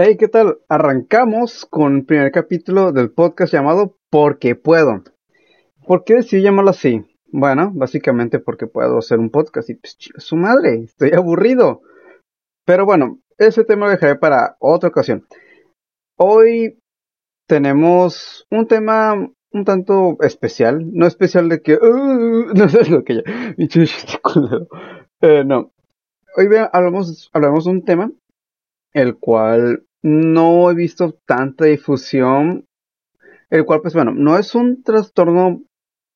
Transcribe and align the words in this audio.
Hey, 0.00 0.16
¿qué 0.16 0.28
tal? 0.28 0.60
Arrancamos 0.68 1.66
con 1.66 1.96
el 1.96 2.04
primer 2.04 2.30
capítulo 2.30 2.92
del 2.92 3.10
podcast 3.10 3.52
llamado 3.52 3.96
Porque 4.10 4.54
puedo. 4.54 5.02
¿Por 5.88 6.04
qué 6.04 6.14
decidí 6.14 6.42
llamarlo 6.42 6.70
así? 6.70 7.04
Bueno, 7.32 7.72
básicamente 7.74 8.38
porque 8.38 8.68
puedo 8.68 8.98
hacer 8.98 9.18
un 9.18 9.28
podcast 9.28 9.70
y 9.70 9.74
pues 9.74 9.98
su 10.18 10.36
madre, 10.36 10.84
estoy 10.84 11.10
aburrido. 11.14 11.80
Pero 12.64 12.86
bueno, 12.86 13.18
ese 13.38 13.64
tema 13.64 13.86
lo 13.86 13.90
dejaré 13.90 14.14
para 14.14 14.56
otra 14.60 14.90
ocasión. 14.90 15.26
Hoy 16.16 16.78
tenemos 17.48 18.46
un 18.52 18.68
tema 18.68 19.14
un 19.50 19.64
tanto 19.64 20.16
especial, 20.20 20.92
no 20.92 21.08
especial 21.08 21.48
de 21.48 21.60
que 21.60 21.74
uh, 21.74 22.52
no 22.54 22.68
sé 22.68 22.88
lo 22.88 23.02
que 23.02 23.16
ya, 23.16 23.22
eh, 25.22 25.42
no. 25.44 25.72
Hoy 26.36 26.46
hablamos, 26.72 27.30
hablamos 27.32 27.64
de 27.64 27.70
un 27.72 27.84
tema 27.84 28.12
el 28.92 29.16
cual 29.18 29.87
no 30.02 30.70
he 30.70 30.74
visto 30.74 31.18
tanta 31.26 31.64
difusión, 31.66 32.66
el 33.50 33.64
cual 33.64 33.80
pues 33.80 33.94
bueno, 33.94 34.12
no 34.12 34.38
es 34.38 34.54
un 34.54 34.82
trastorno 34.82 35.62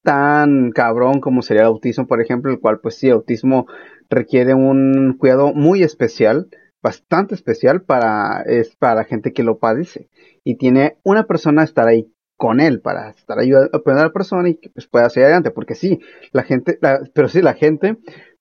tan 0.03 0.71
cabrón 0.73 1.21
como 1.21 1.43
sería 1.43 1.63
el 1.63 1.69
autismo, 1.69 2.07
por 2.07 2.21
ejemplo, 2.21 2.51
el 2.51 2.61
cual 2.61 2.81
pues 2.81 2.97
sí, 2.97 3.07
el 3.09 3.15
autismo 3.15 3.67
requiere 4.11 4.55
un 4.55 5.17
cuidado 5.19 5.53
muy 5.55 5.83
especial, 5.83 6.49
bastante 6.83 7.35
especial 7.35 7.83
para, 7.83 8.43
es 8.43 8.75
para 8.77 9.05
gente 9.05 9.33
que 9.33 9.45
lo 9.45 9.59
padece 9.59 10.09
y 10.45 10.57
tiene 10.57 10.99
una 11.05 11.25
persona 11.25 11.63
estar 11.63 11.87
ahí 11.87 12.13
con 12.37 12.59
él 12.59 12.81
para 12.81 13.11
estar 13.11 13.39
ayudando 13.39 13.71
a 13.73 13.95
la 13.95 14.13
persona 14.13 14.49
y 14.49 14.57
que 14.57 14.69
pues, 14.71 14.89
pueda 14.89 15.09
seguir 15.09 15.27
adelante, 15.27 15.53
porque 15.53 15.77
sí, 15.77 16.01
la 16.33 16.43
gente, 16.43 16.79
pero 17.15 17.29
sí, 17.29 17.41
la 17.41 17.55
gente 17.55 17.99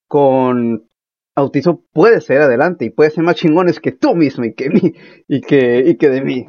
con 0.08 0.90
autismo 1.36 1.84
puede 1.94 2.22
ser 2.22 2.42
adelante 2.42 2.86
y 2.86 2.90
puede 2.90 3.12
ser 3.12 3.24
más 3.24 3.36
chingones 3.36 3.80
que 3.80 3.92
tú 3.92 4.16
mismo 4.16 4.44
y 4.46 4.54
que 4.54 4.70
mí 4.70 4.94
y 5.28 5.42
que, 5.42 5.84
y 5.86 5.98
que 5.98 6.10
de 6.10 6.22
mí. 6.22 6.48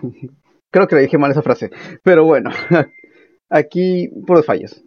Creo 0.70 0.86
que 0.88 0.96
le 0.96 1.02
dije 1.02 1.18
mal 1.18 1.30
esa 1.30 1.42
frase, 1.42 1.70
pero 2.02 2.24
bueno, 2.24 2.50
aquí 3.50 4.08
por 4.26 4.38
los 4.38 4.46
fallos. 4.46 4.82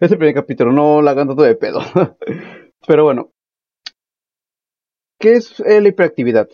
Es 0.00 0.10
el 0.10 0.18
primer 0.18 0.34
capítulo, 0.34 0.72
no 0.72 1.02
la 1.02 1.12
hagan 1.12 1.28
todo 1.28 1.42
de 1.42 1.54
pedo. 1.54 1.80
Pero 2.86 3.04
bueno, 3.04 3.32
¿qué 5.18 5.34
es 5.34 5.60
la 5.60 5.88
hiperactividad? 5.88 6.48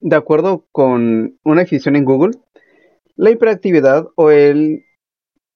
De 0.00 0.16
acuerdo 0.16 0.66
con 0.72 1.38
una 1.44 1.60
definición 1.60 1.96
en 1.96 2.04
Google, 2.04 2.32
la 3.16 3.30
hiperactividad 3.30 4.08
o 4.16 4.30
el 4.30 4.84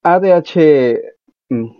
ADH, 0.03 1.01
mm, 1.49 1.71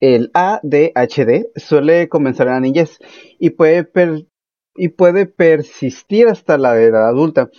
el 0.00 0.30
ADHD 0.34 1.46
suele 1.56 2.08
comenzar 2.08 2.46
en 2.48 2.52
la 2.54 2.60
niñez 2.60 2.98
y 3.38 3.50
puede, 3.50 3.88
y 4.76 4.88
puede 4.88 5.26
persistir 5.26 6.28
hasta 6.28 6.58
la 6.58 6.80
edad 6.80 7.08
adulta. 7.08 7.50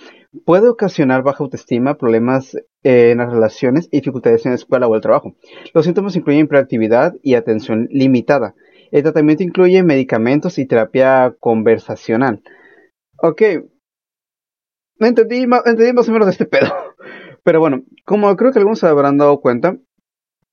Puede 0.45 0.69
ocasionar 0.69 1.23
baja 1.23 1.43
autoestima, 1.43 1.97
problemas 1.97 2.55
en 2.83 3.17
las 3.17 3.31
relaciones 3.31 3.89
y 3.91 3.97
dificultades 3.97 4.45
en 4.45 4.51
la 4.51 4.57
escuela 4.57 4.87
o 4.87 4.95
el 4.95 5.01
trabajo. 5.01 5.35
Los 5.73 5.85
síntomas 5.85 6.15
incluyen 6.15 6.45
hiperactividad 6.45 7.15
y 7.23 7.33
atención 7.33 7.87
limitada. 7.91 8.53
El 8.91 9.03
tratamiento 9.03 9.43
incluye 9.43 9.81
medicamentos 9.83 10.57
y 10.59 10.65
terapia 10.65 11.35
conversacional. 11.39 12.41
Ok. 13.21 13.41
Entendí, 14.99 15.43
entendí 15.65 15.93
más 15.93 16.09
o 16.09 16.11
menos 16.11 16.27
de 16.27 16.31
este 16.31 16.45
pedo. 16.45 16.71
Pero 17.43 17.59
bueno, 17.59 17.83
como 18.05 18.35
creo 18.35 18.51
que 18.51 18.59
algunos 18.59 18.79
se 18.79 18.87
habrán 18.87 19.17
dado 19.17 19.39
cuenta, 19.41 19.77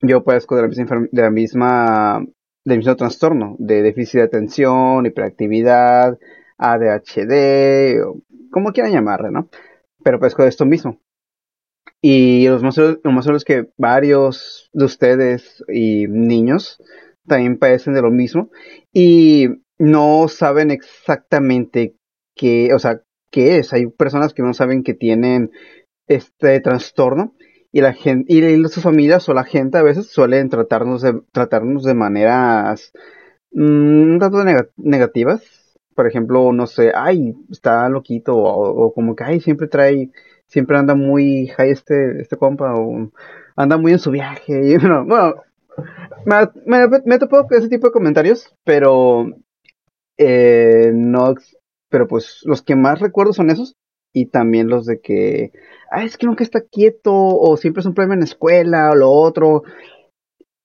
yo 0.07 0.25
padezco 0.25 0.57
de 0.57 0.63
la 1.13 1.31
misma, 1.31 2.21
de 2.21 2.31
del 2.65 2.79
mismo 2.79 2.97
trastorno 2.97 3.57
de 3.59 3.83
déficit 3.83 4.21
de 4.21 4.27
atención, 4.27 5.07
hiperactividad, 5.07 6.19
ADHD, 6.59 8.03
o 8.05 8.21
como 8.51 8.73
quieran 8.73 8.93
llamarle, 8.93 9.31
¿no? 9.31 9.49
Pero 10.03 10.19
padezco 10.19 10.43
de 10.43 10.49
esto 10.49 10.65
mismo. 10.65 11.01
Y 12.01 12.49
los 12.49 12.63
más, 12.63 12.77
lo 12.79 13.13
más 13.13 13.27
es 13.27 13.45
que 13.45 13.71
varios 13.77 14.71
de 14.73 14.85
ustedes 14.85 15.65
y 15.69 16.07
niños 16.09 16.81
también 17.27 17.59
padecen 17.59 17.95
de 17.95 18.03
lo 18.03 18.11
mismo 18.11 18.51
y 18.93 19.49
no 19.79 20.29
saben 20.29 20.71
exactamente 20.71 21.97
qué, 22.35 22.73
o 22.75 22.79
sea, 22.79 23.03
qué 23.31 23.59
es. 23.59 23.73
Hay 23.73 23.87
personas 23.87 24.35
que 24.35 24.43
no 24.43 24.55
saben 24.55 24.83
que 24.83 24.95
tienen 24.95 25.51
este 26.09 26.61
trastorno 26.61 27.35
y 27.77 27.83
la 27.83 27.93
gente 27.93 28.33
y 28.33 28.69
sus 28.69 28.83
familias 28.83 29.29
o 29.29 29.35
la 29.35 29.45
gente 29.45 29.77
a 29.77 29.83
veces 29.83 30.07
suelen 30.07 30.49
tratarnos 30.49 31.03
de 31.03 31.21
tratarnos 31.31 31.85
de 31.85 31.93
maneras 31.93 32.91
mm, 33.53 34.13
un 34.13 34.19
tanto 34.19 34.43
negativas. 34.79 35.77
Por 35.95 36.07
ejemplo 36.07 36.55
no 36.55 36.67
sé 36.67 36.93
ay 36.95 37.35
está 37.51 37.87
loquito 37.91 38.35
o, 38.35 38.95
como 38.95 39.15
que 39.15 39.25
ay 39.25 39.41
siempre 39.41 39.69
trae 39.69 40.11
siempre 40.47 40.79
anda 40.79 40.95
muy 40.95 41.49
high 41.49 41.71
este 41.71 42.23
este 42.23 42.39
compa 42.39 42.75
o 42.75 43.11
anda 43.57 43.77
muy 43.77 43.93
en 43.93 43.99
su 43.99 44.11
viaje 44.11 44.55
y 44.73 44.79
bueno, 44.79 45.05
bueno 45.05 45.35
me, 46.25 46.89
me, 46.89 47.03
me 47.05 47.19
topado 47.19 47.47
ese 47.51 47.69
tipo 47.69 47.89
de 47.89 47.93
comentarios 47.93 48.57
pero 48.65 49.27
eh, 50.17 50.93
no 50.95 51.35
pero 51.91 52.09
pues 52.09 52.41
los 52.45 52.63
que 52.63 52.75
más 52.75 53.01
recuerdo 53.01 53.35
son 53.35 53.51
esos 53.51 53.77
y 54.17 54.25
también 54.25 54.69
los 54.69 54.87
de 54.87 55.03
que, 55.03 55.53
ah, 55.91 56.03
es 56.03 56.17
que 56.17 56.27
nunca 56.27 56.43
está 56.43 56.63
quieto 56.63 57.13
o 57.13 57.59
siempre 57.59 57.81
es 57.81 57.87
un 57.87 57.93
problema 57.93 58.15
en 58.15 58.21
la 58.21 58.25
escuela 58.25 58.91
o 58.91 58.95
lo 58.95 59.11
otro. 59.11 59.63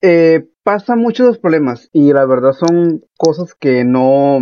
Eh, 0.02 0.48
pasa 0.64 0.96
muchos 0.96 1.38
problemas 1.38 1.90
y 1.92 2.14
la 2.14 2.26
verdad 2.26 2.54
son 2.54 3.04
cosas 3.18 3.54
que 3.54 3.84
no, 3.84 4.40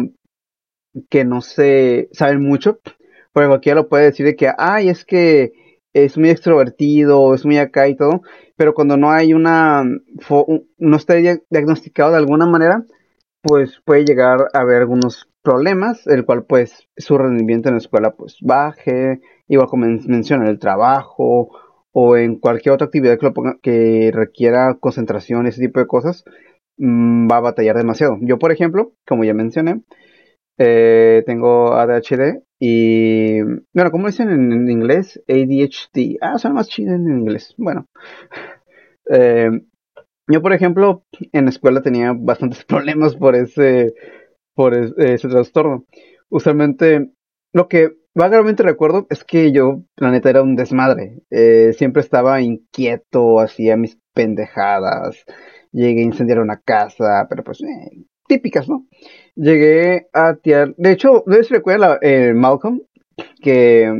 que 1.09 1.25
no 1.25 1.41
se 1.41 2.09
saben 2.11 2.43
mucho. 2.43 2.79
Porque 3.33 3.47
cualquiera 3.47 3.81
lo 3.81 3.89
puede 3.89 4.05
decir 4.05 4.27
de 4.27 4.35
que, 4.35 4.51
ay, 4.55 4.89
es 4.89 5.05
que 5.05 5.53
es 5.93 6.15
muy 6.15 6.29
extrovertido, 6.29 7.33
es 7.33 7.45
muy 7.45 7.57
acá 7.57 7.87
y 7.87 7.95
todo, 7.95 8.21
pero 8.55 8.75
cuando 8.75 8.95
no 8.95 9.09
hay 9.09 9.33
una, 9.33 9.83
no 10.77 10.97
está 10.97 11.15
diagnosticado 11.15 12.11
de 12.11 12.17
alguna 12.17 12.45
manera, 12.45 12.85
pues 13.41 13.81
puede 13.85 14.05
llegar 14.05 14.49
a 14.53 14.59
haber 14.59 14.81
algunos 14.81 15.28
problemas, 15.41 16.05
el 16.07 16.25
cual 16.25 16.45
pues 16.45 16.87
su 16.97 17.17
rendimiento 17.17 17.69
en 17.69 17.75
la 17.75 17.79
escuela 17.79 18.11
pues 18.11 18.37
baje, 18.41 19.21
igual 19.47 19.67
como 19.67 19.85
menciona 19.85 20.49
el 20.49 20.59
trabajo 20.59 21.49
o 21.91 22.17
en 22.17 22.39
cualquier 22.39 22.73
otra 22.73 22.85
actividad 22.85 23.17
que, 23.17 23.25
lo 23.25 23.33
ponga, 23.33 23.57
que 23.61 24.11
requiera 24.13 24.77
concentración, 24.79 25.47
ese 25.47 25.61
tipo 25.61 25.79
de 25.79 25.87
cosas, 25.87 26.23
mm, 26.77 27.29
va 27.29 27.37
a 27.37 27.41
batallar 27.41 27.77
demasiado. 27.77 28.17
Yo, 28.21 28.37
por 28.39 28.51
ejemplo, 28.51 28.93
como 29.07 29.23
ya 29.23 29.33
mencioné, 29.33 29.81
eh, 30.57 31.23
tengo 31.25 31.73
ADHD 31.73 32.43
y, 32.59 33.41
bueno, 33.73 33.91
como 33.91 34.07
dicen 34.07 34.29
en, 34.29 34.69
inglés? 34.69 35.21
ADHD. 35.27 36.17
Ah, 36.21 36.37
son 36.37 36.53
más 36.53 36.67
chido 36.67 36.93
en 36.95 37.07
inglés. 37.07 37.55
Bueno, 37.57 37.87
eh, 39.09 39.49
yo, 40.27 40.41
por 40.41 40.53
ejemplo, 40.53 41.03
en 41.31 41.45
la 41.45 41.49
escuela 41.51 41.81
tenía 41.81 42.13
bastantes 42.13 42.63
problemas 42.65 43.15
por 43.15 43.35
ese 43.35 43.93
por 44.59 44.73
ese 44.75 45.29
trastorno. 45.29 45.85
Usualmente, 46.27 47.11
lo 47.53 47.69
que 47.69 47.93
vagamente 48.13 48.61
recuerdo 48.61 49.07
es 49.09 49.23
que 49.23 49.53
yo, 49.53 49.85
la 49.95 50.11
neta, 50.11 50.29
era 50.29 50.41
un 50.41 50.57
desmadre. 50.57 51.21
Eh, 51.29 51.71
siempre 51.77 52.01
estaba 52.01 52.41
inquieto, 52.41 53.39
hacía 53.39 53.77
mis 53.77 53.97
pendejadas. 54.13 55.23
Llegué 55.71 56.01
a 56.01 56.03
incendiar 56.03 56.39
una 56.39 56.59
casa, 56.59 57.25
pero 57.29 57.41
pues, 57.45 57.61
eh, 57.61 58.03
típicas, 58.27 58.67
¿no? 58.67 58.85
Llegué 59.33 60.09
a 60.11 60.35
tirar. 60.35 60.75
De 60.75 60.91
hecho, 60.91 61.23
¿no 61.25 61.41
se 61.41 61.53
recuerda 61.53 61.97
eh, 62.01 62.33
Malcolm? 62.33 62.81
Que 63.41 63.93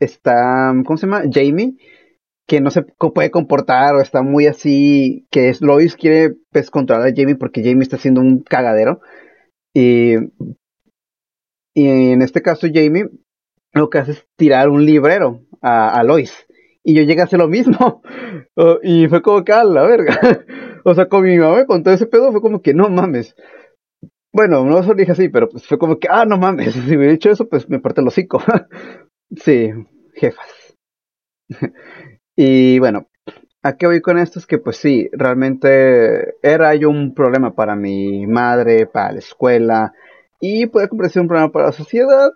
está. 0.00 0.72
¿Cómo 0.86 0.96
se 0.96 1.06
llama? 1.06 1.24
Jamie. 1.30 1.76
Que 2.46 2.62
no 2.62 2.70
se 2.70 2.84
puede 2.84 3.30
comportar 3.30 3.94
o 3.94 4.00
está 4.00 4.22
muy 4.22 4.46
así. 4.46 5.26
Que 5.30 5.52
Lois 5.60 5.94
quiere 5.94 6.36
pues, 6.52 6.70
controlar 6.70 7.06
a 7.06 7.12
Jamie 7.14 7.36
porque 7.36 7.62
Jamie 7.62 7.82
está 7.82 7.96
haciendo 7.96 8.22
un 8.22 8.38
cagadero. 8.40 9.02
Y, 9.78 10.14
en 11.74 12.22
este 12.22 12.40
caso, 12.40 12.66
Jamie 12.72 13.10
lo 13.74 13.90
que 13.90 13.98
hace 13.98 14.12
es 14.12 14.26
tirar 14.36 14.70
un 14.70 14.86
librero 14.86 15.42
a, 15.60 16.02
Lois. 16.02 16.46
Y 16.82 16.94
yo 16.94 17.02
llegué 17.02 17.20
a 17.20 17.24
hacer 17.24 17.38
lo 17.38 17.48
mismo. 17.48 18.02
Oh, 18.58 18.78
y 18.82 19.06
fue 19.08 19.20
como 19.20 19.44
que 19.44 19.52
a 19.52 19.64
la 19.64 19.82
verga. 19.82 20.18
o 20.84 20.94
sea, 20.94 21.08
con 21.08 21.22
mi 21.22 21.36
mamá 21.36 21.66
con 21.66 21.82
todo 21.82 21.92
ese 21.92 22.06
pedo 22.06 22.32
fue 22.32 22.40
como 22.40 22.62
que 22.62 22.72
no 22.72 22.88
mames. 22.88 23.34
Bueno, 24.32 24.64
no 24.64 24.82
se 24.82 24.88
lo 24.88 24.94
dije 24.94 25.12
así, 25.12 25.28
pero 25.28 25.48
pues 25.48 25.66
fue 25.66 25.78
como 25.78 25.98
que, 25.98 26.08
ah, 26.10 26.24
no 26.24 26.38
mames. 26.38 26.74
Si 26.74 26.96
hubiera 26.96 27.12
dicho 27.12 27.30
eso, 27.30 27.48
pues 27.48 27.68
me 27.68 27.80
parte 27.80 28.00
el 28.00 28.08
hocico. 28.08 28.42
sí, 29.36 29.70
jefas. 30.14 30.76
y 32.34 32.78
bueno, 32.78 33.08
¿A 33.66 33.76
qué 33.76 33.88
voy 33.88 34.00
con 34.00 34.16
esto? 34.16 34.38
Es 34.38 34.46
que 34.46 34.58
pues 34.58 34.76
sí, 34.76 35.08
realmente 35.10 36.36
era 36.40 36.72
yo 36.76 36.88
un 36.88 37.14
problema 37.14 37.52
para 37.56 37.74
mi 37.74 38.24
madre, 38.24 38.86
para 38.86 39.10
la 39.10 39.18
escuela 39.18 39.92
y 40.38 40.66
puede 40.66 40.88
convertirse 40.88 41.18
un 41.18 41.26
problema 41.26 41.50
para 41.50 41.66
la 41.66 41.72
sociedad, 41.72 42.30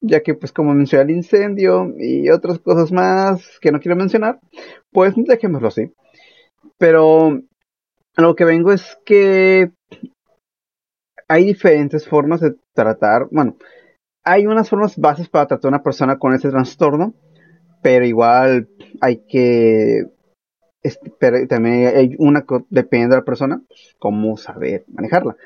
ya 0.00 0.22
que 0.22 0.32
pues 0.34 0.52
como 0.52 0.72
mencioné 0.72 1.02
el 1.02 1.18
incendio 1.18 1.92
y 1.98 2.30
otras 2.30 2.60
cosas 2.60 2.92
más 2.92 3.58
que 3.60 3.70
no 3.72 3.78
quiero 3.78 3.94
mencionar, 3.94 4.40
pues 4.90 5.12
dejémoslo 5.16 5.68
así. 5.68 5.92
Pero 6.78 7.42
lo 8.16 8.34
que 8.34 8.46
vengo 8.46 8.72
es 8.72 8.96
que 9.04 9.72
hay 11.28 11.44
diferentes 11.44 12.08
formas 12.08 12.40
de 12.40 12.54
tratar, 12.72 13.28
bueno, 13.30 13.58
hay 14.24 14.46
unas 14.46 14.70
formas 14.70 14.96
bases 14.96 15.28
para 15.28 15.46
tratar 15.46 15.68
a 15.68 15.74
una 15.76 15.82
persona 15.82 16.18
con 16.18 16.32
ese 16.32 16.48
trastorno 16.48 17.12
pero 17.82 18.04
igual 18.04 18.68
hay 19.00 19.22
que 19.26 20.04
este, 20.82 21.12
pero 21.18 21.46
también 21.46 21.96
hay 21.96 22.14
una 22.18 22.42
que 22.42 22.60
depende 22.70 23.08
de 23.08 23.16
la 23.16 23.24
persona, 23.24 23.62
pues, 23.66 23.94
cómo 23.98 24.36
saber 24.36 24.84
manejarla. 24.88 25.36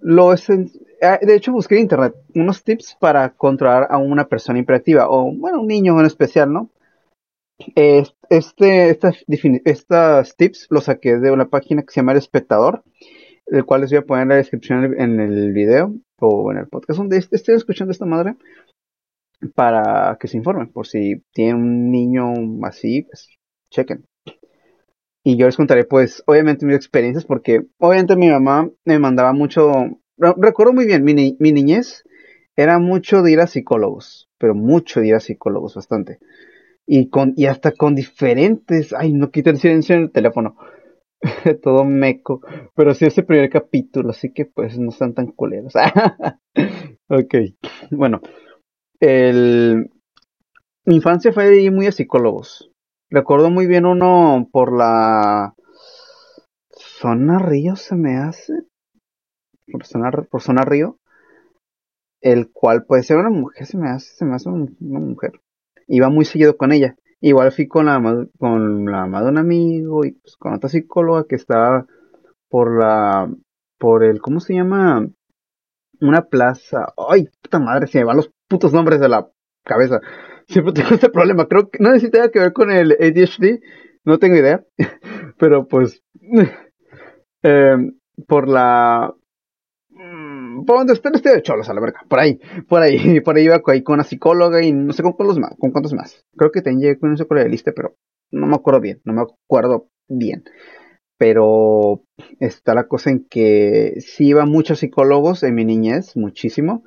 Lo 0.00 0.30
ah, 0.30 1.18
de 1.20 1.34
hecho, 1.34 1.52
busqué 1.52 1.76
en 1.76 1.82
internet 1.82 2.14
unos 2.34 2.64
tips 2.64 2.96
para 2.98 3.30
controlar 3.30 3.86
a 3.90 3.98
una 3.98 4.28
persona 4.28 4.58
hiperactiva, 4.58 5.08
o 5.08 5.32
bueno, 5.32 5.60
un 5.60 5.68
niño 5.68 5.98
en 6.00 6.06
especial, 6.06 6.52
¿no? 6.52 6.70
Este, 7.76 8.90
estas, 8.90 9.24
estas 9.64 10.36
tips 10.36 10.66
los 10.70 10.84
saqué 10.84 11.18
de 11.18 11.30
una 11.30 11.48
página 11.48 11.82
que 11.82 11.92
se 11.92 12.00
llama 12.00 12.12
El 12.12 12.18
Espectador, 12.18 12.82
el 13.46 13.64
cual 13.64 13.82
les 13.82 13.90
voy 13.90 13.98
a 13.98 14.06
poner 14.06 14.22
en 14.22 14.28
la 14.30 14.36
descripción 14.36 14.98
en 14.98 15.20
el 15.20 15.52
video 15.52 15.94
o 16.18 16.50
en 16.52 16.58
el 16.58 16.68
podcast 16.68 16.98
donde 16.98 17.18
estoy 17.18 17.54
escuchando 17.54 17.92
esta 17.92 18.06
madre 18.06 18.36
para 19.54 20.16
que 20.20 20.28
se 20.28 20.36
informen 20.36 20.68
por 20.68 20.86
si 20.86 21.22
tienen 21.32 21.56
un 21.56 21.90
niño 21.90 22.32
así, 22.64 23.02
pues 23.02 23.28
chequen. 23.70 24.04
Y 25.22 25.36
yo 25.36 25.46
les 25.46 25.56
contaré, 25.56 25.84
pues, 25.84 26.22
obviamente 26.26 26.64
mis 26.64 26.76
experiencias, 26.76 27.24
porque 27.24 27.66
obviamente 27.78 28.16
mi 28.16 28.28
mamá 28.28 28.70
me 28.84 28.98
mandaba 28.98 29.32
mucho, 29.32 29.70
recuerdo 30.16 30.72
muy 30.72 30.86
bien, 30.86 31.04
mi, 31.04 31.36
mi 31.38 31.52
niñez 31.52 32.04
era 32.56 32.78
mucho 32.78 33.22
de 33.22 33.32
ir 33.32 33.40
a 33.40 33.46
psicólogos, 33.46 34.30
pero 34.38 34.54
mucho 34.54 35.00
de 35.00 35.08
ir 35.08 35.14
a 35.14 35.20
psicólogos, 35.20 35.74
bastante. 35.74 36.18
Y, 36.86 37.10
con, 37.10 37.34
y 37.36 37.46
hasta 37.46 37.72
con 37.72 37.94
diferentes, 37.94 38.92
ay, 38.92 39.12
no 39.12 39.30
quito 39.30 39.50
el 39.50 39.58
silencio 39.58 39.94
en 39.94 40.02
el 40.02 40.12
teléfono, 40.12 40.56
todo 41.62 41.84
meco, 41.84 42.40
pero 42.74 42.94
sí 42.94 43.04
ese 43.04 43.22
primer 43.22 43.50
capítulo, 43.50 44.10
así 44.10 44.32
que 44.32 44.46
pues 44.46 44.78
no 44.78 44.90
están 44.90 45.14
tan 45.14 45.28
culeros. 45.28 45.74
ok, 47.08 47.34
bueno, 47.90 48.20
el, 49.00 49.90
mi 50.84 50.96
infancia 50.96 51.32
fue 51.32 51.48
de 51.48 51.62
ir 51.62 51.72
muy 51.72 51.86
a 51.86 51.92
psicólogos, 51.92 52.69
Recuerdo 53.12 53.50
muy 53.50 53.66
bien 53.66 53.86
uno 53.86 54.48
por 54.52 54.72
la 54.72 55.54
zona 56.70 57.40
Río, 57.40 57.74
se 57.74 57.96
me 57.96 58.16
hace. 58.18 58.52
Por 59.70 59.84
zona, 59.84 60.12
por 60.30 60.40
zona 60.42 60.62
Río. 60.62 60.96
El 62.20 62.52
cual 62.52 62.84
puede 62.84 63.02
ser 63.02 63.16
una 63.16 63.30
mujer, 63.30 63.66
se 63.66 63.78
me 63.78 63.90
hace, 63.90 64.14
se 64.14 64.24
me 64.24 64.36
hace 64.36 64.48
una 64.48 65.00
mujer. 65.00 65.40
Iba 65.88 66.08
muy 66.08 66.24
seguido 66.24 66.56
con 66.56 66.70
ella. 66.70 66.94
Igual 67.20 67.50
fui 67.50 67.66
con 67.66 67.86
la, 67.86 68.00
con 68.38 68.84
la 68.84 69.00
mamá 69.00 69.22
de 69.22 69.30
un 69.30 69.38
amigo 69.38 70.04
y 70.04 70.12
pues 70.12 70.36
con 70.36 70.54
otra 70.54 70.70
psicóloga 70.70 71.24
que 71.24 71.34
estaba 71.34 71.86
por 72.48 72.78
la, 72.78 73.28
por 73.76 74.04
el, 74.04 74.20
¿cómo 74.20 74.38
se 74.38 74.54
llama? 74.54 75.08
Una 76.00 76.22
plaza. 76.22 76.92
Ay, 76.96 77.28
puta 77.42 77.58
madre, 77.58 77.88
se 77.88 77.98
me 77.98 78.04
van 78.04 78.18
los 78.18 78.30
putos 78.48 78.72
nombres 78.72 79.00
de 79.00 79.08
la 79.08 79.28
cabeza 79.64 80.00
siempre 80.50 80.72
tengo 80.74 80.90
este 80.90 81.08
problema. 81.08 81.46
Creo 81.46 81.70
que 81.70 81.78
no 81.80 81.98
sé 81.98 82.10
que 82.10 82.38
ver 82.38 82.52
con 82.52 82.70
el 82.70 82.92
ADHD, 82.92 83.60
no 84.04 84.18
tengo 84.18 84.36
idea, 84.36 84.64
pero 85.38 85.66
pues 85.66 86.02
eh, 87.42 87.76
por 88.26 88.48
la 88.48 89.14
mm, 89.90 90.64
por 90.64 90.78
donde 90.78 90.92
estoy, 90.92 91.12
estoy 91.14 91.32
de 91.32 91.42
cholos 91.42 91.68
a 91.68 91.74
la 91.74 91.80
verga, 91.80 92.00
por 92.08 92.18
ahí, 92.18 92.40
por 92.68 92.82
ahí, 92.82 93.20
por 93.20 93.36
ahí 93.36 93.44
iba 93.44 93.60
con 93.60 93.82
una 93.86 94.04
psicóloga 94.04 94.62
y 94.62 94.72
no 94.72 94.92
sé 94.92 95.02
con 95.02 95.12
cuántos 95.12 95.38
más, 95.38 95.54
con 95.58 95.70
cuántos 95.70 95.94
más. 95.94 96.24
Creo 96.36 96.50
que 96.50 96.62
tenía 96.62 96.98
con 96.98 97.10
un 97.10 97.16
psicólogo 97.16 97.44
de 97.44 97.50
lista, 97.50 97.72
pero 97.74 97.96
no 98.30 98.46
me 98.46 98.56
acuerdo 98.56 98.80
bien, 98.80 99.00
no 99.04 99.12
me 99.12 99.22
acuerdo 99.22 99.88
bien. 100.08 100.44
Pero 101.18 102.02
está 102.38 102.74
la 102.74 102.88
cosa 102.88 103.10
en 103.10 103.26
que 103.28 103.96
sí 104.00 104.28
iba 104.28 104.46
muchos 104.46 104.78
psicólogos 104.78 105.42
en 105.42 105.54
mi 105.54 105.66
niñez, 105.66 106.16
muchísimo, 106.16 106.82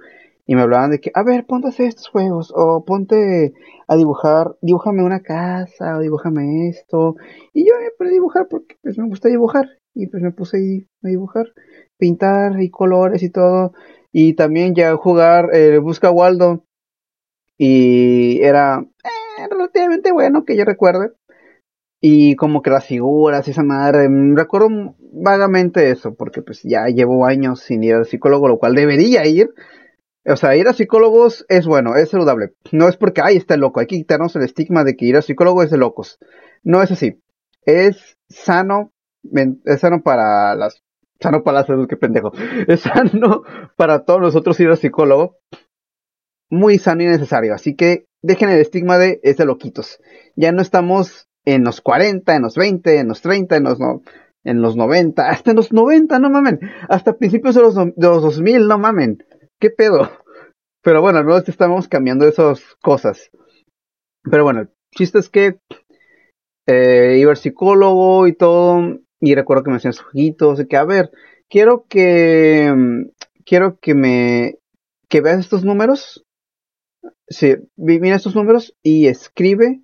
y 0.45 0.55
me 0.55 0.61
hablaban 0.61 0.91
de 0.91 0.99
que, 0.99 1.11
a 1.13 1.23
ver, 1.23 1.45
ponte 1.45 1.67
a 1.67 1.69
hacer 1.69 1.87
estos 1.87 2.07
juegos, 2.09 2.51
o 2.55 2.83
ponte 2.83 3.53
a 3.87 3.95
dibujar, 3.95 4.55
dibújame 4.61 5.03
una 5.03 5.21
casa, 5.21 5.97
o 5.97 6.01
dibújame 6.01 6.69
esto. 6.69 7.15
Y 7.53 7.65
yo 7.67 7.73
me 7.79 7.91
puse 7.97 8.09
a 8.09 8.13
dibujar 8.13 8.47
porque 8.49 8.75
pues 8.81 8.97
me 8.97 9.07
gusta 9.07 9.29
dibujar, 9.29 9.69
y 9.93 10.07
pues 10.07 10.21
me 10.21 10.31
puse 10.31 10.85
a 11.03 11.07
dibujar, 11.07 11.47
pintar 11.97 12.61
y 12.61 12.69
colores 12.69 13.23
y 13.23 13.29
todo. 13.29 13.73
Y 14.11 14.33
también 14.33 14.75
ya 14.75 14.95
jugar 14.95 15.49
eh, 15.53 15.77
Busca 15.77 16.11
Waldo, 16.11 16.65
y 17.57 18.41
era 18.41 18.85
eh, 19.03 19.47
relativamente 19.49 20.11
bueno 20.11 20.43
que 20.45 20.57
yo 20.57 20.65
recuerde. 20.65 21.11
Y 22.01 22.35
como 22.35 22.61
que 22.61 22.69
las 22.69 22.85
figuras 22.85 23.47
y 23.47 23.51
esa 23.51 23.63
madre, 23.63 24.09
mm, 24.09 24.35
recuerdo 24.35 24.95
vagamente 25.13 25.89
eso, 25.89 26.15
porque 26.15 26.41
pues 26.41 26.61
ya 26.63 26.87
llevo 26.87 27.25
años 27.25 27.61
sin 27.61 27.81
ir 27.83 27.95
al 27.95 28.05
psicólogo, 28.05 28.49
lo 28.49 28.59
cual 28.59 28.75
debería 28.75 29.25
ir, 29.25 29.53
o 30.25 30.37
sea, 30.37 30.55
ir 30.55 30.67
a 30.67 30.73
psicólogos 30.73 31.45
es 31.49 31.65
bueno, 31.65 31.95
es 31.95 32.09
saludable. 32.09 32.53
No 32.71 32.87
es 32.87 32.97
porque, 32.97 33.21
ay, 33.21 33.37
está 33.37 33.57
loco. 33.57 33.79
Hay 33.79 33.87
que 33.87 33.97
quitarnos 33.97 34.35
el 34.35 34.43
estigma 34.43 34.83
de 34.83 34.95
que 34.95 35.05
ir 35.05 35.17
a 35.17 35.21
psicólogo 35.21 35.63
es 35.63 35.69
de 35.69 35.77
locos. 35.77 36.17
No 36.63 36.81
es 36.81 36.91
así. 36.91 37.21
Es 37.65 38.17
sano, 38.29 38.93
es 39.65 39.79
sano 39.81 40.01
para 40.01 40.55
las, 40.55 40.81
sano 41.19 41.43
para 41.43 41.59
la 41.59 41.65
salud, 41.65 41.87
qué 41.87 41.97
pendejo. 41.97 42.31
Es 42.67 42.81
sano 42.81 43.43
para 43.75 44.05
todos 44.05 44.21
nosotros 44.21 44.59
ir 44.59 44.69
al 44.69 44.77
psicólogo. 44.77 45.37
Muy 46.49 46.77
sano 46.77 47.03
y 47.03 47.07
necesario. 47.07 47.53
Así 47.53 47.75
que 47.75 48.05
dejen 48.21 48.49
el 48.49 48.59
estigma 48.59 48.97
de 48.97 49.19
es 49.23 49.37
de 49.37 49.45
loquitos. 49.45 49.99
Ya 50.35 50.51
no 50.51 50.61
estamos 50.61 51.27
en 51.45 51.63
los 51.63 51.81
40, 51.81 52.35
en 52.35 52.41
los 52.41 52.55
20, 52.55 52.97
en 52.97 53.07
los 53.09 53.21
30, 53.21 53.57
en 53.57 53.63
los, 53.63 53.79
no, 53.79 54.01
en 54.43 54.61
los 54.61 54.75
90, 54.75 55.29
hasta 55.29 55.51
en 55.51 55.57
los 55.57 55.73
90, 55.73 56.19
no 56.19 56.29
mamen. 56.29 56.59
Hasta 56.87 57.17
principios 57.17 57.55
de 57.55 57.61
los, 57.61 57.75
de 57.75 57.93
los 57.97 58.21
2000, 58.21 58.67
no 58.67 58.77
mamen. 58.77 59.23
¿Qué 59.63 59.69
pedo? 59.69 60.11
Pero 60.81 61.01
bueno, 61.01 61.19
al 61.19 61.25
menos 61.25 61.47
estamos 61.47 61.87
cambiando 61.87 62.27
esas 62.27 62.75
cosas. 62.81 63.31
Pero 64.29 64.43
bueno, 64.43 64.59
el 64.59 64.69
chiste 64.93 65.19
es 65.19 65.29
que 65.29 65.57
eh, 66.67 67.15
iba 67.17 67.31
al 67.31 67.37
psicólogo 67.37 68.27
y 68.27 68.33
todo, 68.33 68.99
y 69.21 69.35
recuerdo 69.35 69.63
que 69.63 69.69
me 69.69 69.77
hacían 69.77 69.93
ojitos, 69.93 70.57
de 70.57 70.67
que, 70.67 70.75
a 70.75 70.83
ver, 70.83 71.11
quiero 71.49 71.85
que, 71.87 72.73
quiero 73.45 73.79
que 73.79 73.95
me, 73.95 74.57
que 75.07 75.21
veas 75.21 75.39
estos 75.39 75.63
números, 75.63 76.25
sí, 77.29 77.55
mira 77.77 78.17
estos 78.17 78.35
números 78.35 78.75
y 78.83 79.07
escribe 79.07 79.79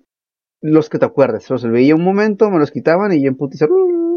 los 0.60 0.90
que 0.90 0.98
te 0.98 1.06
acuerdes. 1.06 1.48
Los 1.48 1.64
veía 1.64 1.94
un 1.94 2.04
momento, 2.04 2.50
me 2.50 2.58
los 2.58 2.70
quitaban 2.70 3.14
y 3.14 3.22
yo 3.22 3.28
en 3.28 3.38
putiza, 3.38 3.66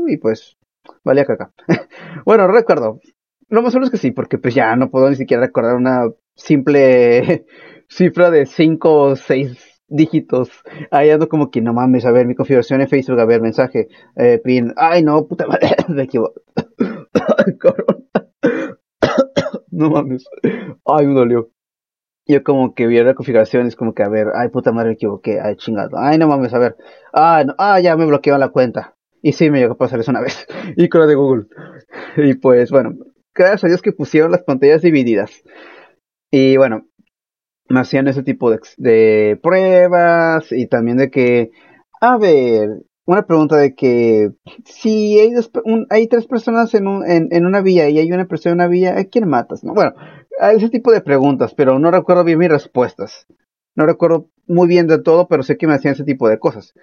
y 0.07 0.17
pues, 0.17 0.57
valía 1.05 1.23
caca. 1.23 1.53
bueno, 2.25 2.49
recuerdo, 2.49 2.99
lo 3.53 3.61
más 3.61 3.71
seguro 3.71 3.85
es 3.85 3.91
que 3.91 3.97
sí, 3.97 4.11
porque 4.11 4.39
pues 4.39 4.55
ya 4.55 4.75
no 4.75 4.89
puedo 4.89 5.09
ni 5.09 5.15
siquiera 5.15 5.43
recordar 5.43 5.75
una 5.75 6.09
simple 6.35 7.45
cifra 7.87 8.31
de 8.31 8.47
5 8.47 8.93
o 8.93 9.15
6 9.15 9.83
dígitos. 9.87 10.49
Ahí 10.89 11.11
ando 11.11 11.29
como 11.29 11.51
que 11.51 11.61
no 11.61 11.71
mames, 11.71 12.03
a 12.05 12.11
ver, 12.11 12.25
mi 12.25 12.33
configuración 12.33 12.81
en 12.81 12.87
Facebook, 12.87 13.19
a 13.19 13.25
ver, 13.25 13.41
mensaje, 13.41 13.89
eh, 14.15 14.41
pin, 14.43 14.73
ay 14.75 15.03
no, 15.03 15.27
puta 15.27 15.45
madre, 15.45 15.69
me 15.87 16.03
equivoco. 16.03 16.41
no 19.71 19.89
mames, 19.91 20.25
ay, 20.85 21.05
me 21.05 21.13
dolió. 21.13 21.51
Yo 22.25 22.43
como 22.43 22.73
que 22.73 22.87
vi 22.87 23.03
la 23.03 23.13
configuración, 23.13 23.67
es 23.67 23.75
como 23.75 23.93
que, 23.93 24.01
a 24.01 24.09
ver, 24.09 24.29
ay, 24.33 24.49
puta 24.49 24.71
madre, 24.71 24.89
me 24.89 24.95
equivoqué, 24.95 25.39
ay, 25.39 25.57
chingado, 25.57 25.99
ay, 25.99 26.17
no 26.17 26.27
mames, 26.27 26.55
a 26.55 26.59
ver, 26.59 26.75
ah, 27.13 27.43
no, 27.45 27.53
ah, 27.59 27.79
ya 27.79 27.95
me 27.97 28.07
bloquearon 28.07 28.39
la 28.39 28.49
cuenta. 28.49 28.95
Y 29.21 29.33
sí, 29.33 29.51
me 29.51 29.59
llegó 29.59 29.73
a 29.73 29.77
pasar 29.77 29.99
eso 29.99 30.11
una 30.11 30.21
vez. 30.21 30.47
y 30.75 30.89
con 30.89 31.01
la 31.01 31.07
de 31.07 31.15
Google. 31.15 31.45
Y 32.17 32.33
pues, 32.33 32.71
bueno, 32.71 32.93
gracias 33.33 33.63
a 33.63 33.67
Dios 33.67 33.81
que 33.81 33.91
pusieron 33.91 34.31
las 34.31 34.43
pantallas 34.43 34.81
divididas. 34.81 35.31
Y 36.31 36.57
bueno, 36.57 36.87
me 37.69 37.79
hacían 37.79 38.07
ese 38.07 38.23
tipo 38.23 38.51
de, 38.77 39.39
pruebas 39.41 40.51
y 40.51 40.67
también 40.67 40.97
de 40.97 41.09
que, 41.09 41.51
a 42.01 42.17
ver, 42.17 42.69
una 43.05 43.25
pregunta 43.25 43.57
de 43.57 43.75
que 43.75 44.31
si 44.65 45.19
hay, 45.19 45.33
hay 45.89 46.07
tres 46.07 46.27
personas 46.27 46.73
en, 46.73 46.87
en, 47.07 47.45
una 47.45 47.61
villa 47.61 47.89
y 47.89 47.99
hay 47.99 48.11
una 48.11 48.25
persona 48.25 48.53
en 48.53 48.59
una 48.59 48.67
villa, 48.67 48.97
¿a 48.97 49.03
quién 49.05 49.27
matas? 49.27 49.63
No, 49.63 49.73
bueno, 49.73 49.93
ese 50.51 50.69
tipo 50.69 50.91
de 50.91 51.01
preguntas, 51.01 51.53
pero 51.53 51.79
no 51.79 51.91
recuerdo 51.91 52.23
bien 52.23 52.39
mis 52.39 52.49
respuestas. 52.49 53.27
No 53.75 53.85
recuerdo 53.85 54.29
muy 54.47 54.67
bien 54.67 54.87
de 54.87 55.01
todo, 55.01 55.27
pero 55.27 55.43
sé 55.43 55.57
que 55.57 55.67
me 55.67 55.73
hacían 55.73 55.95
ese 55.95 56.03
tipo 56.03 56.29
de 56.29 56.39
cosas. 56.39 56.73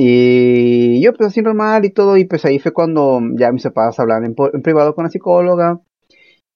Y 0.00 1.02
yo 1.02 1.12
pues 1.12 1.30
así 1.30 1.42
normal 1.42 1.84
y 1.84 1.90
todo, 1.90 2.16
y 2.16 2.24
pues 2.24 2.44
ahí 2.44 2.60
fue 2.60 2.72
cuando 2.72 3.20
ya 3.36 3.50
mis 3.50 3.64
papás 3.64 3.98
hablaban 3.98 4.26
en, 4.26 4.62
privado 4.62 4.94
con 4.94 5.02
la 5.02 5.10
psicóloga 5.10 5.80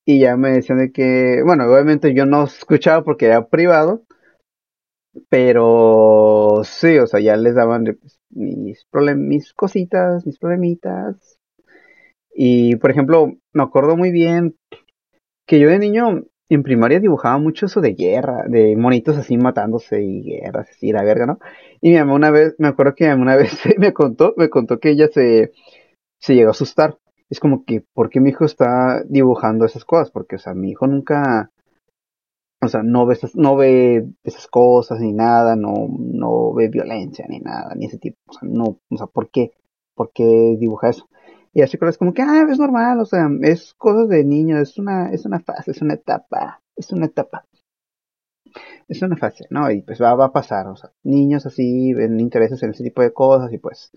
y 0.05 0.21
ya 0.21 0.37
me 0.37 0.53
decían 0.53 0.79
de 0.79 0.93
que, 0.93 1.43
bueno, 1.45 1.65
obviamente 1.65 2.15
yo 2.15 2.25
no 2.25 2.45
escuchaba 2.45 3.03
porque 3.03 3.27
era 3.27 3.49
privado, 3.49 4.05
pero 5.29 6.61
sí, 6.63 6.99
o 6.99 7.09
sea, 7.09 7.19
ya 7.19 7.37
les 7.37 7.57
daban 7.57 7.83
pues, 8.01 8.21
mis, 8.31 8.87
mis 9.17 9.53
cositas, 9.55 10.25
mis 10.25 10.39
problemitas. 10.39 11.41
Y 12.33 12.77
por 12.77 12.93
ejemplo, 12.93 13.33
me 13.53 13.63
acuerdo 13.65 13.97
muy 13.97 14.13
bien 14.13 14.55
que 15.49 15.59
yo 15.59 15.69
de 15.69 15.81
niño 15.81 16.27
en 16.49 16.63
primaria 16.63 17.01
dibujaba 17.01 17.39
mucho 17.39 17.67
eso 17.67 17.81
de 17.81 17.95
guerra, 17.95 18.45
de 18.49 18.77
monitos 18.77 19.17
así 19.17 19.37
matándose 19.37 20.03
y 20.03 20.23
guerras, 20.23 20.69
así 20.71 20.93
la 20.93 21.03
verga, 21.03 21.27
¿no? 21.27 21.39
Y 21.81 21.91
mi 21.91 21.99
mamá 21.99 22.15
una 22.15 22.31
vez, 22.31 22.55
me 22.59 22.69
acuerdo 22.69 22.95
que 22.95 23.05
mi 23.05 23.11
mamá 23.11 23.23
una 23.23 23.37
vez 23.37 23.53
me 23.79 23.93
contó, 23.93 24.35
me 24.37 24.51
contó 24.51 24.79
que 24.79 24.91
ella 24.91 25.09
se, 25.09 25.53
se 26.21 26.35
llegó 26.35 26.49
a 26.49 26.53
asustar. 26.53 26.99
Es 27.31 27.41
como 27.41 27.65
que, 27.65 27.83
¿por 27.95 28.11
qué 28.11 28.21
mi 28.21 28.31
hijo 28.31 28.45
está 28.45 29.03
dibujando 29.09 29.65
esas 29.65 29.85
cosas? 29.85 30.11
Porque, 30.11 30.37
o 30.37 30.39
sea, 30.39 30.55
mi 30.55 30.71
hijo 30.71 30.87
nunca, 30.87 31.51
o 32.61 32.69
sea, 32.69 32.83
no 32.83 33.07
ve, 33.07 33.15
esas, 33.15 33.35
no 33.35 33.57
ve 33.57 34.07
esas 34.23 34.47
cosas 34.47 35.01
ni 35.01 35.13
nada, 35.13 35.57
no, 35.57 35.89
no 35.99 36.53
ve 36.55 36.69
violencia 36.69 37.27
ni 37.29 37.41
nada, 37.41 37.75
ni 37.75 37.87
ese 37.87 37.99
tipo, 37.99 38.19
o 38.27 38.33
sea, 38.33 38.49
no, 38.49 38.79
o 38.89 38.97
sea, 38.97 39.07
¿por 39.07 39.31
qué? 39.31 39.53
¿Por 39.95 40.13
qué 40.13 40.57
dibuja 40.59 40.91
eso? 40.91 41.09
Y 41.55 41.63
así 41.63 41.79
es 41.81 41.99
como 41.99 42.15
que, 42.15 42.23
ah, 42.23 42.47
es 42.51 42.59
normal, 42.59 43.01
o 43.01 43.05
sea, 43.05 43.29
es 43.43 43.75
cosas 43.75 44.09
de 44.09 44.25
niño, 44.25 44.59
es 44.59 44.79
una, 44.79 45.11
es 45.13 45.27
una 45.27 45.41
fase, 45.41 45.73
es 45.73 45.83
una 45.83 45.95
etapa, 45.95 46.63
es 46.77 46.91
una 46.93 47.07
etapa. 47.07 47.47
Es 48.89 49.03
una 49.03 49.17
fase, 49.17 49.47
¿no? 49.51 49.71
Y 49.71 49.83
pues 49.83 50.01
va, 50.01 50.15
va 50.15 50.27
a 50.27 50.33
pasar, 50.33 50.67
o 50.69 50.77
sea, 50.77 50.93
niños 51.03 51.47
así 51.47 51.95
ven 51.95 52.21
intereses 52.21 52.63
en 52.63 52.71
ese 52.71 52.85
tipo 52.85 53.03
de 53.03 53.13
cosas 53.13 53.53
y 53.53 53.59
pues 53.59 53.91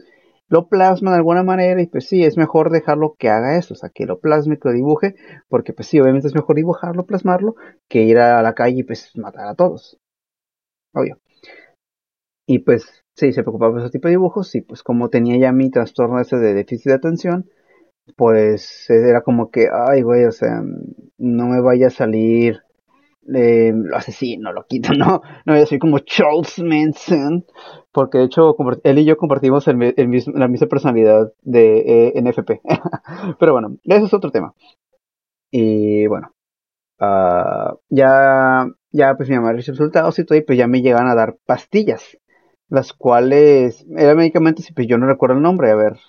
lo 0.48 0.68
plasma 0.70 1.12
de 1.12 1.18
alguna 1.18 1.44
manera 1.44 1.82
y 1.82 1.88
pues 1.88 2.08
sí, 2.08 2.24
es 2.24 2.38
mejor 2.38 2.72
dejarlo 2.72 3.16
que 3.18 3.30
haga 3.30 3.58
eso, 3.58 3.74
o 3.74 3.78
sea, 3.78 3.90
que 3.90 4.06
lo 4.06 4.20
plasme, 4.20 4.60
que 4.60 4.70
lo 4.70 4.76
dibuje, 4.76 5.16
porque 5.50 5.74
pues 5.74 5.88
sí, 5.88 6.00
obviamente 6.00 6.28
es 6.28 6.36
mejor 6.36 6.56
dibujarlo, 6.56 7.06
plasmarlo, 7.06 7.56
que 7.90 8.04
ir 8.04 8.20
a 8.20 8.42
la 8.42 8.54
calle 8.54 8.80
y 8.80 8.84
pues 8.84 9.12
matar 9.18 9.48
a 9.48 9.56
todos. 9.56 9.98
Obvio. 10.94 11.20
Y 12.48 12.60
pues 12.60 13.05
sí, 13.16 13.34
se 13.34 13.44
preocupaba 13.44 13.72
por 13.72 13.82
ese 13.82 13.92
tipo 13.92 14.08
de 14.08 14.14
dibujos 14.14 14.54
y 14.56 14.62
pues 14.62 14.84
como 14.84 15.10
tenía 15.10 15.38
ya 15.38 15.52
mi 15.52 15.70
trastorno 15.72 16.20
ese 16.20 16.38
de 16.38 16.54
déficit 16.54 16.88
de 16.88 16.94
atención, 16.94 17.50
pues 18.16 18.90
era 18.90 19.22
como 19.22 19.50
que, 19.52 19.68
ay 19.72 20.02
güey, 20.02 20.26
o 20.26 20.32
sea, 20.32 20.62
no 21.18 21.48
me 21.48 21.62
vaya 21.62 21.88
a 21.88 21.92
salir 21.92 22.62
eh, 23.34 23.72
lo 23.74 23.98
asesino, 23.98 24.54
lo 24.54 24.66
quito, 24.68 24.94
no, 24.98 25.22
no, 25.46 25.58
yo 25.58 25.66
soy 25.66 25.80
como 25.80 26.00
Charles 26.00 26.60
Manson, 26.60 27.46
porque 27.92 28.20
de 28.20 28.26
hecho 28.26 28.56
él 28.84 29.00
y 29.00 29.06
yo 29.06 29.18
compartimos 29.18 29.66
la 29.68 30.48
misma 30.48 30.68
personalidad 30.68 31.34
de 31.42 32.10
eh, 32.10 32.22
NFP, 32.22 32.62
pero 33.40 33.54
bueno, 33.54 33.78
eso 33.84 34.06
es 34.06 34.14
otro 34.14 34.32
tema. 34.32 34.54
Y 35.52 36.06
bueno, 36.08 36.34
uh, 37.00 37.78
ya, 37.90 38.68
ya 38.92 39.16
pues 39.16 39.30
mi 39.30 39.36
mamá 39.36 39.58
hizo 39.58 39.72
resultados 39.72 40.20
y 40.20 40.26
todo, 40.26 40.38
y 40.38 40.42
pues 40.42 40.58
ya 40.58 40.68
me 40.68 40.82
llegan 40.82 41.08
a 41.08 41.16
dar 41.16 41.38
pastillas, 41.46 42.18
las 42.70 42.94
cuales 42.94 43.86
eran 43.96 44.18
medicamentos 44.18 44.70
y 44.70 44.74
pues 44.74 44.88
yo 44.88 44.98
no 44.98 45.08
recuerdo 45.08 45.36
el 45.36 45.42
nombre, 45.42 45.72
a 45.72 45.76
ver. 45.76 46.00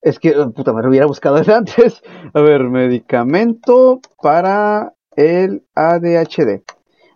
Es 0.00 0.18
que, 0.18 0.32
puta, 0.54 0.72
me 0.72 0.82
lo 0.82 0.88
hubiera 0.88 1.06
buscado 1.06 1.36
antes. 1.54 2.02
A 2.32 2.40
ver, 2.40 2.64
medicamento 2.64 4.00
para 4.22 4.94
el 5.16 5.66
ADHD. 5.74 6.62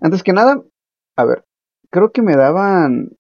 Antes 0.01 0.23
que 0.23 0.33
nada, 0.33 0.61
a 1.17 1.25
ver, 1.25 1.45
creo 1.91 2.11
que 2.11 2.23
me 2.23 2.37
daban... 2.37 3.17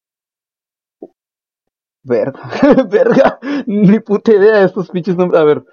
Verga, 2.05 2.50
verga, 2.91 3.38
ni 3.67 4.00
puta 4.00 4.33
idea 4.33 4.59
de 4.59 4.67
estos 4.67 4.91
pinches 4.91 5.17
nombres. 5.17 5.41
A 5.41 5.45
ver, 5.45 5.64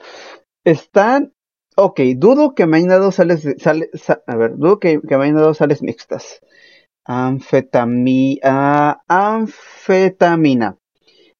están... 0.64 1.34
Ok, 1.76 2.02
dudo 2.18 2.54
que 2.54 2.68
me 2.68 2.78
hayan 2.78 2.90
dado 2.90 3.12
sales... 3.12 3.48
sales 3.58 3.90
a 4.28 4.36
ver, 4.36 4.58
dudo 4.58 4.80
que, 4.80 5.00
me 5.00 5.16
hayan 5.16 5.38
dado 5.38 5.56
sales 5.56 5.82
mixtas. 5.82 6.42
Anfetamina... 7.12 9.02
anfetamina. 9.08 10.78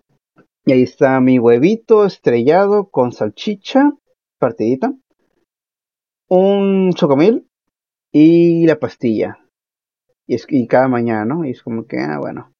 Y 0.64 0.72
ahí 0.72 0.82
está 0.82 1.20
mi 1.20 1.38
huevito 1.38 2.04
estrellado 2.06 2.88
con 2.90 3.12
salchicha 3.12 3.92
partidita, 4.38 4.94
un 6.28 6.92
chocomil 6.94 7.46
y 8.12 8.66
la 8.66 8.78
pastilla. 8.78 9.38
Y, 10.26 10.34
es, 10.34 10.46
y 10.48 10.66
cada 10.66 10.88
mañana, 10.88 11.24
¿no? 11.24 11.44
Y 11.44 11.50
es 11.50 11.62
como 11.62 11.86
que, 11.86 11.98
ah, 11.98 12.18
bueno. 12.18 12.52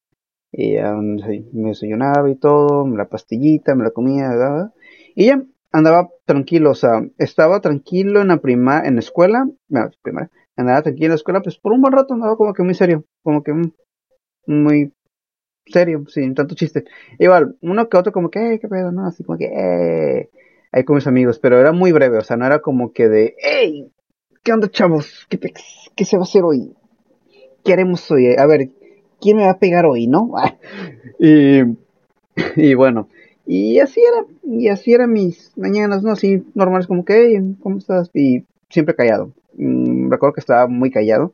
Y 0.51 0.77
me 1.53 1.69
desayunaba 1.69 2.29
y 2.29 2.35
todo, 2.35 2.87
la 2.87 3.07
pastillita, 3.07 3.75
me 3.75 3.83
la 3.83 3.91
comía, 3.91 4.31
y 5.15 5.27
ya 5.27 5.43
andaba 5.71 6.09
tranquilo, 6.25 6.71
o 6.71 6.75
sea, 6.75 7.01
estaba 7.17 7.61
tranquilo 7.61 8.21
en 8.21 8.29
la 8.29 8.37
prima, 8.37 8.81
en 8.85 8.95
la 8.95 8.99
escuela, 8.99 9.47
bueno, 9.67 9.91
primaria, 10.01 10.31
andaba 10.55 10.81
tranquilo 10.81 11.05
en 11.05 11.11
la 11.11 11.15
escuela, 11.15 11.41
pues 11.41 11.57
por 11.57 11.73
un 11.73 11.81
buen 11.81 11.93
rato 11.93 12.13
andaba 12.13 12.35
como 12.35 12.53
que 12.53 12.63
muy 12.63 12.73
serio, 12.73 13.05
como 13.23 13.43
que 13.43 13.53
muy 14.45 14.91
serio, 15.65 16.03
sin 16.07 16.33
tanto 16.33 16.55
chiste. 16.55 16.85
Igual, 17.19 17.55
uno 17.61 17.89
que 17.89 17.97
otro 17.97 18.11
como 18.11 18.29
que, 18.29 18.59
qué 18.59 18.67
pedo, 18.67 18.91
¿no? 18.91 19.05
Así 19.05 19.23
como 19.23 19.37
que, 19.37 19.45
eh, 19.45 20.29
ahí 20.71 20.83
con 20.83 20.95
mis 20.95 21.07
amigos, 21.07 21.39
pero 21.39 21.59
era 21.59 21.71
muy 21.71 21.91
breve, 21.91 22.17
o 22.17 22.23
sea, 22.23 22.37
no 22.37 22.45
era 22.45 22.59
como 22.59 22.91
que 22.91 23.07
de, 23.07 23.35
hey, 23.39 23.91
¿qué 24.43 24.53
onda 24.53 24.69
chavos? 24.69 25.27
¿Qué, 25.29 25.39
qué 25.95 26.05
se 26.05 26.17
va 26.17 26.23
a 26.23 26.25
hacer 26.25 26.43
hoy? 26.43 26.73
¿Qué 27.63 27.73
haremos 27.73 28.09
hoy? 28.11 28.35
A 28.35 28.45
ver, 28.45 28.69
¿quién 29.19 29.37
me 29.37 29.43
va 29.43 29.51
a 29.51 29.59
pegar 29.59 29.85
hoy, 29.85 30.07
no? 30.07 30.31
y, 31.19 31.61
y 32.55 32.73
bueno, 32.73 33.09
y 33.51 33.79
así 33.79 33.99
era, 33.99 34.27
y 34.43 34.67
así 34.67 34.93
eran 34.93 35.11
mis 35.11 35.57
mañanas, 35.57 36.03
¿no? 36.03 36.11
Así 36.11 36.43
normales, 36.53 36.85
como 36.85 37.03
que, 37.03 37.35
hey, 37.35 37.55
¿cómo 37.59 37.79
estás? 37.79 38.11
Y 38.13 38.45
siempre 38.69 38.95
callado. 38.95 39.33
Mm, 39.53 40.11
recuerdo 40.11 40.33
que 40.35 40.41
estaba 40.41 40.67
muy 40.67 40.91
callado. 40.91 41.33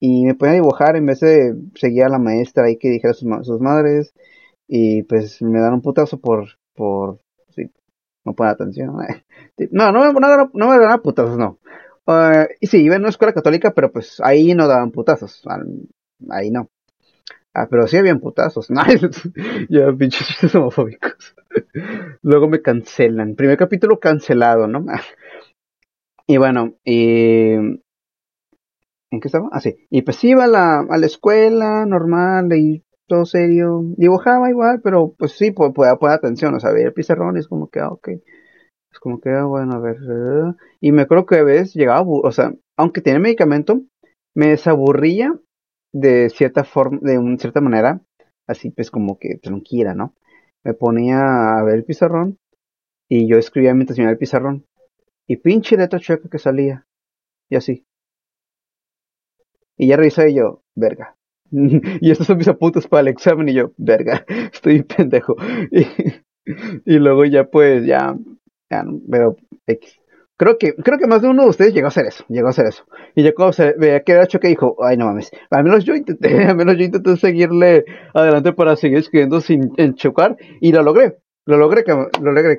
Y 0.00 0.24
me 0.24 0.34
ponía 0.34 0.52
a 0.52 0.54
dibujar 0.56 0.96
en 0.96 1.06
vez 1.06 1.20
de 1.20 1.54
seguir 1.74 2.04
a 2.04 2.08
la 2.08 2.18
maestra 2.18 2.64
ahí 2.64 2.78
que 2.78 2.88
dijera 2.88 3.12
sus, 3.12 3.28
sus 3.46 3.60
madres. 3.60 4.14
Y 4.66 5.02
pues 5.02 5.42
me 5.42 5.60
dan 5.60 5.74
un 5.74 5.82
putazo 5.82 6.18
por, 6.20 6.48
por 6.74 7.20
no 8.24 8.34
pone 8.34 8.50
atención. 8.50 8.96
No, 9.70 9.92
no, 9.92 10.10
no, 10.10 10.68
me 10.70 10.78
daban 10.78 11.02
putazos, 11.02 11.36
no. 11.36 11.58
Uh, 12.06 12.46
y 12.58 12.66
sí, 12.68 12.78
iba 12.78 12.96
en 12.96 13.02
una 13.02 13.10
escuela 13.10 13.34
católica, 13.34 13.74
pero 13.74 13.92
pues 13.92 14.18
ahí 14.24 14.54
no 14.54 14.66
daban 14.66 14.90
putazos. 14.90 15.42
Ahí 16.30 16.50
no. 16.50 16.70
Ah, 17.54 17.68
pero 17.70 17.86
sí 17.86 17.96
habían 17.96 18.20
putazos. 18.20 18.68
ya, 19.68 19.92
pinches 19.92 20.54
homofóbicos. 20.54 21.34
Luego 22.22 22.48
me 22.48 22.62
cancelan. 22.62 23.34
Primer 23.34 23.58
capítulo 23.58 24.00
cancelado, 24.00 24.66
¿no? 24.66 24.84
y 26.26 26.36
bueno, 26.38 26.74
y... 26.84 27.52
¿En 29.10 29.20
qué 29.20 29.28
estaba? 29.28 29.50
Ah, 29.52 29.60
sí. 29.60 29.76
Y 29.90 30.02
pues 30.02 30.24
iba 30.24 30.44
a 30.44 30.48
la, 30.48 30.80
a 30.80 30.96
la 30.96 31.06
escuela 31.06 31.84
normal 31.84 32.50
y 32.54 32.82
todo 33.06 33.26
serio. 33.26 33.82
Dibujaba 33.98 34.48
igual, 34.48 34.80
pero 34.82 35.14
pues 35.18 35.32
sí, 35.32 35.50
poner 35.50 35.98
atención, 36.02 36.54
o 36.54 36.60
sea, 36.60 36.72
ver 36.72 36.86
el 36.86 36.92
pizarrón 36.94 37.36
es 37.36 37.46
como 37.46 37.68
que, 37.68 37.80
ah, 37.80 37.90
ok. 37.90 38.08
Es 38.08 38.98
como 39.00 39.20
que, 39.20 39.28
ah, 39.28 39.44
bueno, 39.44 39.74
a 39.74 39.78
ver. 39.80 39.96
Eh, 39.96 40.54
y 40.80 40.92
me 40.92 41.02
acuerdo 41.02 41.26
que 41.26 41.36
a 41.36 41.44
veces 41.44 41.74
llegaba, 41.74 42.02
o 42.06 42.32
sea, 42.32 42.54
aunque 42.78 43.02
tiene 43.02 43.18
medicamento, 43.18 43.82
me 44.34 44.48
desaburría 44.48 45.38
de 45.92 46.30
cierta 46.30 46.64
forma, 46.64 46.98
de 47.02 47.18
una 47.18 47.38
cierta 47.38 47.60
manera, 47.60 48.00
así 48.46 48.70
pues 48.70 48.90
como 48.90 49.18
que 49.18 49.38
tranquila, 49.38 49.94
¿no? 49.94 50.14
Me 50.64 50.74
ponía 50.74 51.58
a 51.58 51.62
ver 51.62 51.76
el 51.76 51.84
pizarrón 51.84 52.38
y 53.08 53.28
yo 53.28 53.38
escribía 53.38 53.74
mientras 53.74 53.98
miraba 53.98 54.12
el 54.12 54.18
pizarrón. 54.18 54.66
Y 55.26 55.36
pinche 55.36 55.76
letra 55.76 56.00
chueca 56.00 56.28
que 56.28 56.38
salía. 56.38 56.86
Y 57.48 57.56
así. 57.56 57.86
Y 59.76 59.88
ya 59.88 59.96
revisé 59.96 60.32
yo, 60.34 60.62
verga. 60.74 61.16
y 61.50 62.10
estos 62.10 62.26
son 62.26 62.38
mis 62.38 62.48
apuntes 62.48 62.86
para 62.86 63.02
el 63.02 63.08
examen 63.08 63.48
y 63.48 63.54
yo, 63.54 63.72
verga, 63.76 64.24
estoy 64.52 64.82
pendejo. 64.82 65.36
Y, 66.84 66.98
luego 66.98 67.24
ya 67.24 67.44
pues, 67.48 67.86
ya, 67.86 68.16
ya, 68.68 68.84
pero 69.08 69.36
Creo 70.36 70.58
que, 70.58 70.74
creo 70.74 70.98
que 70.98 71.06
más 71.06 71.22
de 71.22 71.28
uno 71.28 71.44
de 71.44 71.50
ustedes 71.50 71.74
llegó 71.74 71.86
a 71.86 71.88
hacer 71.88 72.06
eso, 72.06 72.24
llegó 72.28 72.48
a 72.48 72.50
hacer 72.50 72.66
eso. 72.66 72.84
Y 73.14 73.30
cuando 73.32 73.52
se 73.52 73.74
veía 73.74 74.02
que 74.02 74.12
era 74.12 74.26
choque 74.26 74.48
dijo, 74.48 74.76
ay 74.82 74.96
no 74.96 75.06
mames, 75.06 75.30
al 75.50 75.64
menos 75.64 75.84
yo 75.84 75.94
intenté, 75.94 76.44
al 76.44 76.56
menos 76.56 76.76
yo 76.76 76.84
intenté 76.84 77.16
seguirle 77.16 77.84
adelante 78.14 78.52
para 78.52 78.76
seguir 78.76 78.98
escribiendo 78.98 79.40
sin 79.40 79.72
chocar 79.94 80.36
y 80.60 80.72
lo 80.72 80.82
logré. 80.82 81.18
Lo 81.44 81.56
logré, 81.56 81.82
lo 81.86 82.32
logré, 82.32 82.56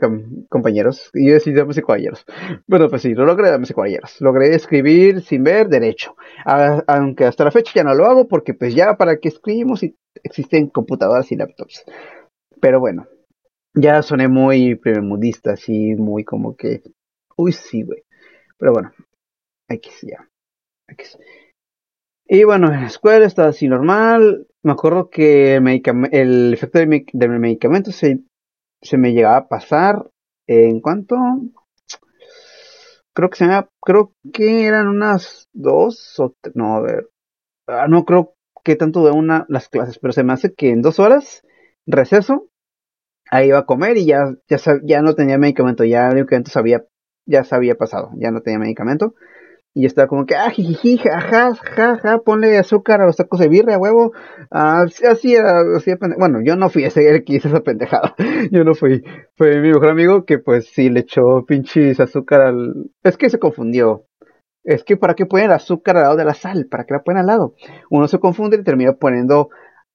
compañeros. 0.50 1.10
Y 1.14 1.28
yo 1.28 1.34
decía, 1.36 1.54
damas 1.54 1.78
y 1.78 1.82
caballeros. 1.82 2.26
Bueno, 2.68 2.90
pues 2.90 3.02
sí, 3.02 3.14
lo 3.14 3.26
logré, 3.26 3.50
damas 3.50 3.70
y 3.70 3.74
caballeros. 3.74 4.20
Logré 4.20 4.54
escribir 4.56 5.22
sin 5.22 5.44
ver 5.44 5.70
derecho. 5.70 6.16
aunque 6.46 7.24
hasta 7.26 7.46
la 7.46 7.52
fecha 7.52 7.72
ya 7.76 7.84
no 7.84 7.94
lo 7.94 8.06
hago 8.06 8.28
porque 8.28 8.54
pues 8.54 8.76
ya 8.76 8.98
para 8.98 9.18
que 9.18 9.30
escribimos 9.30 9.86
existen 10.22 10.68
computadoras 10.68 11.32
y 11.32 11.38
laptops. 11.38 11.86
Pero 12.60 12.82
bueno, 12.82 13.08
ya 13.74 14.02
soné 14.02 14.28
muy 14.28 14.76
primermundista, 14.76 15.54
así, 15.54 15.96
muy 15.96 16.26
como 16.26 16.56
que... 16.56 16.82
Uy, 17.38 17.52
sí, 17.52 17.84
güey. 17.84 18.04
Pero 18.58 18.74
bueno, 18.74 18.92
X 19.70 20.02
ya. 20.02 20.30
X. 20.90 21.18
Y 22.26 22.44
bueno, 22.44 22.74
en 22.74 22.82
la 22.82 22.88
escuela 22.88 23.26
estaba 23.26 23.50
así 23.50 23.68
normal. 23.68 24.48
Me 24.64 24.72
acuerdo 24.72 25.10
que 25.10 25.56
el, 25.56 25.82
el 26.12 26.54
efecto 26.54 26.80
del, 26.80 27.06
del 27.14 27.40
medicamento 27.40 27.92
se 27.92 28.24
se 28.84 28.98
me 28.98 29.14
llegaba 29.14 29.38
a 29.38 29.48
pasar 29.48 30.06
en 30.48 30.82
cuanto 30.82 31.16
creo 33.14 33.30
que 33.30 33.38
se 33.38 33.46
llama, 33.46 33.70
creo 33.82 34.14
que 34.34 34.66
eran 34.66 34.88
unas 34.88 35.48
dos 35.54 36.20
o 36.20 36.36
no, 36.56 36.76
a 36.76 36.82
ver, 36.82 37.10
ah, 37.68 37.88
no 37.88 38.06
creo 38.06 38.34
que 38.64 38.76
tanto 38.76 39.06
de 39.06 39.12
una 39.12 39.46
las 39.50 39.70
clases, 39.70 40.00
pero 40.00 40.14
se 40.14 40.24
me 40.24 40.34
hace 40.34 40.54
que 40.54 40.72
en 40.72 40.82
dos 40.82 41.00
horas, 41.00 41.44
receso, 41.86 42.48
ahí 43.30 43.50
iba 43.50 43.60
a 43.60 43.66
comer 43.66 43.98
y 43.98 44.06
ya, 44.06 44.36
ya, 44.48 44.58
ya 44.84 45.02
no 45.02 45.16
tenía 45.16 45.38
medicamento, 45.38 45.84
ya 45.84 46.08
el 46.08 46.16
medicamento 46.16 46.52
sabía, 46.52 46.86
ya 47.26 47.44
se 47.44 47.56
había 47.56 47.76
pasado, 47.76 48.12
ya 48.16 48.32
no 48.32 48.42
tenía 48.42 48.60
medicamento. 48.60 49.16
Y 49.76 49.88
estaba 49.88 50.08
como 50.08 50.28
que, 50.28 50.36
ah, 50.36 50.52
jiji, 50.52 50.98
jaja, 51.00 51.56
jaja, 51.56 52.20
ponle 52.20 52.60
azúcar 52.60 53.02
a 53.02 53.08
los 53.08 53.18
tacos 53.18 53.40
de 53.40 53.48
birria, 53.48 53.80
huevo. 53.80 54.14
Ah, 54.52 54.86
así 55.10 55.34
era, 55.34 55.62
así 55.76 55.92
Bueno, 56.20 56.42
yo 56.44 56.56
no 56.56 56.70
fui 56.70 56.84
ese 56.84 57.10
el 57.10 57.24
que 57.24 57.34
hizo 57.34 57.48
esa 57.48 57.62
pendejada. 57.62 58.14
Yo 58.52 58.64
no 58.64 58.76
fui. 58.76 59.04
Fue 59.36 59.60
mi 59.60 59.70
mejor 59.70 59.90
amigo 59.90 60.26
que 60.26 60.38
pues 60.38 60.68
sí 60.68 60.90
le 60.90 61.00
echó 61.00 61.44
pinches 61.48 62.00
azúcar 62.00 62.42
al... 62.42 62.92
Es 63.02 63.18
que 63.18 63.32
se 63.32 63.40
confundió. 63.40 64.06
Es 64.64 64.84
que 64.84 64.96
para 64.96 65.16
qué 65.16 65.26
ponen 65.26 65.52
azúcar 65.52 65.98
al 65.98 66.04
lado 66.04 66.16
de 66.18 66.26
la 66.26 66.36
sal, 66.36 66.68
para 66.70 66.86
qué 66.86 66.94
la 66.94 67.04
ponen 67.04 67.22
al 67.22 67.28
lado. 67.28 67.56
Uno 67.90 68.08
se 68.08 68.20
confunde 68.20 68.58
y 68.58 68.64
termina 68.64 68.94
poniendo 68.94 69.50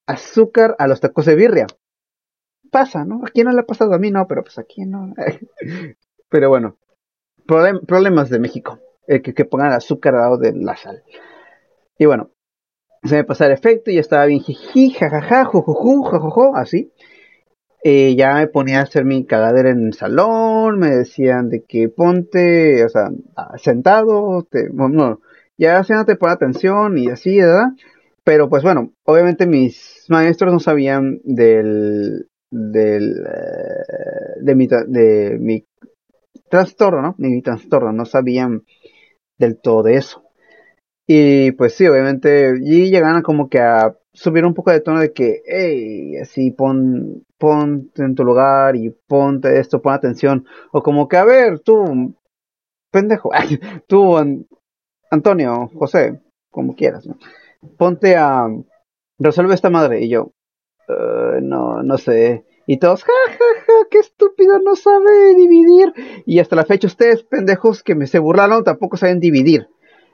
azúcar 0.07 0.75
a 0.79 0.89
los 0.89 1.01
tacos 1.01 1.25
de 1.27 1.37
birria. 1.37 1.67
Pasa, 2.73 3.05
¿no? 3.05 3.23
Aquí 3.25 3.45
no 3.45 3.53
le 3.53 3.61
ha 3.61 3.67
pasado 3.67 3.95
a 3.95 3.99
mí, 3.99 4.11
no, 4.11 4.27
pero 4.27 4.43
pues 4.43 4.59
aquí 4.59 4.85
no. 4.85 5.15
pero 6.29 6.49
bueno, 6.49 6.77
problemas 7.49 8.31
de 8.31 8.39
México 8.39 8.79
el 9.09 9.23
que, 9.23 9.35
que 9.35 9.45
pongan 9.45 9.73
azúcar 9.73 10.15
al 10.15 10.21
lado 10.21 10.39
de 10.39 10.53
la 10.53 10.77
sal. 10.77 11.03
Y 11.99 12.07
bueno, 12.07 12.31
se 13.03 13.17
me 13.17 13.25
pasó 13.25 13.45
el 13.45 13.53
efecto 13.53 13.91
y 13.91 13.99
estaba 13.99 14.27
bien 14.27 14.41
jiji, 14.41 14.91
jajaja, 14.91 15.47
jujuju, 15.47 16.03
jajojo, 16.05 16.57
así. 16.57 16.93
Eh, 17.83 18.17
ya 18.17 18.35
me 18.35 18.49
ponía 18.49 18.81
a 18.81 18.83
hacer 18.83 19.05
mi 19.05 19.25
cagadera 19.25 19.71
en 19.71 19.87
el 19.87 19.95
salón, 19.95 20.79
me 20.79 20.91
decían 20.91 21.49
de 21.49 21.65
que 21.65 21.89
ponte, 21.89 22.85
o 22.85 22.89
sea, 22.89 23.11
sentado, 23.57 24.47
te, 24.51 24.69
no, 24.71 25.21
ya 25.57 25.83
no 25.89 26.05
te 26.05 26.19
atención 26.21 26.99
y 26.99 27.09
así, 27.09 27.39
¿verdad? 27.39 27.69
Pero 28.25 28.49
pues 28.49 28.63
bueno, 28.63 28.93
obviamente 29.05 29.47
mis 29.47 30.05
maestros 30.09 30.53
no 30.53 30.61
sabían 30.61 31.21
del, 31.23 32.29
del, 32.51 33.25
eh, 33.27 34.41
de 34.43 34.55
mi, 34.55 34.67
de 34.67 35.39
mi 35.41 35.65
trastorno, 36.49 37.03
¿no? 37.03 37.15
Mi 37.19 37.43
trastorno, 37.43 37.93
no 37.93 38.05
sabían 38.05 38.65
del 39.39 39.61
todo 39.61 39.83
de 39.83 39.97
eso. 39.97 40.25
Y 41.07 41.53
pues 41.53 41.75
sí, 41.75 41.87
obviamente, 41.87 42.55
y 42.63 42.91
llegan 42.91 43.23
como 43.23 43.49
que 43.49 43.61
a 43.61 43.97
subir 44.13 44.45
un 44.45 44.55
poco 44.55 44.71
de 44.73 44.81
tono 44.81 45.01
de 45.01 45.13
que, 45.13 45.43
hey, 45.47 46.17
así 46.19 46.51
pon, 46.51 47.25
ponte 47.39 48.03
en 48.03 48.15
tu 48.15 48.25
lugar 48.25 48.77
y 48.77 48.91
ponte 48.91 49.59
esto, 49.59 49.81
pon 49.81 49.95
atención. 49.95 50.47
O 50.73 50.83
como 50.83 51.09
que, 51.09 51.17
a 51.17 51.25
ver, 51.25 51.61
tú, 51.61 52.15
pendejo, 52.91 53.31
tú, 53.89 54.17
Antonio, 55.11 55.71
José, 55.75 56.21
como 56.51 56.75
quieras, 56.75 57.07
¿no? 57.07 57.17
Ponte 57.79 58.17
a, 58.17 58.49
resuelve 59.19 59.55
esta 59.55 59.71
madre. 59.71 60.01
Y 60.03 60.09
yo, 60.09 60.33
uh, 60.89 61.41
no, 61.41 61.83
no 61.83 61.99
sé. 61.99 62.45
Y 62.67 62.79
todos, 62.79 63.05
ja, 63.05 63.13
ja, 63.29 63.37
ja, 63.67 63.68
qué 63.91 63.99
estúpido, 63.99 64.59
no 64.59 64.77
sabe 64.77 65.35
dividir. 65.35 65.93
Y 66.27 66.39
hasta 66.39 66.57
la 66.57 66.65
fecha 66.65 66.87
ustedes, 66.87 67.23
pendejos 67.25 67.83
que 67.83 67.95
me 67.95 68.07
se 68.07 68.19
burlaron, 68.19 68.65
tampoco 68.65 68.97
saben 68.97 69.21
dividir. 69.21 69.69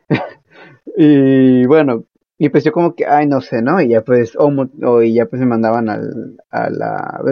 y 0.97 1.67
bueno, 1.67 2.05
y 2.37 2.49
pues 2.49 2.65
yo 2.65 2.73
como 2.73 2.95
que, 2.95 3.07
ay, 3.07 3.27
no 3.27 3.41
sé, 3.41 3.63
¿no? 3.63 3.81
Y 3.81 3.89
ya 3.89 4.03
pues, 4.03 4.37
o, 4.37 5.03
y 5.03 5.15
ya 5.15 5.27
pues 5.27 5.41
me 5.41 5.47
mandaban 5.47 5.89
al, 5.89 6.37
a 6.51 6.69
la 6.71 7.23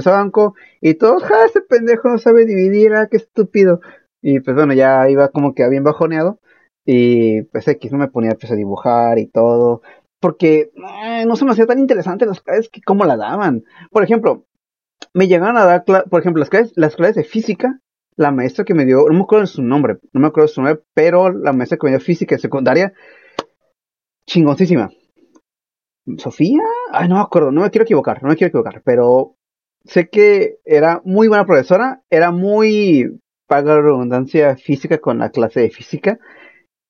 y 0.81 0.95
todos, 0.95 1.23
ja, 1.25 1.45
ese 1.45 1.61
pendejo 1.61 2.09
no 2.09 2.19
sabe 2.19 2.47
dividir, 2.47 2.95
ah, 2.95 3.09
qué 3.11 3.17
estúpido. 3.17 3.81
Y 4.23 4.41
pues 4.41 4.57
bueno, 4.57 4.73
ya 4.75 5.09
iba 5.11 5.29
como 5.29 5.55
que 5.55 5.69
bien 5.69 5.85
bajoneado. 5.85 6.39
Y 6.85 7.43
pues 7.43 7.69
X 7.69 7.93
no 7.93 7.99
me 7.99 8.09
ponía 8.09 8.35
pues, 8.35 8.53
a 8.53 8.57
dibujar 8.57 9.19
y 9.19 9.27
todo. 9.27 9.83
Porque 10.21 10.71
no 11.27 11.37
se 11.37 11.45
me 11.45 11.53
hacía 11.53 11.67
tan 11.67 11.81
interesante 11.81 12.27
las 12.27 12.41
clases 12.41 12.69
que 12.69 12.81
cómo 12.81 13.05
la 13.05 13.17
daban. 13.17 13.65
Por 13.91 14.05
ejemplo, 14.05 14.47
me 15.15 15.29
llegaron 15.29 15.57
a 15.57 15.65
dar, 15.65 15.85
por 15.85 16.21
ejemplo, 16.21 16.41
las 16.41 16.51
clases, 16.51 16.73
las 16.77 16.97
clases 16.97 17.17
de 17.17 17.25
física, 17.25 17.81
la 18.17 18.31
maestra 18.31 18.65
que 18.65 18.75
me 18.75 18.85
dio, 18.85 19.05
no 19.07 19.15
me 19.15 19.23
acuerdo 19.23 19.43
de 19.43 19.53
su 19.53 19.63
nombre, 19.63 19.99
no 20.13 20.21
me 20.21 20.27
acuerdo 20.29 20.49
su 20.49 20.63
nombre, 20.63 20.83
pero 20.95 21.31
la 21.31 21.53
maestra 21.53 21.79
que 21.79 21.87
me 21.87 21.93
dio 21.93 22.01
física 22.01 22.39
secundaria, 22.39 22.93
chingoncísima. 24.27 24.91
Sofía, 26.19 26.63
ay, 26.93 27.09
no 27.09 27.17
me 27.17 27.21
acuerdo, 27.21 27.53
no 27.53 27.61
me 27.61 27.71
quiero 27.71 27.85
equivocar, 27.85 28.23
no 28.23 28.29
me 28.29 28.37
quiero 28.37 28.49
equivocar, 28.49 28.83
pero 28.85 29.37
sé 29.85 30.09
que 30.09 30.59
era 30.65 31.01
muy 31.05 31.29
buena 31.29 31.47
profesora, 31.47 32.03
era 32.11 32.33
muy, 32.33 33.21
paga 33.47 33.81
redundancia, 33.81 34.57
física 34.57 34.99
con 34.99 35.19
la 35.19 35.31
clase 35.31 35.61
de 35.61 35.71
física, 35.71 36.19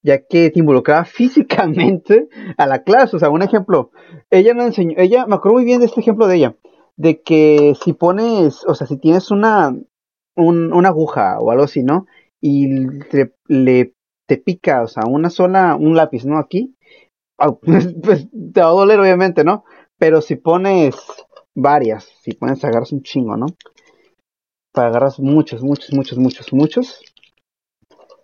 ya 0.02 0.24
que 0.26 0.50
te 0.50 0.60
involucraba 0.60 1.04
físicamente 1.04 2.28
a 2.56 2.66
la 2.66 2.82
clase. 2.84 3.16
O 3.16 3.18
sea, 3.18 3.28
un 3.30 3.42
ejemplo, 3.42 3.90
ella 4.30 4.54
nos 4.54 4.66
enseñó, 4.66 4.94
ella, 4.96 5.26
me 5.26 5.34
acuerdo 5.34 5.56
muy 5.56 5.64
bien 5.64 5.80
de 5.80 5.86
este 5.86 6.00
ejemplo 6.00 6.26
de 6.26 6.36
ella 6.36 6.56
de 6.96 7.22
que 7.22 7.74
si 7.82 7.92
pones, 7.92 8.64
o 8.66 8.74
sea, 8.74 8.86
si 8.86 8.96
tienes 8.96 9.30
una, 9.30 9.76
una 10.36 10.88
aguja 10.88 11.38
o 11.38 11.50
algo 11.50 11.64
así, 11.64 11.82
¿no? 11.82 12.06
Y 12.40 13.00
te, 13.10 13.34
le, 13.46 13.94
te 14.28 14.36
pica, 14.36 14.82
o 14.82 14.88
sea, 14.88 15.04
una 15.08 15.30
sola, 15.30 15.76
un 15.76 15.96
lápiz, 15.96 16.24
¿no? 16.24 16.38
Aquí, 16.38 16.74
pues, 17.62 17.94
pues, 18.02 18.28
te 18.52 18.60
va 18.60 18.68
a 18.68 18.72
doler 18.72 19.00
obviamente, 19.00 19.44
¿no? 19.44 19.64
Pero 19.98 20.20
si 20.20 20.36
pones 20.36 20.96
varias, 21.54 22.04
si 22.22 22.32
pones, 22.32 22.64
agarras 22.64 22.92
un 22.92 23.02
chingo, 23.02 23.36
¿no? 23.36 23.46
Para 24.72 24.88
agarras 24.88 25.20
muchos, 25.20 25.62
muchos, 25.62 25.92
muchos, 25.92 26.18
muchos, 26.18 26.52
muchos. 26.52 27.00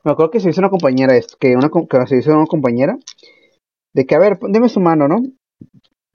Me 0.05 0.13
acuerdo 0.13 0.31
que 0.31 0.41
se 0.41 0.51
hizo 0.51 0.61
una 0.61 0.71
compañera, 0.71 1.17
es 1.17 1.37
que 1.37 1.57
una 1.57 1.69
que 1.69 2.07
se 2.07 2.19
hizo 2.19 2.33
una 2.33 2.47
compañera, 2.47 2.99
de 3.95 4.07
que, 4.07 4.15
a 4.15 4.19
ver, 4.19 4.39
deme 4.41 4.69
su 4.69 4.81
mano, 4.81 5.09
¿no? 5.09 5.23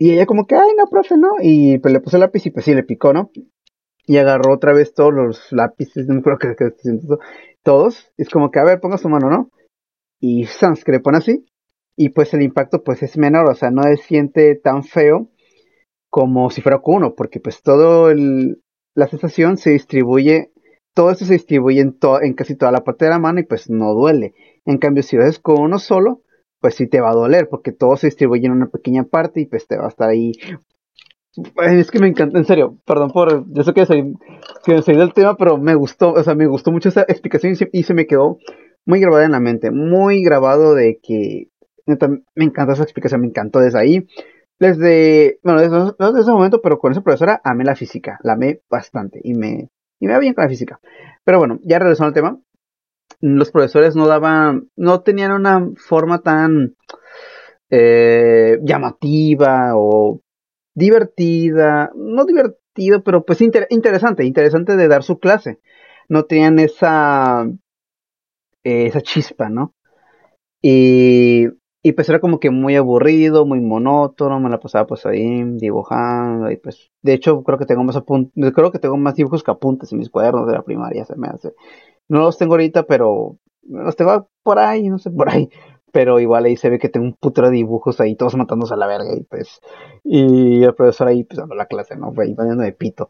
Y 0.04 0.12
ella 0.12 0.26
como 0.26 0.46
que, 0.46 0.56
ay, 0.56 0.72
no, 0.78 0.88
profe, 0.88 1.16
no. 1.18 1.30
Y 1.42 1.78
pues 1.78 1.94
le 1.94 2.02
puso 2.02 2.18
el 2.18 2.22
lápiz 2.22 2.46
y 2.46 2.50
pues 2.50 2.66
sí, 2.66 2.74
le 2.74 2.84
picó, 2.84 3.13
¿no? 3.13 3.32
Y 4.06 4.18
agarró 4.18 4.54
otra 4.54 4.74
vez 4.74 4.94
todos 4.94 5.13
los 5.13 5.50
lápices, 5.54 6.08
no 6.10 6.16
me 6.16 6.20
acuerdo 6.20 6.58
que, 6.58 6.74
todos. 7.63 8.12
Es 8.18 8.28
como 8.28 8.52
que, 8.52 8.60
a 8.60 8.66
ver, 8.66 8.82
ponga 8.82 8.98
su 8.98 9.08
mano, 9.08 9.30
¿no? 9.30 9.50
Y 10.20 10.44
sans, 10.44 10.84
que 10.84 10.92
le 10.92 11.00
pone 11.00 11.20
así. 11.20 11.46
Y 11.96 12.10
pues 12.10 12.34
el 12.34 12.42
impacto 12.42 12.84
pues 12.84 13.02
es 13.02 13.18
menor, 13.18 13.50
o 13.50 13.56
sea, 13.56 13.72
no 13.72 13.84
se 13.84 13.96
siente 13.96 14.56
tan 14.56 14.84
feo 14.84 15.30
como 16.10 16.50
si 16.50 16.62
fuera 16.62 16.80
con 16.80 16.96
uno, 16.96 17.16
porque 17.16 17.39
pues 17.39 17.62
todo 17.62 18.10
el, 18.12 18.62
la 18.96 19.08
sensación 19.08 19.56
se 19.56 19.70
distribuye, 19.70 20.52
todo 20.94 21.12
esto 21.12 21.24
se 21.24 21.34
distribuye 21.36 21.80
en, 21.80 21.98
en 22.24 22.34
casi 22.34 22.58
toda 22.58 22.74
la 22.74 22.84
parte 22.84 23.06
de 23.06 23.12
la 23.12 23.20
mano 23.20 23.39
y 23.39 23.44
pues 23.44 23.70
no 23.70 23.94
duele. 23.94 24.34
En 24.66 24.80
cambio, 24.80 25.02
si 25.02 25.16
lo 25.16 25.24
haces 25.24 25.39
con 25.39 25.62
uno 25.62 25.80
solo, 25.80 26.24
pues 26.63 26.76
sí 26.76 26.88
te 26.88 27.02
va 27.02 27.10
a 27.10 27.13
doler, 27.13 27.49
porque 27.49 27.73
todo 27.73 27.97
se 27.97 28.08
distribuye 28.08 28.45
en 28.45 28.54
una 28.54 28.67
pequeña 28.67 29.04
parte 29.04 29.41
y 29.41 29.45
pues 29.47 29.67
te 29.67 29.76
va 29.76 29.84
a 29.84 29.89
estar 29.89 30.10
ahí. 30.10 30.32
Es 31.62 31.91
que 31.91 31.99
me 31.99 32.08
encanta, 32.08 32.38
en 32.38 32.45
serio, 32.45 32.78
perdón 32.86 33.12
por, 33.12 33.43
yo 33.52 33.63
sé 33.63 33.73
que 33.73 33.86
soy, 33.86 34.13
que 34.63 34.82
soy 34.82 34.95
del 34.95 35.12
tema, 35.12 35.36
pero 35.36 35.58
me 35.58 35.76
gustó, 35.76 36.13
o 36.13 36.23
sea, 36.23 36.36
me 36.36 36.47
gustó 36.47 36.71
mucho 36.71 36.88
esa 36.88 37.02
explicación 37.02 37.54
y 37.73 37.84
se, 37.84 37.93
me 37.93 38.08
quedó 38.08 38.38
muy 38.86 39.02
grabada 39.02 39.26
en 39.26 39.34
la 39.34 39.41
mente, 39.41 39.71
muy 39.71 40.23
grabado 40.23 40.73
de 40.73 41.02
que 41.04 41.49
me 41.86 42.45
encanta 42.45 42.71
esa 42.71 42.84
explicación, 42.84 43.19
me 43.19 43.28
encantó 43.28 43.60
desde 43.60 43.80
ahí. 43.80 44.08
Desde, 44.58 45.39
bueno, 45.43 45.60
desde, 45.60 46.21
ese 46.21 46.32
momento, 46.32 46.62
pero 46.62 46.80
con 46.80 46.93
esa 46.93 47.02
profesora 47.02 47.41
amé 47.43 47.65
la 47.65 47.76
física, 47.76 48.19
la 48.23 48.34
amé 48.34 48.62
bastante 48.69 49.19
y 49.21 49.34
me, 49.34 49.69
y 49.99 50.08
me 50.08 50.13
va 50.13 50.19
bien 50.19 50.34
con 50.34 50.45
la 50.45 50.49
física. 50.49 50.80
Pero 51.26 51.39
bueno, 51.39 51.60
ya 51.62 51.78
regresando 51.78 52.08
al 52.08 52.13
tema, 52.13 52.39
los 53.24 53.52
profesores 53.52 53.96
no 53.96 54.06
daban, 54.08 54.70
no 54.76 55.02
tenían 55.02 55.32
una 55.32 55.70
forma 55.78 56.22
tan 56.22 56.76
eh, 57.70 58.60
llamativa 58.64 59.72
o 59.76 60.22
divertida, 60.76 61.92
no 61.96 62.26
divertido, 62.26 63.04
pero 63.04 63.26
pues 63.26 63.42
interesante, 63.42 64.26
interesante 64.26 64.78
de 64.78 64.88
dar 64.88 65.04
su 65.04 65.20
clase. 65.20 65.60
No 66.10 66.26
tenían 66.26 66.60
esa, 66.60 67.48
esa 68.64 69.02
chispa, 69.02 69.50
¿no? 69.50 69.74
Y, 70.62 71.48
y 71.84 71.94
pues 71.94 72.10
era 72.10 72.20
como 72.20 72.40
que 72.40 72.52
muy 72.52 72.76
aburrido, 72.76 73.46
muy 73.46 73.62
monótono, 73.62 74.40
me 74.40 74.50
la 74.50 74.60
pasaba 74.60 74.88
pues 74.88 75.06
ahí 75.06 75.44
dibujando 75.58 76.52
y 76.52 76.58
pues 76.58 76.92
de 77.02 77.14
hecho 77.14 77.44
creo 77.44 77.60
que 77.60 77.66
tengo 77.66 77.84
más 77.84 77.98
creo 78.56 78.72
que 78.72 78.80
tengo 78.80 78.98
más 78.98 79.16
dibujos 79.16 79.44
que 79.44 79.52
apuntes 79.52 79.92
en 79.92 80.00
mis 80.00 80.10
cuadernos 80.10 80.48
de 80.48 80.54
la 80.54 80.64
primaria, 80.64 81.06
se 81.06 81.16
me 81.18 81.28
hace. 81.28 81.54
No 82.10 82.20
los 82.20 82.38
tengo 82.38 82.54
ahorita, 82.54 82.84
pero 82.84 83.38
los 83.63 83.96
tengo 83.96 84.30
por 84.44 84.60
ahí, 84.60 84.89
no 84.89 84.98
sé, 85.00 85.12
por 85.12 85.30
ahí. 85.30 85.50
Pero 85.92 86.20
igual 86.20 86.46
ahí 86.46 86.58
se 86.58 86.70
ve 86.70 86.80
que 86.80 86.89
tengo 86.89 87.06
un 87.06 87.13
putro 87.13 87.48
de 87.48 87.54
dibujos 87.54 88.00
ahí, 88.00 88.16
todos 88.16 88.36
matándose 88.36 88.74
a 88.74 88.78
la 88.78 88.88
verga 88.88 89.16
y 89.16 89.24
pues. 89.24 89.62
Y 90.04 90.63
el 90.63 90.74
profesor 90.74 91.08
ahí 91.08 91.24
pues 91.24 91.38
dando 91.38 91.56
la 91.56 91.68
clase, 91.68 91.96
¿no? 91.96 92.13
Ahí 92.18 92.36
de 92.36 92.72
pito. 92.74 93.10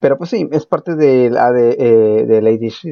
Pero 0.00 0.16
pues 0.16 0.30
sí, 0.30 0.48
es 0.52 0.66
parte 0.66 0.94
de 0.94 1.30
la 1.30 1.52
de, 1.52 1.76
eh, 1.78 2.26
del 2.26 2.44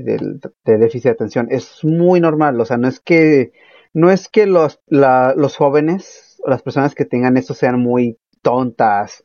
del, 0.05 0.41
déficit 0.65 1.05
de 1.05 1.11
atención. 1.11 1.49
Es 1.51 1.85
muy 1.85 2.21
normal, 2.21 2.61
o 2.61 2.65
sea, 2.65 2.79
no 2.79 2.89
es 2.89 2.99
que, 2.99 3.53
no 3.93 4.11
es 4.11 4.29
que 4.29 4.47
los, 4.47 4.81
la, 4.87 5.35
los 5.37 5.57
jóvenes 5.57 6.41
o 6.45 6.51
las 6.51 6.63
personas 6.63 6.95
que 6.95 7.05
tengan 7.05 7.37
eso 7.37 7.55
sean 7.55 7.79
muy 7.79 8.19
tontas 8.43 9.25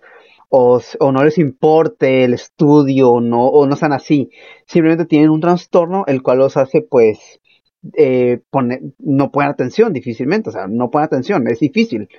o, 0.53 0.81
no 1.13 1.23
les 1.23 1.37
importe 1.37 2.25
el 2.25 2.33
estudio 2.33 3.21
no, 3.21 3.45
o 3.47 3.65
no 3.67 3.75
sean 3.77 3.93
así. 3.93 4.31
Simplemente 4.67 5.05
tienen 5.05 5.29
un 5.29 5.39
trastorno 5.41 6.03
el 6.07 6.21
cual 6.21 6.39
los 6.39 6.57
hace 6.57 6.81
pues 6.81 7.39
eh, 7.97 8.41
no 8.99 9.31
ponen 9.31 9.49
atención 9.49 9.93
difícilmente, 9.93 10.49
o 10.49 10.53
sea, 10.53 10.67
no 10.67 10.91
ponen 10.91 11.05
atención, 11.05 11.47
es 11.47 11.59
difícil. 11.59 12.09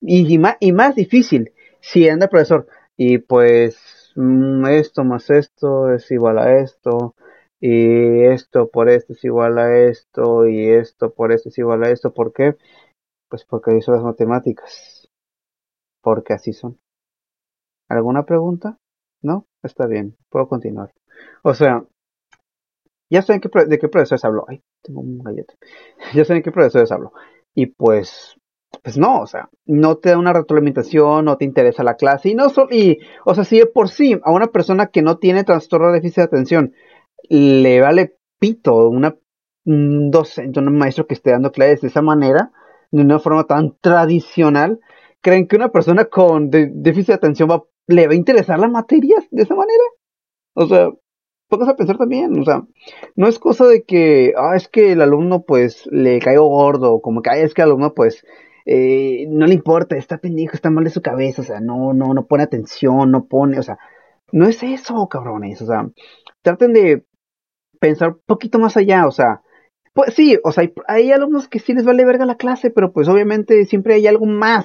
Y, 0.00 0.38
más, 0.38 0.56
y 0.60 0.72
más 0.72 0.96
difícil 0.96 1.52
si 1.80 2.08
anda 2.08 2.26
el 2.26 2.30
profesor 2.30 2.66
y 2.96 3.18
pues 3.18 4.12
mm, 4.16 4.66
esto 4.66 5.04
más 5.04 5.30
esto 5.30 5.92
es 5.92 6.10
igual 6.10 6.38
a 6.38 6.60
esto 6.60 7.14
y 7.60 8.24
esto 8.24 8.68
por 8.70 8.88
esto 8.90 9.12
es 9.14 9.24
igual 9.24 9.58
a 9.58 9.76
esto 9.88 10.46
y 10.48 10.68
esto 10.70 11.12
por 11.14 11.32
esto 11.32 11.48
es 11.50 11.58
igual 11.58 11.84
a 11.84 11.90
esto. 11.90 12.12
¿Por 12.14 12.32
qué? 12.32 12.56
Pues 13.28 13.44
porque 13.44 13.76
hizo 13.76 13.92
las 13.92 14.02
matemáticas. 14.02 15.08
Porque 16.02 16.34
así 16.34 16.52
son. 16.52 16.78
¿Alguna 17.88 18.24
pregunta? 18.24 18.78
¿No? 19.22 19.46
Está 19.62 19.86
bien, 19.86 20.16
puedo 20.28 20.48
continuar. 20.48 20.92
O 21.42 21.54
sea, 21.54 21.84
ya 23.10 23.22
saben 23.22 23.40
qué, 23.40 23.48
de 23.66 23.78
qué 23.78 23.88
profesores 23.88 24.24
hablo. 24.24 24.44
Ay, 24.48 24.62
tengo 24.82 25.00
un 25.00 25.18
gallete. 25.18 25.54
Ya 26.14 26.24
saben 26.24 26.42
qué 26.42 26.52
profesores 26.52 26.92
hablo. 26.92 27.12
Y 27.54 27.66
pues, 27.66 28.36
pues 28.82 28.98
no, 28.98 29.20
o 29.20 29.26
sea, 29.26 29.48
no 29.66 29.96
te 29.96 30.10
da 30.10 30.18
una 30.18 30.32
retroalimentación, 30.32 31.24
no 31.24 31.36
te 31.36 31.44
interesa 31.44 31.82
la 31.82 31.96
clase. 31.96 32.30
Y 32.30 32.34
no 32.34 32.50
solo, 32.50 32.68
y, 32.70 32.98
o 33.24 33.34
sea, 33.34 33.44
si 33.44 33.58
de 33.58 33.66
por 33.66 33.88
sí 33.88 34.18
a 34.22 34.30
una 34.30 34.48
persona 34.48 34.88
que 34.88 35.02
no 35.02 35.18
tiene 35.18 35.44
trastorno 35.44 35.88
de 35.88 35.94
déficit 35.94 36.16
de 36.16 36.22
atención 36.22 36.74
le 37.28 37.80
vale 37.80 38.16
pito 38.38 38.88
una, 38.88 39.16
un 39.64 40.10
docente, 40.10 40.60
un 40.60 40.76
maestro 40.76 41.06
que 41.06 41.14
esté 41.14 41.30
dando 41.30 41.52
clases 41.52 41.80
de 41.80 41.88
esa 41.88 42.02
manera, 42.02 42.52
de 42.90 43.02
una 43.02 43.18
forma 43.18 43.44
tan 43.44 43.76
tradicional, 43.80 44.80
¿creen 45.20 45.46
que 45.46 45.56
una 45.56 45.70
persona 45.70 46.06
con 46.06 46.50
déficit 46.50 47.08
de 47.08 47.14
atención 47.14 47.50
va, 47.50 47.64
le 47.88 48.06
va 48.06 48.12
a 48.12 48.16
interesar 48.16 48.58
las 48.60 48.70
materias 48.70 49.26
de 49.30 49.42
esa 49.42 49.54
manera? 49.54 49.82
O 50.54 50.66
sea, 50.66 50.90
pongas 51.48 51.68
a 51.68 51.76
pensar 51.76 51.98
también, 51.98 52.38
o 52.38 52.44
sea, 52.44 52.64
no 53.16 53.26
es 53.26 53.38
cosa 53.38 53.66
de 53.66 53.82
que, 53.84 54.34
ah, 54.36 54.54
es 54.54 54.68
que 54.68 54.92
el 54.92 55.00
alumno 55.02 55.42
pues 55.42 55.86
le 55.90 56.20
caigo 56.20 56.46
gordo, 56.48 57.00
como 57.00 57.22
que, 57.22 57.42
es 57.42 57.54
que 57.54 57.62
el 57.62 57.68
alumno 57.68 57.94
pues 57.94 58.24
eh, 58.66 59.26
no 59.30 59.46
le 59.46 59.54
importa, 59.54 59.96
está 59.96 60.18
pendejo, 60.18 60.54
está 60.54 60.70
mal 60.70 60.84
de 60.84 60.90
su 60.90 61.02
cabeza, 61.02 61.42
o 61.42 61.44
sea, 61.44 61.60
no, 61.60 61.94
no, 61.94 62.12
no 62.14 62.26
pone 62.26 62.42
atención, 62.44 63.10
no 63.10 63.26
pone, 63.26 63.58
o 63.58 63.62
sea, 63.62 63.78
no 64.30 64.46
es 64.46 64.62
eso, 64.62 65.08
cabrones, 65.08 65.62
o 65.62 65.66
sea, 65.66 65.88
traten 66.42 66.74
de 66.74 67.04
pensar 67.80 68.10
un 68.10 68.20
poquito 68.26 68.58
más 68.58 68.76
allá, 68.76 69.06
o 69.06 69.10
sea, 69.10 69.42
pues 69.98 70.14
sí, 70.14 70.38
o 70.44 70.52
sea, 70.52 70.70
hay, 70.86 71.10
alumnos 71.10 71.48
que 71.48 71.58
sí 71.58 71.74
les 71.74 71.84
vale 71.84 72.04
verga 72.04 72.24
la 72.24 72.36
clase, 72.36 72.70
pero 72.70 72.92
pues 72.92 73.08
obviamente 73.08 73.64
siempre 73.64 73.94
hay 73.94 74.06
algo 74.06 74.26
más, 74.26 74.64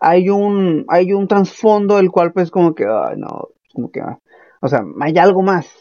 hay 0.00 0.30
un, 0.30 0.84
hay 0.88 1.12
un 1.12 1.28
trasfondo 1.28 2.00
el 2.00 2.10
cual 2.10 2.32
pues 2.32 2.50
como 2.50 2.74
que, 2.74 2.84
ay, 2.84 3.16
no, 3.16 3.50
como 3.72 3.92
que, 3.92 4.00
o 4.00 4.66
sea, 4.66 4.82
hay 5.00 5.16
algo 5.16 5.42
más, 5.42 5.72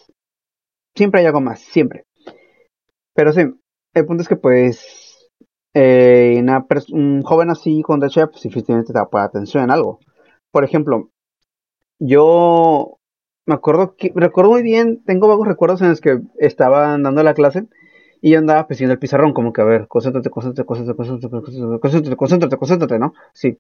siempre 0.94 1.22
hay 1.22 1.26
algo 1.26 1.42
más, 1.42 1.62
siempre. 1.62 2.06
Pero 3.16 3.34
sí, 3.34 3.42
el 3.96 4.06
punto 4.06 4.22
es 4.22 4.30
que 4.30 4.36
pues, 4.36 5.28
eh, 5.74 6.40
un 6.92 7.24
joven 7.24 7.50
así 7.50 7.82
con 7.82 8.00
DHA, 8.00 8.28
pues 8.28 8.44
definitivamente 8.44 8.94
te 8.94 9.00
va 9.00 9.06
a 9.06 9.10
poner 9.10 9.26
atención 9.26 9.64
en 9.64 9.72
algo. 9.72 10.02
Por 10.52 10.64
ejemplo, 10.66 11.10
yo 11.98 13.00
me 13.48 13.56
acuerdo 13.56 13.96
que, 13.96 14.12
recuerdo 14.14 14.52
muy 14.52 14.62
bien, 14.62 15.04
tengo 15.04 15.28
vagos 15.28 15.48
recuerdos 15.48 15.82
en 15.82 15.90
los 15.90 16.00
que 16.00 16.20
estaban 16.38 17.02
dando 17.02 17.24
la 17.24 17.34
clase 17.34 17.68
y 18.24 18.36
andaba 18.36 18.66
presidiendo 18.68 18.94
el 18.94 19.00
pizarrón, 19.00 19.34
como 19.34 19.52
que 19.52 19.60
a 19.60 19.66
ver, 19.66 19.90
concéntrate, 19.90 20.30
concéntrate, 20.30 20.66
concéntrate, 20.66 20.98
concéntrate, 20.98 21.80
concéntrate, 21.82 22.16
concéntrate, 22.16 22.58
concéntrate, 22.58 22.98
¿no? 22.98 23.14
Sí. 23.34 23.58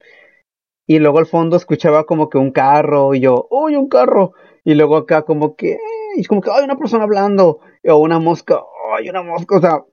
Y 0.88 1.00
luego 1.00 1.20
al 1.20 1.26
fondo 1.26 1.58
escuchaba 1.58 2.06
como 2.06 2.30
que 2.30 2.38
un 2.38 2.52
carro 2.52 3.14
y 3.14 3.20
yo, 3.20 3.46
uy, 3.52 3.76
un 3.76 3.90
carro. 3.90 4.32
Y 4.64 4.76
luego 4.76 4.96
acá 4.96 5.24
como 5.24 5.58
que, 5.58 5.78
y 6.16 6.24
como 6.24 6.40
que, 6.40 6.50
hay 6.50 6.64
una 6.64 6.78
persona 6.78 7.04
hablando, 7.04 7.60
o 7.84 7.98
una 7.98 8.20
mosca, 8.20 8.62
ay, 8.98 9.10
una 9.10 9.22
mosca, 9.22 9.58
o 9.58 9.60
sea, 9.60 9.84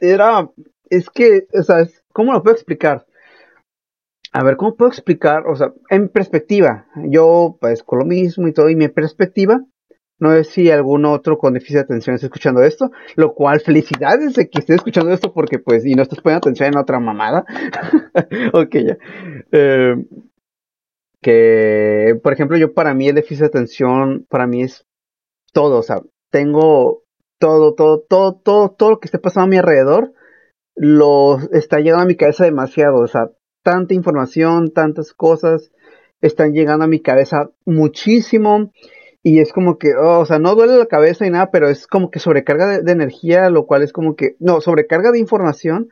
era, 0.00 0.50
es 0.88 1.10
que, 1.10 1.46
o 1.52 1.62
sea, 1.62 1.86
¿cómo 2.14 2.32
lo 2.32 2.42
puedo 2.42 2.56
explicar? 2.56 3.06
a 4.32 4.42
ver, 4.42 4.56
¿cómo 4.56 4.74
puedo 4.74 4.90
explicar? 4.90 5.46
O 5.46 5.56
sea, 5.56 5.72
en 5.90 6.08
perspectiva, 6.08 6.86
yo 6.96 7.58
pues 7.60 7.82
con 7.82 7.98
lo 7.98 8.04
mismo 8.06 8.48
y 8.48 8.52
todo, 8.52 8.70
y 8.70 8.76
mi 8.76 8.88
perspectiva, 8.88 9.60
no 10.18 10.32
sé 10.32 10.44
si 10.44 10.70
algún 10.70 11.04
otro 11.04 11.36
con 11.36 11.54
déficit 11.54 11.74
de 11.74 11.80
atención 11.80 12.14
está 12.14 12.26
escuchando 12.26 12.62
esto, 12.62 12.90
lo 13.16 13.34
cual 13.34 13.60
felicidades 13.60 14.34
de 14.34 14.48
que 14.48 14.60
esté 14.60 14.74
escuchando 14.74 15.12
esto 15.12 15.32
porque 15.32 15.58
pues, 15.58 15.84
y 15.84 15.94
no 15.94 16.02
estás 16.02 16.20
poniendo 16.20 16.38
atención 16.38 16.68
en 16.68 16.78
otra 16.78 17.00
mamada. 17.00 17.44
ok, 18.52 18.76
ya. 18.76 18.98
Eh, 19.52 19.96
que, 21.20 22.18
por 22.22 22.32
ejemplo, 22.32 22.56
yo 22.56 22.72
para 22.72 22.94
mí 22.94 23.08
el 23.08 23.16
déficit 23.16 23.40
de 23.40 23.46
atención, 23.46 24.26
para 24.28 24.46
mí 24.46 24.62
es 24.62 24.86
todo, 25.52 25.78
o 25.78 25.82
sea, 25.82 26.00
tengo 26.30 27.02
todo, 27.38 27.74
todo, 27.74 28.00
todo, 28.08 28.34
todo, 28.34 28.70
todo 28.70 28.90
lo 28.90 29.00
que 29.00 29.06
esté 29.06 29.18
pasando 29.18 29.46
a 29.46 29.50
mi 29.50 29.58
alrededor, 29.58 30.12
lo 30.74 31.38
está 31.52 31.78
llegando 31.80 32.04
a 32.04 32.06
mi 32.06 32.16
cabeza 32.16 32.44
demasiado, 32.44 33.00
o 33.00 33.08
sea, 33.08 33.30
tanta 33.62 33.94
información, 33.94 34.72
tantas 34.72 35.12
cosas 35.12 35.72
están 36.20 36.52
llegando 36.52 36.84
a 36.84 36.88
mi 36.88 37.00
cabeza 37.00 37.50
muchísimo 37.64 38.72
y 39.26 39.40
es 39.40 39.52
como 39.52 39.76
que, 39.76 39.96
oh, 39.96 40.20
o 40.20 40.24
sea, 40.24 40.38
no 40.38 40.54
duele 40.54 40.78
la 40.78 40.86
cabeza 40.86 41.26
y 41.26 41.30
nada, 41.30 41.50
pero 41.50 41.68
es 41.68 41.88
como 41.88 42.12
que 42.12 42.20
sobrecarga 42.20 42.78
de, 42.78 42.92
energía, 42.92 43.50
lo 43.50 43.66
cual 43.66 43.82
es 43.82 43.92
como 43.92 44.14
que, 44.14 44.36
no, 44.38 44.60
sobrecarga 44.60 45.10
de 45.10 45.18
información, 45.18 45.88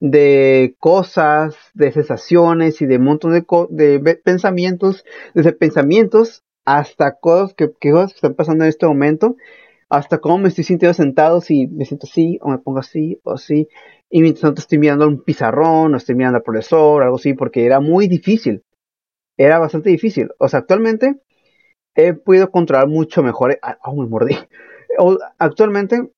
de 0.00 0.74
cosas, 0.78 1.54
de 1.74 1.92
sensaciones 1.92 2.80
y 2.80 2.86
de 2.86 2.96
un 2.96 3.04
montón 3.04 3.32
de, 3.32 3.98
de 3.98 4.14
pensamientos, 4.16 5.04
desde 5.34 5.52
pensamientos 5.52 6.44
hasta 6.64 7.18
cosas 7.18 7.52
que, 7.52 7.70
que, 7.78 7.90
cosas 7.92 8.12
que 8.12 8.16
están 8.16 8.34
pasando 8.34 8.64
en 8.64 8.70
este 8.70 8.86
momento, 8.86 9.36
hasta 9.90 10.16
cómo 10.16 10.38
me 10.38 10.48
estoy 10.48 10.64
sintiendo 10.64 10.94
sentado, 10.94 11.42
si 11.42 11.66
me 11.66 11.84
siento 11.84 12.06
así 12.06 12.38
o 12.40 12.48
me 12.48 12.56
pongo 12.56 12.78
así 12.78 13.20
o 13.22 13.32
así. 13.32 13.68
Y 14.08 14.22
mientras 14.22 14.40
tanto 14.40 14.62
estoy 14.62 14.78
mirando 14.78 15.06
un 15.06 15.22
pizarrón, 15.22 15.92
o 15.92 15.96
estoy 15.98 16.14
mirando 16.14 16.38
al 16.38 16.42
profesor, 16.42 17.02
algo 17.02 17.16
así, 17.16 17.34
porque 17.34 17.66
era 17.66 17.80
muy 17.80 18.08
difícil. 18.08 18.62
Era 19.36 19.58
bastante 19.58 19.90
difícil. 19.90 20.30
O 20.38 20.48
sea, 20.48 20.60
actualmente 20.60 21.20
he 21.98 22.14
podido 22.14 22.50
controlar 22.50 22.86
mucho 22.86 23.22
mejor. 23.24 23.58
Ah, 23.60 23.76
oh, 23.82 24.00
me 24.00 24.08
mordí. 24.08 24.36
Actualmente 25.38 26.10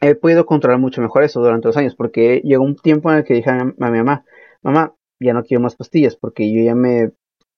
he 0.00 0.14
podido 0.14 0.46
controlar 0.46 0.80
mucho 0.80 1.02
mejor 1.02 1.24
eso 1.24 1.40
durante 1.40 1.68
los 1.68 1.76
años, 1.76 1.94
porque 1.94 2.40
llegó 2.42 2.64
un 2.64 2.76
tiempo 2.76 3.10
en 3.10 3.18
el 3.18 3.24
que 3.24 3.34
dije 3.34 3.50
a 3.50 3.64
mi, 3.64 3.74
mamá, 3.76 4.24
mamá, 4.62 4.94
ya 5.20 5.34
no 5.34 5.44
quiero 5.44 5.62
más 5.62 5.76
pastillas, 5.76 6.16
porque 6.16 6.52
yo 6.52 6.62
ya 6.62 6.74
me, 6.74 7.12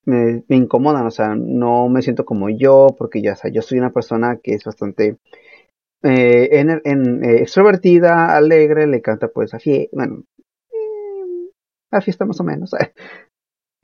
me, 0.07 0.43
incomodan, 0.49 1.07
o 1.07 1.11
sea, 1.11 1.35
no 1.37 1.89
me 1.89 2.03
siento 2.03 2.25
como 2.25 2.49
yo, 2.49 2.89
porque 2.99 3.23
ya, 3.23 3.35
o 3.35 3.37
sea, 3.37 3.51
yo 3.51 3.63
soy 3.63 3.79
una 3.79 3.93
persona 3.93 4.39
que 4.43 4.55
es 4.55 4.65
bastante 4.65 5.19
eh, 6.03 6.49
eh, 6.51 7.37
extrovertida, 7.41 8.37
alegre, 8.37 8.87
le 8.87 9.03
canta 9.03 9.29
pues 9.29 9.55
a 9.55 9.59
fiesta, 9.59 9.91
bueno, 9.95 10.25
eh, 10.73 11.51
a 11.91 12.01
fiesta 12.01 12.25
más 12.25 12.41
o 12.41 12.45
menos, 12.45 12.73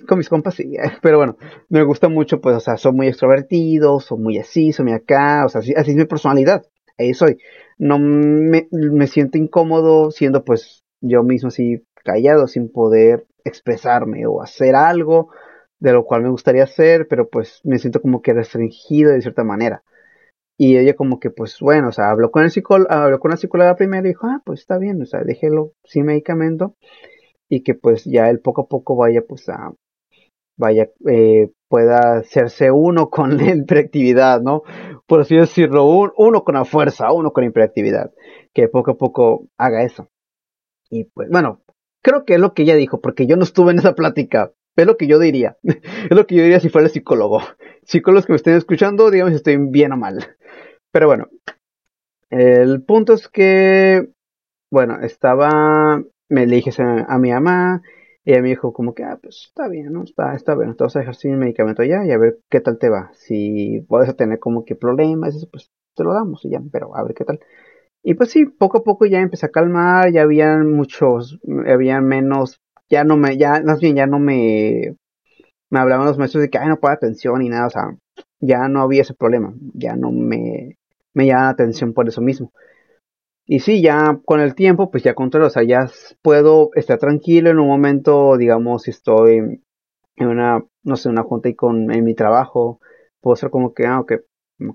con 0.06 0.18
mis 0.18 0.28
compas 0.28 0.54
sí, 0.54 0.76
pero 1.02 1.18
bueno, 1.18 1.36
me 1.68 1.82
gusta 1.82 2.08
mucho 2.08 2.40
pues, 2.40 2.56
o 2.56 2.60
sea, 2.60 2.76
soy 2.76 2.92
muy 2.92 3.08
extrovertido, 3.08 4.00
soy 4.00 4.18
muy 4.18 4.38
así, 4.38 4.72
soy 4.72 4.86
muy 4.86 4.94
acá, 4.94 5.44
o 5.44 5.48
sea, 5.48 5.60
así, 5.60 5.74
así 5.74 5.90
es 5.90 5.96
mi 5.96 6.04
personalidad, 6.06 6.64
ahí 6.98 7.14
soy, 7.14 7.38
no 7.78 7.98
me, 7.98 8.68
me 8.70 9.06
siento 9.06 9.38
incómodo 9.38 10.10
siendo 10.10 10.44
pues 10.44 10.84
yo 11.00 11.22
mismo 11.22 11.48
así 11.48 11.84
callado, 12.04 12.46
sin 12.46 12.70
poder 12.70 13.26
expresarme 13.44 14.26
o 14.26 14.42
hacer 14.42 14.74
algo 14.74 15.30
de 15.78 15.92
lo 15.92 16.04
cual 16.04 16.22
me 16.22 16.30
gustaría 16.30 16.64
hacer, 16.64 17.06
pero 17.08 17.28
pues 17.28 17.60
me 17.64 17.78
siento 17.78 18.00
como 18.00 18.22
que 18.22 18.32
restringido 18.32 19.12
de 19.12 19.20
cierta 19.20 19.44
manera. 19.44 19.82
Y 20.58 20.78
ella 20.78 20.94
como 20.94 21.20
que, 21.20 21.30
pues 21.30 21.58
bueno, 21.60 21.88
o 21.88 21.92
sea, 21.92 22.10
habló 22.10 22.30
con 22.30 22.44
el 22.44 22.50
psicólogo, 22.50 22.90
habló 22.90 23.20
con 23.20 23.30
la 23.30 23.36
psicóloga 23.36 23.76
primero 23.76 24.06
y 24.06 24.10
dijo, 24.10 24.26
ah, 24.26 24.42
pues 24.44 24.60
está 24.60 24.78
bien, 24.78 25.02
o 25.02 25.06
sea, 25.06 25.22
déjelo 25.22 25.72
sin 25.84 26.06
medicamento 26.06 26.76
y 27.48 27.62
que 27.62 27.74
pues 27.74 28.04
ya 28.04 28.30
él 28.30 28.40
poco 28.40 28.62
a 28.62 28.68
poco 28.68 28.96
vaya 28.96 29.22
pues 29.26 29.48
a, 29.48 29.72
vaya, 30.56 30.88
eh, 31.08 31.50
pueda 31.68 32.18
hacerse 32.18 32.70
uno 32.70 33.10
con 33.10 33.36
la 33.36 33.54
hiperactividad, 33.54 34.40
¿no? 34.40 34.62
Por 35.06 35.20
así 35.20 35.36
decirlo, 35.36 35.84
uno 35.84 36.44
con 36.44 36.54
la 36.54 36.64
fuerza, 36.64 37.12
uno 37.12 37.32
con 37.32 37.44
la 37.44 37.50
hiperactividad, 37.50 38.10
que 38.52 38.68
poco 38.68 38.92
a 38.92 38.96
poco 38.96 39.46
haga 39.56 39.82
eso. 39.82 40.08
Y 40.90 41.04
pues 41.04 41.28
bueno, 41.30 41.62
creo 42.02 42.24
que 42.24 42.34
es 42.34 42.40
lo 42.40 42.54
que 42.54 42.62
ella 42.62 42.76
dijo, 42.76 43.00
porque 43.00 43.26
yo 43.26 43.36
no 43.36 43.44
estuve 43.44 43.72
en 43.72 43.78
esa 43.78 43.94
plática, 43.94 44.52
es 44.76 44.86
lo 44.86 44.96
que 44.96 45.06
yo 45.06 45.18
diría, 45.18 45.56
es 45.62 46.10
lo 46.10 46.26
que 46.26 46.36
yo 46.36 46.42
diría 46.42 46.60
si 46.60 46.68
fuera 46.68 46.86
el 46.86 46.92
psicólogo. 46.92 47.40
Psicólogos 47.84 48.26
que 48.26 48.32
me 48.32 48.36
estén 48.36 48.54
escuchando, 48.54 49.10
digamos 49.10 49.32
si 49.32 49.36
estoy 49.36 49.56
bien 49.56 49.92
o 49.92 49.96
mal. 49.96 50.36
Pero 50.90 51.06
bueno, 51.06 51.28
el 52.30 52.82
punto 52.82 53.12
es 53.12 53.28
que, 53.28 54.08
bueno, 54.70 55.00
estaba, 55.02 56.02
me 56.28 56.46
le 56.46 56.56
dije 56.56 56.70
a 56.82 57.18
mi 57.18 57.30
mamá, 57.30 57.82
y 58.26 58.32
ella 58.32 58.42
me 58.42 58.48
dijo 58.48 58.72
como 58.72 58.92
que, 58.94 59.04
ah, 59.04 59.18
pues 59.22 59.46
está 59.48 59.68
bien, 59.68 59.92
¿no? 59.92 60.02
Está, 60.02 60.34
está 60.34 60.56
bien, 60.56 60.76
te 60.76 60.82
vas 60.84 60.96
a 60.96 60.98
dejar 60.98 61.14
sin 61.14 61.38
medicamento 61.38 61.84
ya 61.84 62.04
y 62.04 62.10
a 62.10 62.18
ver 62.18 62.40
qué 62.50 62.60
tal 62.60 62.76
te 62.78 62.88
va. 62.90 63.12
Si 63.14 63.82
puedes 63.88 64.16
tener 64.16 64.40
como 64.40 64.64
que 64.64 64.74
problemas, 64.74 65.36
eso, 65.36 65.48
pues 65.50 65.70
te 65.94 66.02
lo 66.02 66.12
damos 66.12 66.44
y 66.44 66.50
ya, 66.50 66.60
pero 66.72 66.96
a 66.96 67.04
ver 67.04 67.14
qué 67.14 67.24
tal. 67.24 67.38
Y 68.02 68.14
pues 68.14 68.30
sí, 68.30 68.46
poco 68.46 68.78
a 68.78 68.84
poco 68.84 69.06
ya 69.06 69.20
empecé 69.20 69.46
a 69.46 69.50
calmar, 69.50 70.12
ya 70.12 70.22
habían 70.22 70.72
muchos, 70.72 71.38
habían 71.68 72.06
menos, 72.06 72.60
ya 72.90 73.04
no 73.04 73.16
me, 73.16 73.36
ya, 73.38 73.62
más 73.64 73.80
bien 73.80 73.96
ya 73.96 74.06
no 74.06 74.18
me, 74.18 74.96
me 75.70 75.78
hablaban 75.78 76.06
los 76.06 76.18
maestros 76.18 76.42
de 76.42 76.50
que, 76.50 76.58
ay, 76.58 76.68
no 76.68 76.80
puedo 76.80 76.94
atención 76.94 77.42
y 77.42 77.48
nada, 77.48 77.66
o 77.68 77.70
sea, 77.70 77.96
ya 78.40 78.68
no 78.68 78.82
había 78.82 79.02
ese 79.02 79.14
problema, 79.14 79.54
ya 79.74 79.96
no 79.96 80.12
me, 80.12 80.78
me 81.14 81.26
llama 81.26 81.44
la 81.44 81.48
atención 81.50 81.94
por 81.94 82.08
eso 82.08 82.20
mismo. 82.20 82.52
Y 83.46 83.60
sí, 83.60 83.80
ya 83.80 84.20
con 84.24 84.40
el 84.40 84.54
tiempo, 84.54 84.90
pues 84.90 85.04
ya 85.04 85.14
controlo, 85.14 85.46
o 85.46 85.50
sea, 85.50 85.62
ya 85.62 85.88
puedo 86.20 86.70
estar 86.74 86.98
tranquilo 86.98 87.50
en 87.50 87.60
un 87.60 87.68
momento, 87.68 88.36
digamos, 88.36 88.82
si 88.82 88.90
estoy 88.90 89.62
en 90.16 90.28
una, 90.28 90.64
no 90.82 90.96
sé, 90.96 91.08
una 91.08 91.22
junta 91.22 91.48
y 91.48 91.54
con, 91.54 91.92
en 91.92 92.04
mi 92.04 92.14
trabajo, 92.14 92.80
puedo 93.20 93.36
ser 93.36 93.50
como 93.50 93.72
que, 93.72 93.86
ah, 93.86 94.00
ok, 94.00 94.14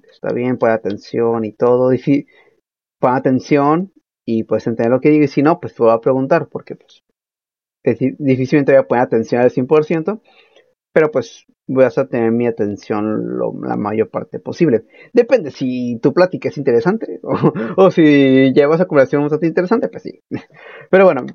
está 0.09 0.31
bien, 0.33 0.57
pon 0.57 0.69
atención 0.71 1.43
y 1.43 1.51
todo, 1.51 1.93
y 1.93 2.27
pon 2.99 3.13
atención 3.15 3.91
y 4.25 4.43
pues 4.43 4.67
entender 4.67 4.91
lo 4.91 5.01
que 5.01 5.09
digo, 5.09 5.25
y 5.25 5.27
si 5.27 5.41
no, 5.41 5.59
pues 5.59 5.75
te 5.75 5.83
voy 5.83 5.91
a 5.91 5.99
preguntar, 5.99 6.47
porque 6.47 6.75
pues 6.75 7.03
difícilmente 8.19 8.71
voy 8.71 8.79
a 8.79 8.87
poner 8.87 9.03
atención 9.03 9.41
al 9.41 9.51
100%, 9.51 10.21
pero 10.93 11.11
pues 11.11 11.45
voy 11.67 11.85
a 11.85 11.89
tener 11.89 12.31
mi 12.31 12.47
atención 12.47 13.37
la 13.63 13.77
mayor 13.77 14.09
parte 14.09 14.39
posible. 14.39 14.85
Depende 15.13 15.51
si 15.51 15.99
tu 16.01 16.13
plática 16.13 16.49
es 16.49 16.57
interesante 16.57 17.19
o, 17.77 17.91
si 17.91 18.51
llevas 18.53 18.81
a 18.81 18.85
conversación 18.85 19.23
bastante 19.23 19.47
interesante, 19.47 19.87
pues 19.87 20.03
sí. 20.03 20.21
Pero 20.89 21.05
bueno, 21.05 21.25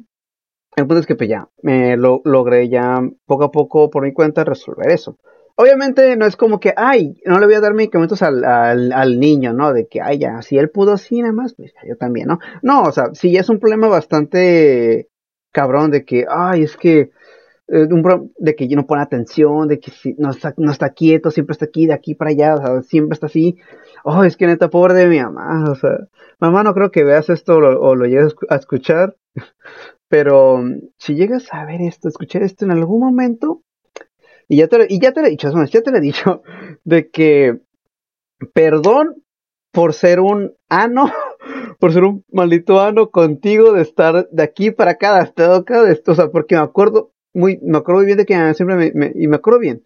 el 0.76 0.86
punto 0.86 1.00
es 1.00 1.06
que 1.06 1.14
pues 1.14 1.28
ya, 1.28 1.48
me 1.62 1.96
lo, 1.96 2.20
logré 2.24 2.68
ya 2.68 3.00
poco 3.24 3.44
a 3.44 3.50
poco 3.50 3.90
por 3.90 4.02
mi 4.02 4.12
cuenta 4.12 4.44
resolver 4.44 4.90
eso. 4.90 5.18
Obviamente 5.58 6.16
no 6.16 6.26
es 6.26 6.36
como 6.36 6.60
que, 6.60 6.74
ay, 6.76 7.14
no 7.24 7.40
le 7.40 7.46
voy 7.46 7.54
a 7.54 7.60
dar 7.60 7.72
medicamentos 7.72 8.20
al, 8.20 9.18
niño, 9.18 9.54
¿no? 9.54 9.72
De 9.72 9.88
que, 9.88 10.02
ay, 10.02 10.18
ya, 10.18 10.42
si 10.42 10.58
él 10.58 10.68
pudo 10.68 10.92
así 10.92 11.22
nada 11.22 11.32
más, 11.32 11.54
pues 11.54 11.72
yo 11.88 11.96
también, 11.96 12.28
¿no? 12.28 12.38
No, 12.60 12.82
o 12.82 12.92
sea, 12.92 13.14
si 13.14 13.34
es 13.38 13.48
un 13.48 13.58
problema 13.58 13.88
bastante 13.88 15.08
cabrón 15.52 15.90
de 15.90 16.04
que, 16.04 16.26
ay, 16.28 16.64
es 16.64 16.76
que 16.76 17.10
eh, 17.68 17.88
de 18.38 18.54
que 18.54 18.68
no 18.68 18.86
pone 18.86 19.02
atención, 19.02 19.66
de 19.66 19.80
que 19.80 19.92
no 20.18 20.30
está, 20.30 20.54
no 20.56 20.70
está 20.70 20.90
quieto, 20.90 21.30
siempre 21.30 21.52
está 21.52 21.64
aquí, 21.64 21.86
de 21.86 21.94
aquí 21.94 22.14
para 22.14 22.30
allá, 22.30 22.82
siempre 22.82 23.14
está 23.14 23.26
así. 23.26 23.56
Oh, 24.04 24.22
es 24.22 24.36
que 24.36 24.46
neta, 24.46 24.70
pobre 24.70 24.94
de 24.94 25.06
mi 25.08 25.20
mamá, 25.20 25.64
o 25.70 25.74
sea, 25.74 25.98
mamá, 26.38 26.62
no 26.62 26.74
creo 26.74 26.90
que 26.92 27.02
veas 27.02 27.28
esto 27.28 27.56
o 27.56 27.94
lo, 27.94 28.06
llegues 28.06 28.36
a 28.48 28.56
escuchar, 28.56 29.16
pero 30.08 30.58
mm, 30.58 30.90
si 30.96 31.16
llegas 31.16 31.52
a 31.52 31.64
ver 31.64 31.80
esto, 31.80 32.08
escuchar 32.08 32.42
esto 32.42 32.64
en 32.64 32.70
algún 32.70 33.00
momento, 33.00 33.62
y 34.48 34.58
ya 34.58 34.68
te, 34.68 34.86
y 34.88 35.00
ya 35.00 35.12
te 35.12 35.22
lo 35.22 35.26
he 35.26 35.30
dicho, 35.30 35.50
ya 35.64 35.82
te 35.82 35.90
lo 35.90 35.96
he 35.96 36.00
dicho, 36.00 36.42
de 36.84 37.10
que 37.10 37.58
perdón 38.54 39.24
por 39.72 39.92
ser 39.92 40.20
un 40.20 40.54
ano, 40.68 41.10
por 41.80 41.92
ser 41.92 42.04
un 42.04 42.24
maldito 42.30 42.80
ano 42.80 43.10
contigo 43.10 43.72
de 43.72 43.82
estar 43.82 44.28
de 44.30 44.42
aquí 44.42 44.70
para 44.70 44.92
acá, 44.92 45.18
hasta 45.18 45.56
acá, 45.56 45.82
de 45.82 45.92
esto, 45.94 46.12
o 46.12 46.14
sea, 46.14 46.28
porque 46.30 46.54
me 46.54 46.62
acuerdo 46.62 47.10
muy, 47.36 47.58
me 47.62 47.78
acuerdo 47.78 48.00
muy 48.00 48.06
bien 48.06 48.18
de 48.18 48.26
que 48.26 48.54
siempre 48.54 48.92
me, 48.94 49.12
y 49.14 49.28
me 49.28 49.36
acuerdo 49.36 49.60
bien 49.60 49.82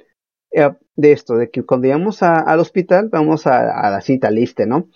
eh, 0.52 0.70
de 0.96 1.12
esto, 1.12 1.36
de 1.36 1.50
que 1.50 1.64
cuando 1.64 1.88
íbamos 1.88 2.22
al 2.22 2.60
hospital, 2.60 3.08
vamos 3.10 3.46
a, 3.46 3.90
la 3.90 4.00
cita 4.00 4.30
liste, 4.30 4.66
¿no? 4.66 4.88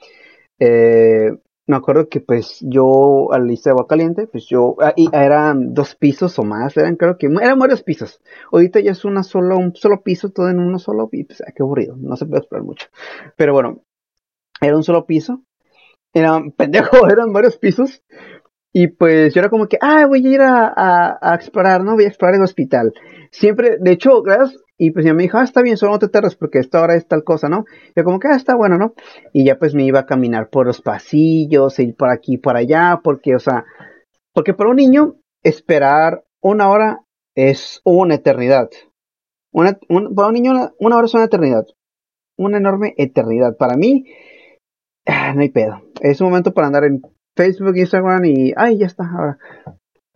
Eh, 0.58 1.32
me 1.66 1.76
acuerdo 1.76 2.08
que 2.08 2.20
pues 2.20 2.58
yo 2.60 3.32
al 3.32 3.46
lista 3.46 3.70
de 3.70 3.72
agua 3.72 3.88
caliente, 3.88 4.26
pues 4.26 4.46
yo, 4.46 4.76
ah, 4.80 4.92
y 4.96 5.08
eran 5.12 5.72
dos 5.74 5.96
pisos 5.96 6.38
o 6.38 6.44
más, 6.44 6.76
eran 6.76 6.96
creo 6.96 7.16
que, 7.18 7.26
eran 7.26 7.58
varios 7.58 7.82
pisos. 7.82 8.20
Ahorita 8.52 8.80
ya 8.80 8.92
es 8.92 9.04
una 9.04 9.22
solo, 9.22 9.56
un 9.58 9.74
solo 9.74 10.02
piso, 10.02 10.30
todo 10.30 10.48
en 10.48 10.58
uno 10.60 10.78
solo, 10.78 11.08
y 11.12 11.24
pues, 11.24 11.42
qué 11.54 11.62
aburrido, 11.62 11.96
no 11.96 12.16
se 12.16 12.26
puede 12.26 12.40
explorar 12.40 12.66
mucho. 12.66 12.86
Pero 13.36 13.52
bueno, 13.52 13.82
era 14.60 14.76
un 14.76 14.84
solo 14.84 15.06
piso, 15.06 15.42
era 16.12 16.40
pendejo, 16.56 17.08
eran 17.10 17.32
varios 17.32 17.56
pisos, 17.56 18.02
y 18.76 18.88
pues 18.88 19.32
yo 19.32 19.40
era 19.40 19.50
como 19.50 19.68
que, 19.68 19.78
ah, 19.80 20.04
voy 20.06 20.26
a 20.26 20.30
ir 20.30 20.40
a, 20.40 21.16
a, 21.22 21.34
explorar, 21.36 21.84
¿no? 21.84 21.94
Voy 21.94 22.06
a 22.06 22.08
explorar 22.08 22.34
el 22.34 22.42
hospital. 22.42 22.92
Siempre, 23.30 23.78
de 23.78 23.92
hecho, 23.92 24.20
gracias, 24.20 24.60
y 24.76 24.90
pues 24.90 25.06
ya 25.06 25.14
me 25.14 25.22
dijo, 25.22 25.38
ah, 25.38 25.44
está 25.44 25.62
bien, 25.62 25.76
solo 25.76 25.92
no 25.92 26.00
te 26.00 26.08
tardes 26.08 26.34
porque 26.34 26.58
esta 26.58 26.82
hora 26.82 26.96
es 26.96 27.06
tal 27.06 27.22
cosa, 27.22 27.48
¿no? 27.48 27.66
Yo 27.94 28.02
como 28.02 28.18
que, 28.18 28.26
ah, 28.26 28.34
está 28.34 28.56
bueno, 28.56 28.76
¿no? 28.76 28.94
Y 29.32 29.44
ya 29.44 29.60
pues 29.60 29.76
me 29.76 29.84
iba 29.84 30.00
a 30.00 30.06
caminar 30.06 30.50
por 30.50 30.66
los 30.66 30.82
pasillos, 30.82 31.78
ir 31.78 31.94
por 31.94 32.10
aquí, 32.10 32.36
por 32.36 32.56
allá, 32.56 33.00
porque, 33.04 33.36
o 33.36 33.38
sea, 33.38 33.64
porque 34.32 34.54
para 34.54 34.70
un 34.70 34.76
niño 34.76 35.14
esperar 35.44 36.24
una 36.40 36.68
hora 36.68 36.98
es 37.36 37.80
una 37.84 38.16
eternidad. 38.16 38.70
Una, 39.52 39.78
para 40.16 40.28
un 40.28 40.34
niño 40.34 40.50
una, 40.50 40.72
una, 40.80 40.96
hora 40.96 41.06
es 41.06 41.14
una 41.14 41.24
eternidad. 41.26 41.64
Una 42.36 42.58
enorme 42.58 42.94
eternidad. 42.96 43.56
Para 43.56 43.76
mí, 43.76 44.06
ah, 45.06 45.32
no 45.32 45.42
hay 45.42 45.50
pedo. 45.50 45.80
Es 46.00 46.20
un 46.20 46.26
momento 46.26 46.52
para 46.52 46.66
andar 46.66 46.82
en 46.82 47.00
Facebook, 47.34 47.76
Instagram 47.76 48.24
y, 48.24 48.52
ay, 48.56 48.78
ya 48.78 48.86
está, 48.86 49.04
ahora. 49.04 49.38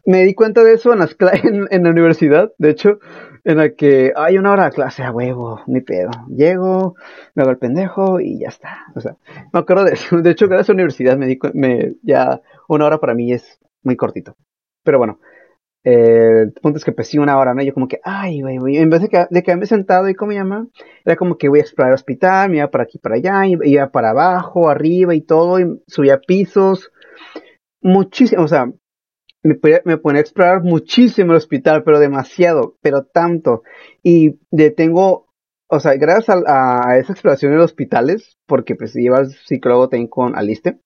Me 0.04 0.24
di 0.24 0.34
cuenta 0.34 0.64
de 0.64 0.74
eso 0.74 0.92
en, 0.92 1.00
las 1.00 1.16
en, 1.44 1.66
en 1.70 1.82
la 1.82 1.90
universidad, 1.90 2.52
de 2.58 2.70
hecho, 2.70 2.98
en 3.44 3.58
la 3.58 3.70
que 3.70 4.12
hay 4.16 4.38
una 4.38 4.52
hora 4.52 4.66
de 4.66 4.72
clase 4.72 5.02
a 5.02 5.10
huevo, 5.10 5.62
ni 5.66 5.80
pedo. 5.80 6.10
Llego, 6.28 6.94
me 7.34 7.42
hago 7.42 7.50
el 7.52 7.58
pendejo 7.58 8.20
y 8.20 8.40
ya 8.40 8.48
está. 8.48 8.86
O 8.94 9.00
sea, 9.00 9.16
me 9.52 9.60
acuerdo 9.60 9.84
de 9.84 9.92
eso. 9.92 10.20
De 10.20 10.30
hecho, 10.30 10.48
gracias 10.48 10.70
a 10.70 10.72
la 10.72 10.76
universidad 10.76 11.16
me 11.16 11.26
di 11.26 11.38
me, 11.54 11.94
ya 12.02 12.40
una 12.68 12.86
hora 12.86 12.98
para 12.98 13.14
mí 13.14 13.32
es 13.32 13.58
muy 13.82 13.96
cortito. 13.96 14.36
Pero 14.82 14.98
bueno, 14.98 15.18
eh, 15.84 16.42
el 16.42 16.52
punto 16.52 16.78
es 16.78 16.84
que 16.84 16.92
pues 16.92 17.14
una 17.14 17.38
hora, 17.38 17.54
¿no? 17.54 17.62
Yo 17.62 17.72
como 17.72 17.88
que, 17.88 18.00
ay, 18.02 18.42
güey, 18.42 18.76
en 18.76 18.90
vez 18.90 19.00
de, 19.00 19.08
que, 19.08 19.26
de 19.30 19.42
quedarme 19.42 19.66
sentado 19.66 20.08
y 20.08 20.14
como 20.14 20.32
llama, 20.32 20.68
era 21.04 21.16
como 21.16 21.38
que 21.38 21.48
voy 21.48 21.60
a 21.60 21.62
explorar 21.62 21.92
el 21.92 21.94
hospital, 21.94 22.50
me 22.50 22.58
iba 22.58 22.70
para 22.70 22.84
aquí, 22.84 22.98
para 22.98 23.14
allá, 23.14 23.46
iba 23.46 23.90
para 23.90 24.10
abajo, 24.10 24.68
arriba 24.68 25.14
y 25.14 25.22
todo, 25.22 25.58
y 25.60 25.82
subía 25.86 26.20
pisos, 26.20 26.92
muchísimo, 27.80 28.42
o 28.42 28.48
sea, 28.48 28.70
me, 29.42 29.58
me 29.84 29.98
ponía 29.98 30.20
a 30.20 30.22
explorar 30.22 30.62
muchísimo 30.62 31.32
el 31.32 31.38
hospital, 31.38 31.82
pero 31.84 31.98
demasiado, 31.98 32.76
pero 32.82 33.04
tanto. 33.04 33.62
Y 34.02 34.38
de 34.50 34.70
tengo, 34.70 35.28
o 35.68 35.80
sea, 35.80 35.94
gracias 35.94 36.36
a, 36.46 36.98
esa 36.98 37.12
exploración 37.12 37.52
de 37.52 37.58
los 37.58 37.66
hospitales, 37.66 38.38
porque 38.46 38.74
pues 38.74 38.94
lleva 38.94 39.20
el 39.20 39.30
psicólogo 39.30 39.88
también 39.88 40.08
con 40.08 40.36
Aliste, 40.36 40.80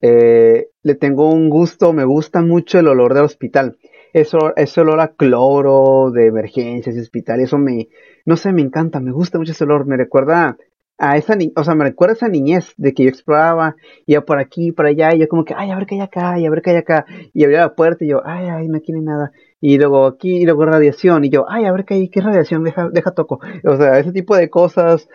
eh, 0.00 0.68
le 0.82 0.94
tengo 0.94 1.30
un 1.30 1.48
gusto, 1.48 1.92
me 1.92 2.04
gusta 2.04 2.42
mucho 2.42 2.78
el 2.78 2.88
olor 2.88 3.14
del 3.14 3.24
hospital. 3.24 3.78
Eso, 4.12 4.54
ese 4.56 4.80
olor 4.80 5.00
a 5.00 5.08
cloro 5.08 6.10
de 6.10 6.26
emergencias 6.26 6.96
y 6.96 7.00
hospital, 7.00 7.40
eso 7.40 7.58
me, 7.58 7.88
no 8.24 8.36
sé, 8.36 8.52
me 8.52 8.62
encanta, 8.62 8.98
me 8.98 9.12
gusta 9.12 9.38
mucho 9.38 9.52
ese 9.52 9.64
olor, 9.64 9.86
me 9.86 9.96
recuerda 9.96 10.56
a 10.98 11.16
esa 11.16 11.36
o 11.56 11.64
sea, 11.64 11.74
me 11.74 11.84
recuerda 11.84 12.14
esa 12.14 12.28
niñez 12.28 12.72
de 12.76 12.94
que 12.94 13.04
yo 13.04 13.08
exploraba, 13.08 13.76
iba 14.06 14.22
por 14.22 14.38
aquí, 14.38 14.72
por 14.72 14.86
allá, 14.86 15.14
y 15.14 15.18
yo 15.18 15.28
como 15.28 15.44
que, 15.44 15.54
ay, 15.56 15.70
a 15.70 15.76
ver 15.76 15.86
qué 15.86 15.96
hay 15.96 16.00
acá, 16.00 16.38
y 16.38 16.46
a 16.46 16.50
ver 16.50 16.62
qué 16.62 16.70
hay 16.70 16.76
acá, 16.76 17.06
y 17.34 17.44
abría 17.44 17.60
la 17.60 17.74
puerta 17.74 18.04
y 18.04 18.08
yo, 18.08 18.22
ay, 18.24 18.46
ay, 18.48 18.68
no 18.68 18.80
tiene 18.80 19.02
nada, 19.02 19.32
y 19.60 19.78
luego 19.78 20.06
aquí, 20.06 20.38
y 20.38 20.44
luego 20.44 20.64
radiación, 20.64 21.24
y 21.24 21.30
yo, 21.30 21.44
ay, 21.48 21.66
a 21.66 21.72
ver 21.72 21.84
qué 21.84 21.94
hay, 21.94 22.08
qué 22.08 22.20
radiación, 22.20 22.64
deja, 22.64 22.88
deja 22.90 23.12
toco, 23.12 23.40
o 23.64 23.76
sea, 23.76 23.98
ese 23.98 24.12
tipo 24.12 24.36
de 24.36 24.48
cosas 24.48 25.08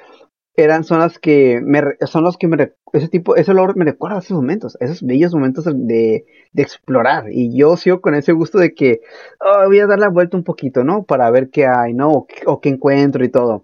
eran, 0.56 0.84
son 0.84 1.00
las 1.00 1.17
que 1.17 1.62
me, 1.63 1.82
son 2.06 2.24
los 2.24 2.38
que 2.38 2.48
me, 2.48 2.74
ese 2.94 3.08
tipo, 3.08 3.36
ese 3.36 3.52
olor 3.52 3.76
me 3.78 3.86
recuerda 3.86 4.17
a 4.17 4.20
esos 4.20 4.36
momentos, 4.36 4.78
esos 4.82 5.02
bellos 5.02 5.34
momentos 5.34 5.65
de, 5.65 6.26
de 6.52 6.62
explorar, 6.62 7.26
y 7.32 7.58
yo 7.58 7.76
sigo 7.78 8.02
con 8.02 8.13
ese 8.15 8.34
gusto 8.34 8.60
de 8.60 8.76
que, 8.76 9.02
oh, 9.39 9.65
voy 9.65 9.80
a 9.80 9.88
dar 9.88 9.98
la 10.00 10.10
vuelta 10.10 10.38
un 10.38 10.44
poquito, 10.44 10.84
¿no? 10.84 11.04
Para 11.04 11.32
ver 11.32 11.50
qué 11.50 11.65
hay, 11.65 11.94
¿no? 11.94 12.12
O, 12.12 12.28
o 12.46 12.62
qué 12.62 12.70
encuentro 12.70 13.24
y 13.24 13.30
todo 13.30 13.63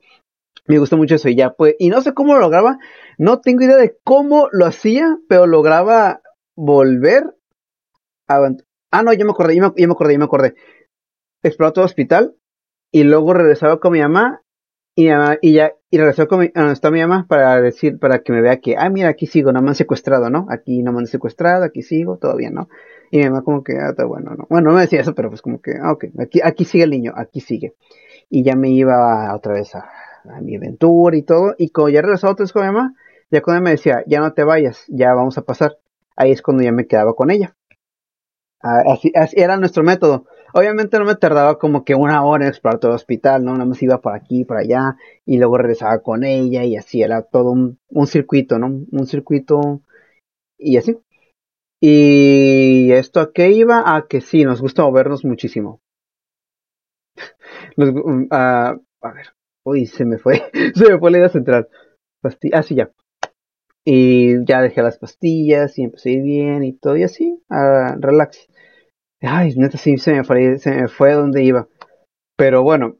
me 0.67 0.79
gustó 0.79 0.97
mucho 0.97 1.15
eso 1.15 1.29
y 1.29 1.35
ya 1.35 1.53
pues 1.53 1.75
y 1.79 1.89
no 1.89 2.01
sé 2.01 2.13
cómo 2.13 2.33
lo 2.33 2.41
lograba 2.41 2.77
no 3.17 3.39
tengo 3.39 3.63
idea 3.63 3.77
de 3.77 3.97
cómo 4.03 4.49
lo 4.51 4.65
hacía 4.65 5.17
pero 5.27 5.47
lograba 5.47 6.21
volver 6.55 7.23
a 8.27 8.39
ah 8.91 9.03
no 9.03 9.13
ya 9.13 9.25
me 9.25 9.31
acordé 9.31 9.55
ya 9.55 9.61
me, 9.61 9.91
acordé 9.91 10.13
ya 10.13 10.19
me 10.19 10.25
acordé. 10.25 10.55
Exploró 11.43 11.73
todo 11.73 11.85
el 11.85 11.89
hospital 11.89 12.35
y 12.91 13.03
luego 13.03 13.33
regresaba 13.33 13.79
con 13.79 13.93
mi 13.93 14.01
mamá 14.01 14.41
y, 14.95 15.09
y 15.41 15.53
ya 15.53 15.73
y 15.89 15.97
regresó 15.97 16.27
con 16.27 16.39
mi, 16.39 16.45
a 16.47 16.59
donde 16.59 16.73
está 16.73 16.89
mi 16.89 16.99
mamá 16.99 17.25
para 17.29 17.61
decir 17.61 17.99
para 17.99 18.19
que 18.19 18.33
me 18.33 18.41
vea 18.41 18.59
que 18.59 18.75
ah 18.77 18.89
mira 18.89 19.09
aquí 19.09 19.27
sigo 19.27 19.51
no 19.51 19.61
me 19.61 19.69
han 19.69 19.75
secuestrado 19.75 20.29
no 20.29 20.47
aquí 20.49 20.81
no 20.81 20.91
me 20.91 20.99
han 20.99 21.07
secuestrado 21.07 21.63
aquí 21.63 21.83
sigo 21.83 22.19
bien 22.35 22.55
no 22.55 22.69
y 23.11 23.19
mi 23.19 23.25
mamá 23.25 23.43
como 23.43 23.63
que 23.63 23.73
ah 23.77 23.89
está 23.91 24.05
bueno 24.05 24.31
no 24.35 24.47
bueno 24.49 24.69
no 24.69 24.75
me 24.75 24.81
decía 24.81 25.01
eso 25.01 25.13
pero 25.13 25.29
pues 25.29 25.41
como 25.41 25.61
que 25.61 25.73
ah 25.81 25.91
ok 25.91 26.05
aquí 26.19 26.41
aquí 26.43 26.65
sigue 26.65 26.83
el 26.85 26.89
niño 26.89 27.13
aquí 27.15 27.39
sigue 27.39 27.75
y 28.29 28.43
ya 28.43 28.55
me 28.55 28.69
iba 28.71 29.33
otra 29.35 29.53
vez 29.53 29.75
a 29.75 29.89
a 30.29 30.41
mi 30.41 30.55
aventura 30.55 31.15
y 31.17 31.23
todo. 31.23 31.55
Y 31.57 31.69
cuando 31.69 31.89
ya 31.89 32.01
regresaba 32.01 32.33
otra 32.33 32.43
vez 32.43 32.53
con 32.53 32.95
ya 33.29 33.41
cuando 33.41 33.61
me 33.61 33.71
decía, 33.71 34.03
ya 34.07 34.19
no 34.21 34.33
te 34.33 34.43
vayas, 34.43 34.85
ya 34.87 35.13
vamos 35.13 35.37
a 35.37 35.43
pasar. 35.43 35.77
Ahí 36.15 36.31
es 36.31 36.41
cuando 36.41 36.63
ya 36.63 36.71
me 36.71 36.87
quedaba 36.87 37.13
con 37.13 37.29
ella. 37.29 37.55
Ah, 38.61 38.83
así, 38.93 39.11
así 39.15 39.39
era 39.39 39.57
nuestro 39.57 39.83
método. 39.83 40.25
Obviamente 40.53 40.97
no 40.97 41.05
me 41.05 41.15
tardaba 41.15 41.59
como 41.59 41.83
que 41.83 41.93
una 41.95 42.23
hora 42.25 42.45
en 42.45 42.49
explorar 42.49 42.79
todo 42.79 42.91
el 42.91 42.95
hospital, 42.95 43.43
¿no? 43.43 43.53
Nada 43.53 43.65
más 43.65 43.81
iba 43.83 44.01
por 44.01 44.15
aquí, 44.15 44.45
por 44.45 44.57
allá, 44.57 44.97
y 45.25 45.37
luego 45.37 45.57
regresaba 45.57 45.99
con 45.99 46.23
ella, 46.23 46.63
y 46.63 46.75
así 46.77 47.01
era 47.01 47.21
todo 47.21 47.51
un, 47.51 48.07
circuito, 48.07 48.57
¿no? 48.57 48.67
Un 48.91 49.07
circuito, 49.07 49.81
y 50.57 50.77
así. 50.77 50.97
Y 51.81 52.91
esto 52.93 53.19
a 53.19 53.33
qué 53.33 53.51
iba? 53.51 53.95
A 53.95 54.07
que 54.07 54.21
sí, 54.21 54.43
nos 54.45 54.61
gusta 54.61 54.83
movernos 54.83 55.25
muchísimo. 55.25 55.81
Nos, 57.77 57.89
uh, 57.89 58.27
a 58.31 59.13
ver, 59.13 59.36
Uy, 59.69 59.85
se 59.85 60.05
me 60.05 60.17
fue, 60.17 60.49
se 60.75 60.89
me 60.89 60.97
fue 60.97 61.11
la 61.11 61.17
idea 61.17 61.29
central. 61.29 61.67
ah, 62.53 62.63
sí, 62.63 62.75
ya. 62.75 62.89
Y 63.83 64.45
ya 64.45 64.61
dejé 64.61 64.81
las 64.81 64.97
pastillas 64.97 65.77
y 65.77 65.83
empecé 65.83 66.21
bien 66.21 66.63
y 66.63 66.71
todo, 66.71 66.95
y 66.95 67.03
así, 67.03 67.43
a 67.49 67.97
relax. 67.99 68.47
Ay, 69.21 69.53
neta, 69.57 69.77
sí, 69.77 69.97
se 69.97 70.13
me 70.13 70.23
fue, 70.23 70.57
se 70.59 70.71
me 70.71 70.87
fue 70.87 71.11
donde 71.13 71.43
iba. 71.43 71.67
Pero 72.37 72.63
bueno, 72.63 72.97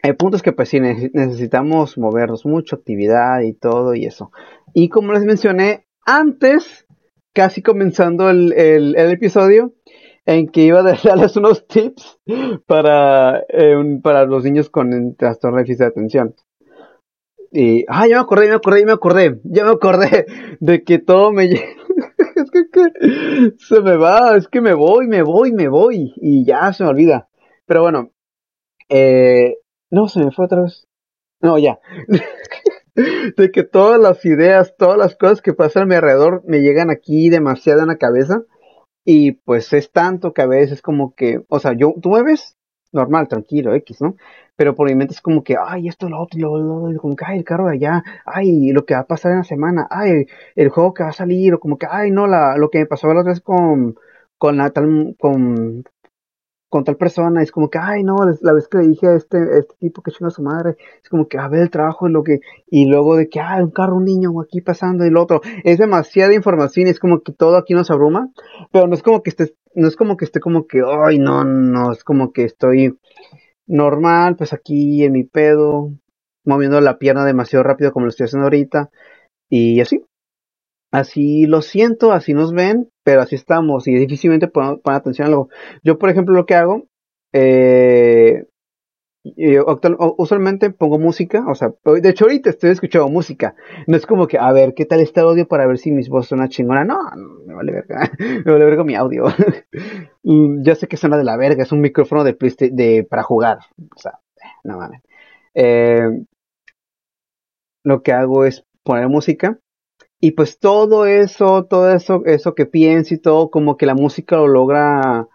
el 0.00 0.14
punto 0.14 0.36
es 0.36 0.44
que 0.44 0.52
pues 0.52 0.68
sí, 0.68 0.78
necesitamos 0.78 1.98
movernos 1.98 2.46
mucho, 2.46 2.76
actividad 2.76 3.40
y 3.40 3.54
todo 3.54 3.96
y 3.96 4.06
eso. 4.06 4.30
Y 4.74 4.88
como 4.90 5.12
les 5.12 5.24
mencioné 5.24 5.88
antes, 6.06 6.86
casi 7.32 7.62
comenzando 7.62 8.30
el, 8.30 8.52
el, 8.52 8.94
episodio 9.10 9.74
en 10.26 10.48
que 10.48 10.62
iba 10.62 10.80
a 10.80 10.82
darles 10.82 11.36
unos 11.36 11.66
tips 11.66 12.18
para, 12.66 13.44
eh, 13.48 14.00
para 14.02 14.24
los 14.24 14.44
niños 14.44 14.70
con 14.70 15.16
trastorno 15.16 15.58
de 15.58 15.62
déficit 15.62 15.80
de 15.80 15.86
atención. 15.86 16.34
Y, 17.52 17.84
ah, 17.88 18.08
ya 18.08 18.16
me 18.16 18.22
acordé, 18.22 18.46
ya 18.46 18.50
me 18.50 18.56
acordé, 18.56 18.80
ya 18.80 18.86
me 18.86 18.92
acordé, 18.92 19.40
ya 19.44 19.64
me 19.64 19.70
acordé 19.70 20.26
de 20.58 20.82
que 20.82 20.98
todo 20.98 21.30
me 21.30 21.44
es 22.34 22.50
que, 22.50 23.52
se 23.58 23.80
me 23.80 23.96
va, 23.96 24.36
es 24.36 24.48
que 24.48 24.60
me 24.60 24.74
voy, 24.74 25.06
me 25.06 25.22
voy, 25.22 25.52
me 25.52 25.68
voy 25.68 26.12
y 26.16 26.44
ya 26.44 26.72
se 26.72 26.82
me 26.82 26.90
olvida. 26.90 27.28
Pero 27.66 27.82
bueno, 27.82 28.10
eh, 28.88 29.58
no, 29.90 30.08
se 30.08 30.24
me 30.24 30.32
fue 30.32 30.46
otra 30.46 30.62
vez. 30.62 30.86
No, 31.40 31.58
ya. 31.58 31.78
de 33.36 33.50
que 33.50 33.62
todas 33.62 34.00
las 34.00 34.24
ideas, 34.24 34.74
todas 34.76 34.98
las 34.98 35.16
cosas 35.16 35.42
que 35.42 35.52
pasan 35.52 35.84
a 35.84 35.86
mi 35.86 35.94
alrededor 35.94 36.42
me 36.46 36.60
llegan 36.60 36.90
aquí 36.90 37.28
demasiado 37.30 37.82
en 37.82 37.88
la 37.88 37.98
cabeza. 37.98 38.42
Y 39.04 39.32
pues 39.32 39.72
es 39.72 39.92
tanto 39.92 40.32
que 40.32 40.42
a 40.42 40.46
veces 40.46 40.82
como 40.82 41.14
que, 41.14 41.42
o 41.48 41.58
sea, 41.58 41.74
yo, 41.74 41.94
tú 42.00 42.10
me 42.10 42.22
ves 42.22 42.56
normal, 42.92 43.28
tranquilo, 43.28 43.74
X, 43.74 44.00
¿no? 44.00 44.16
Pero 44.56 44.74
por 44.74 44.88
mi 44.88 44.94
mente 44.94 45.14
es 45.14 45.20
como 45.20 45.42
que, 45.42 45.56
ay, 45.62 45.88
esto, 45.88 46.08
lo 46.08 46.20
otro, 46.22 46.38
lo, 46.40 46.88
lo, 46.90 47.00
como 47.00 47.16
que, 47.16 47.24
ay, 47.26 47.38
el 47.38 47.44
carro 47.44 47.66
de 47.66 47.74
allá, 47.74 48.04
ay, 48.24 48.70
lo 48.72 48.84
que 48.86 48.94
va 48.94 49.00
a 49.00 49.06
pasar 49.06 49.32
en 49.32 49.38
la 49.38 49.44
semana, 49.44 49.86
ay, 49.90 50.26
el 50.54 50.68
juego 50.70 50.94
que 50.94 51.02
va 51.02 51.10
a 51.10 51.12
salir, 51.12 51.54
o 51.54 51.60
como 51.60 51.76
que, 51.78 51.86
ay, 51.90 52.10
no, 52.10 52.26
la, 52.26 52.56
lo 52.56 52.70
que 52.70 52.78
me 52.80 52.86
pasó 52.86 53.08
la 53.12 53.20
otra 53.20 53.32
vez 53.32 53.40
con, 53.40 53.96
con 54.38 54.56
la 54.56 54.70
tal, 54.70 55.16
con, 55.18 55.84
con 56.74 56.82
tal 56.82 56.96
persona, 56.96 57.40
es 57.40 57.52
como 57.52 57.70
que, 57.70 57.78
ay, 57.78 58.02
no, 58.02 58.16
la 58.40 58.52
vez 58.52 58.66
que 58.66 58.78
le 58.78 58.88
dije 58.88 59.06
a 59.06 59.14
este, 59.14 59.38
este 59.60 59.76
tipo 59.78 60.02
que 60.02 60.10
chinga 60.10 60.30
su 60.30 60.42
madre, 60.42 60.74
es 61.00 61.08
como 61.08 61.28
que, 61.28 61.38
a 61.38 61.46
ver 61.46 61.62
el 61.62 61.70
trabajo, 61.70 62.08
lo 62.08 62.24
que, 62.24 62.40
y 62.68 62.86
luego 62.86 63.14
de 63.14 63.28
que, 63.28 63.38
ay, 63.38 63.62
un 63.62 63.70
carro, 63.70 63.94
un 63.94 64.04
niño 64.04 64.32
aquí 64.40 64.60
pasando 64.60 65.06
y 65.06 65.10
lo 65.10 65.22
otro, 65.22 65.40
es 65.62 65.78
demasiada 65.78 66.34
información, 66.34 66.88
es 66.88 66.98
como 66.98 67.20
que 67.20 67.30
todo 67.30 67.58
aquí 67.58 67.74
nos 67.74 67.92
abruma, 67.92 68.28
pero 68.72 68.88
no 68.88 68.94
es 68.94 69.04
como 69.04 69.22
que 69.22 69.30
esté, 69.30 69.54
no 69.76 69.86
es 69.86 69.94
como 69.94 70.16
que 70.16 70.24
esté 70.24 70.40
como 70.40 70.66
que, 70.66 70.82
ay, 70.84 71.20
no, 71.20 71.44
no, 71.44 71.92
es 71.92 72.02
como 72.02 72.32
que 72.32 72.42
estoy 72.42 72.98
normal, 73.68 74.34
pues 74.34 74.52
aquí 74.52 75.04
en 75.04 75.12
mi 75.12 75.22
pedo, 75.22 75.92
moviendo 76.44 76.80
la 76.80 76.98
pierna 76.98 77.24
demasiado 77.24 77.62
rápido 77.62 77.92
como 77.92 78.06
lo 78.06 78.10
estoy 78.10 78.24
haciendo 78.24 78.46
ahorita, 78.46 78.90
y 79.48 79.80
así, 79.80 80.02
así 80.90 81.46
lo 81.46 81.62
siento, 81.62 82.10
así 82.10 82.34
nos 82.34 82.52
ven, 82.52 82.90
pero 83.04 83.20
así 83.22 83.36
estamos 83.36 83.86
y 83.86 83.94
difícilmente 83.94 84.48
ponemos 84.48 84.80
atención 84.84 85.26
a 85.26 85.28
algo. 85.28 85.48
Yo, 85.82 85.98
por 85.98 86.10
ejemplo, 86.10 86.34
lo 86.34 86.46
que 86.46 86.54
hago, 86.54 86.86
eh, 87.32 88.44
usualmente 90.18 90.70
pongo 90.70 90.98
música, 90.98 91.44
o 91.48 91.54
sea, 91.54 91.72
de 91.84 92.08
hecho 92.08 92.24
ahorita 92.24 92.50
estoy 92.50 92.70
escuchando 92.70 93.08
música. 93.08 93.54
No 93.86 93.96
es 93.96 94.06
como 94.06 94.26
que, 94.26 94.38
a 94.38 94.52
ver, 94.52 94.74
¿qué 94.74 94.84
tal 94.84 95.00
está 95.00 95.20
el 95.20 95.28
audio 95.28 95.48
para 95.48 95.66
ver 95.66 95.78
si 95.78 95.92
mis 95.92 96.08
voces 96.08 96.30
suena 96.30 96.48
chingona? 96.48 96.84
No, 96.84 96.98
me 97.46 97.54
vale 97.54 97.72
verga, 97.72 98.10
me 98.18 98.52
vale 98.52 98.64
verga 98.64 98.84
mi 98.84 98.94
audio. 98.94 99.26
ya 100.22 100.74
sé 100.74 100.88
que 100.88 100.96
suena 100.96 101.16
de 101.16 101.24
la 101.24 101.36
verga, 101.36 101.62
es 101.62 101.72
un 101.72 101.80
micrófono 101.80 102.24
de, 102.24 102.36
de 102.72 103.06
para 103.08 103.22
jugar, 103.22 103.58
o 103.94 103.98
sea, 103.98 104.18
no 104.64 104.78
mames. 104.78 105.02
Eh, 105.54 106.08
lo 107.82 108.02
que 108.02 108.12
hago 108.12 108.44
es 108.44 108.64
poner 108.82 109.08
música 109.08 109.58
y 110.24 110.30
pues 110.30 110.58
todo 110.58 111.04
eso, 111.04 111.66
todo 111.66 111.90
eso, 111.90 112.22
eso 112.24 112.54
que 112.54 112.64
pienso 112.64 113.12
y 113.12 113.18
todo, 113.18 113.50
como 113.50 113.76
que 113.76 113.84
la 113.84 113.94
música 113.94 114.36
lo 114.36 114.46
logra, 114.48 115.28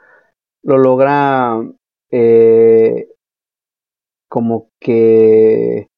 lo 0.63 0.77
logra, 0.79 1.61
eh, 2.09 3.07
como 4.27 4.71
que, 4.79 5.89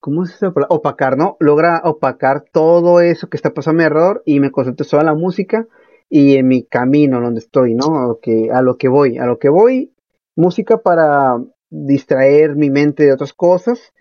¿cómo 0.00 0.26
se 0.26 0.34
dice? 0.34 0.48
Opacar, 0.68 1.16
¿no? 1.16 1.38
Logra 1.40 1.80
opacar 1.84 2.44
todo 2.52 3.00
eso 3.00 3.30
que 3.30 3.38
está 3.38 3.54
pasando 3.54 3.80
a 3.80 3.80
mi 3.80 3.86
alrededor 3.86 4.22
y 4.26 4.38
me 4.40 4.50
concentro 4.50 4.84
solo 4.84 5.00
en 5.00 5.06
la 5.06 5.14
música 5.14 5.66
y 6.10 6.36
en 6.36 6.46
mi 6.46 6.64
camino 6.64 7.22
donde 7.22 7.40
estoy, 7.40 7.72
¿no? 7.72 8.02
A 8.02 8.06
lo 8.06 8.20
que, 8.20 8.50
a 8.52 8.60
lo 8.60 8.76
que 8.76 8.88
voy, 8.88 9.16
a 9.16 9.24
lo 9.24 9.38
que 9.38 9.48
voy, 9.48 9.94
música 10.36 10.76
para 10.76 11.42
distraer 11.70 12.54
mi 12.54 12.68
mente 12.68 13.04
de 13.04 13.14
otras 13.14 13.32
cosas 13.32 13.93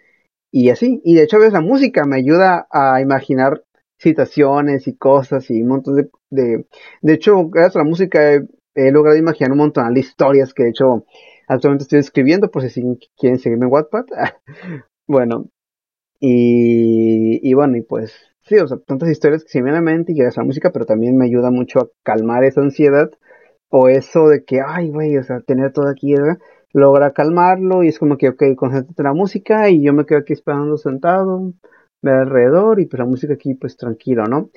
y 0.54 0.70
así. 0.70 1.02
Y 1.04 1.16
de 1.16 1.24
hecho, 1.24 1.38
a 1.38 1.40
veces 1.40 1.54
la 1.54 1.62
música 1.62 2.06
me 2.06 2.18
ayuda 2.18 2.68
a 2.72 3.02
imaginar 3.02 3.64
situaciones 3.98 4.88
y 4.88 4.96
cosas 4.96 5.50
y 5.50 5.62
un 5.64 5.68
montón 5.70 5.96
de... 5.96 6.66
De, 7.02 7.14
hecho, 7.14 7.50
gracias 7.50 7.76
a 7.76 7.80
la 7.80 7.86
música 7.90 8.34
he, 8.76 8.92
logrado 8.92 9.18
imaginar 9.18 9.52
un 9.52 9.58
montón 9.58 9.94
de 9.94 10.00
historias 10.00 10.54
que 10.54 10.64
de 10.64 10.70
hecho 10.70 11.06
actualmente 11.48 11.84
estoy 11.84 12.00
escribiendo, 12.00 12.52
por 12.52 12.70
si 12.70 12.82
quieren 13.18 13.40
seguirme 13.40 13.66
en 13.66 13.72
Wattpad. 13.72 14.06
bueno, 15.08 15.50
y, 16.20 17.40
y 17.50 17.54
bueno, 17.56 17.78
y 17.78 17.82
pues 17.82 18.14
sí, 18.44 18.58
o 18.58 18.68
sea, 18.68 18.78
tantas 18.86 19.10
historias 19.10 19.44
que 19.44 19.50
se 19.50 19.60
me 19.60 19.66
vienen 19.66 19.82
a 19.82 19.86
la 19.86 19.98
mente 19.98 20.12
y 20.12 20.16
gracias 20.16 20.38
a 20.38 20.42
la 20.42 20.48
música, 20.48 20.72
pero 20.72 20.86
también 20.86 21.18
me 21.18 21.26
ayuda 21.26 21.50
mucho 21.50 21.80
a 21.80 21.90
calmar 22.04 22.44
esa 22.44 22.62
ansiedad 22.62 23.10
o 23.70 23.90
eso 23.90 24.28
de 24.28 24.44
que, 24.44 24.62
ay, 24.66 24.90
güey, 24.90 25.18
o 25.18 25.24
sea, 25.24 25.42
tener 25.42 25.74
todo 25.74 25.90
aquí, 25.90 26.14
¿verdad? 26.14 26.38
Logra 26.74 27.14
calmarlo 27.14 27.84
y 27.84 27.88
es 27.90 28.00
como 28.00 28.18
que, 28.18 28.30
ok, 28.30 28.44
concéntrate 28.56 29.02
en 29.02 29.06
la 29.06 29.14
música 29.14 29.70
y 29.70 29.84
yo 29.84 29.94
me 29.94 30.06
quedo 30.06 30.20
aquí 30.20 30.34
esperando 30.34 30.78
sentado, 30.78 31.54
ve 32.02 32.12
alrededor 32.12 32.80
y 32.80 32.88
pues 32.88 33.00
la 33.00 33.06
música 33.06 33.36
aquí 33.36 33.54
pues 33.54 33.78
tranquilo, 33.78 34.26
¿no? 34.26 34.50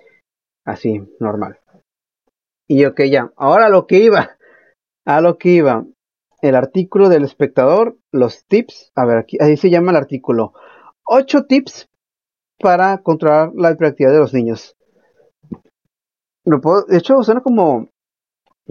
Así, 0.65 1.01
normal. 1.21 1.61
Y 2.67 2.85
ok, 2.87 3.03
ya, 3.03 3.33
ahora 3.37 3.69
lo 3.69 3.87
que 3.87 3.99
iba, 3.99 4.37
a 5.05 5.21
lo 5.21 5.39
que 5.39 5.51
iba, 5.51 5.87
el 6.43 6.57
artículo 6.57 7.09
del 7.09 7.25
espectador, 7.25 7.97
los 8.11 8.47
tips, 8.47 8.93
a 8.95 9.05
ver, 9.05 9.19
aquí, 9.19 9.37
ahí 9.41 9.57
se 9.57 9.71
llama 9.71 9.93
el 9.93 9.99
artículo, 9.99 10.53
ocho 11.05 11.45
tips 11.45 11.89
para 12.59 12.99
controlar 13.03 13.53
la 13.55 13.71
hiperactividad 13.71 14.13
de 14.13 14.19
los 14.19 14.35
niños. 14.35 14.77
de 16.45 16.97
hecho, 16.97 17.23
suena 17.23 17.43
como, 17.43 17.91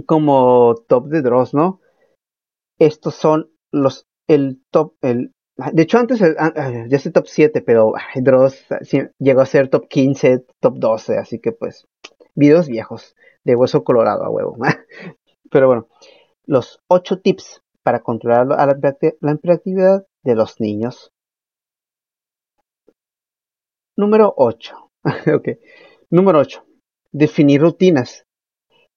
como 0.06 0.76
top 0.88 1.08
de 1.08 1.22
Dross, 1.22 1.54
¿no? 1.54 1.80
Estos 2.80 3.16
son 3.16 3.52
los, 3.72 4.08
el 4.28 4.62
top, 4.72 4.96
el, 5.02 5.34
de 5.74 5.84
hecho 5.84 5.98
antes 5.98 6.22
ah, 6.22 6.54
ah, 6.56 6.86
ya 6.88 6.98
es 6.98 7.12
top 7.12 7.28
7, 7.28 7.62
pero 7.62 7.94
Dross 8.16 8.66
llegó 9.20 9.42
a 9.42 9.46
ser 9.46 9.70
top 9.70 9.88
15, 9.88 10.46
top 10.60 10.78
12, 10.78 11.18
así 11.18 11.40
que 11.40 11.52
pues, 11.52 11.88
videos 12.36 12.68
viejos, 12.68 13.16
de 13.44 13.56
hueso 13.56 13.84
colorado 13.84 14.24
a 14.24 14.30
huevo. 14.30 14.58
pero 15.52 15.68
bueno, 15.68 15.88
los 16.46 16.82
8 16.88 17.20
tips 17.22 17.62
para 17.84 18.02
controlar 18.02 18.48
la, 18.48 18.66
la 19.22 19.32
hiperactividad 19.32 20.06
de 20.24 20.36
los 20.36 20.60
niños. 20.60 21.12
Número 23.96 24.34
8. 24.36 24.92
ok. 25.36 25.50
Número 26.10 26.40
8. 26.40 26.66
Definir 27.12 27.62
rutinas. 27.62 28.25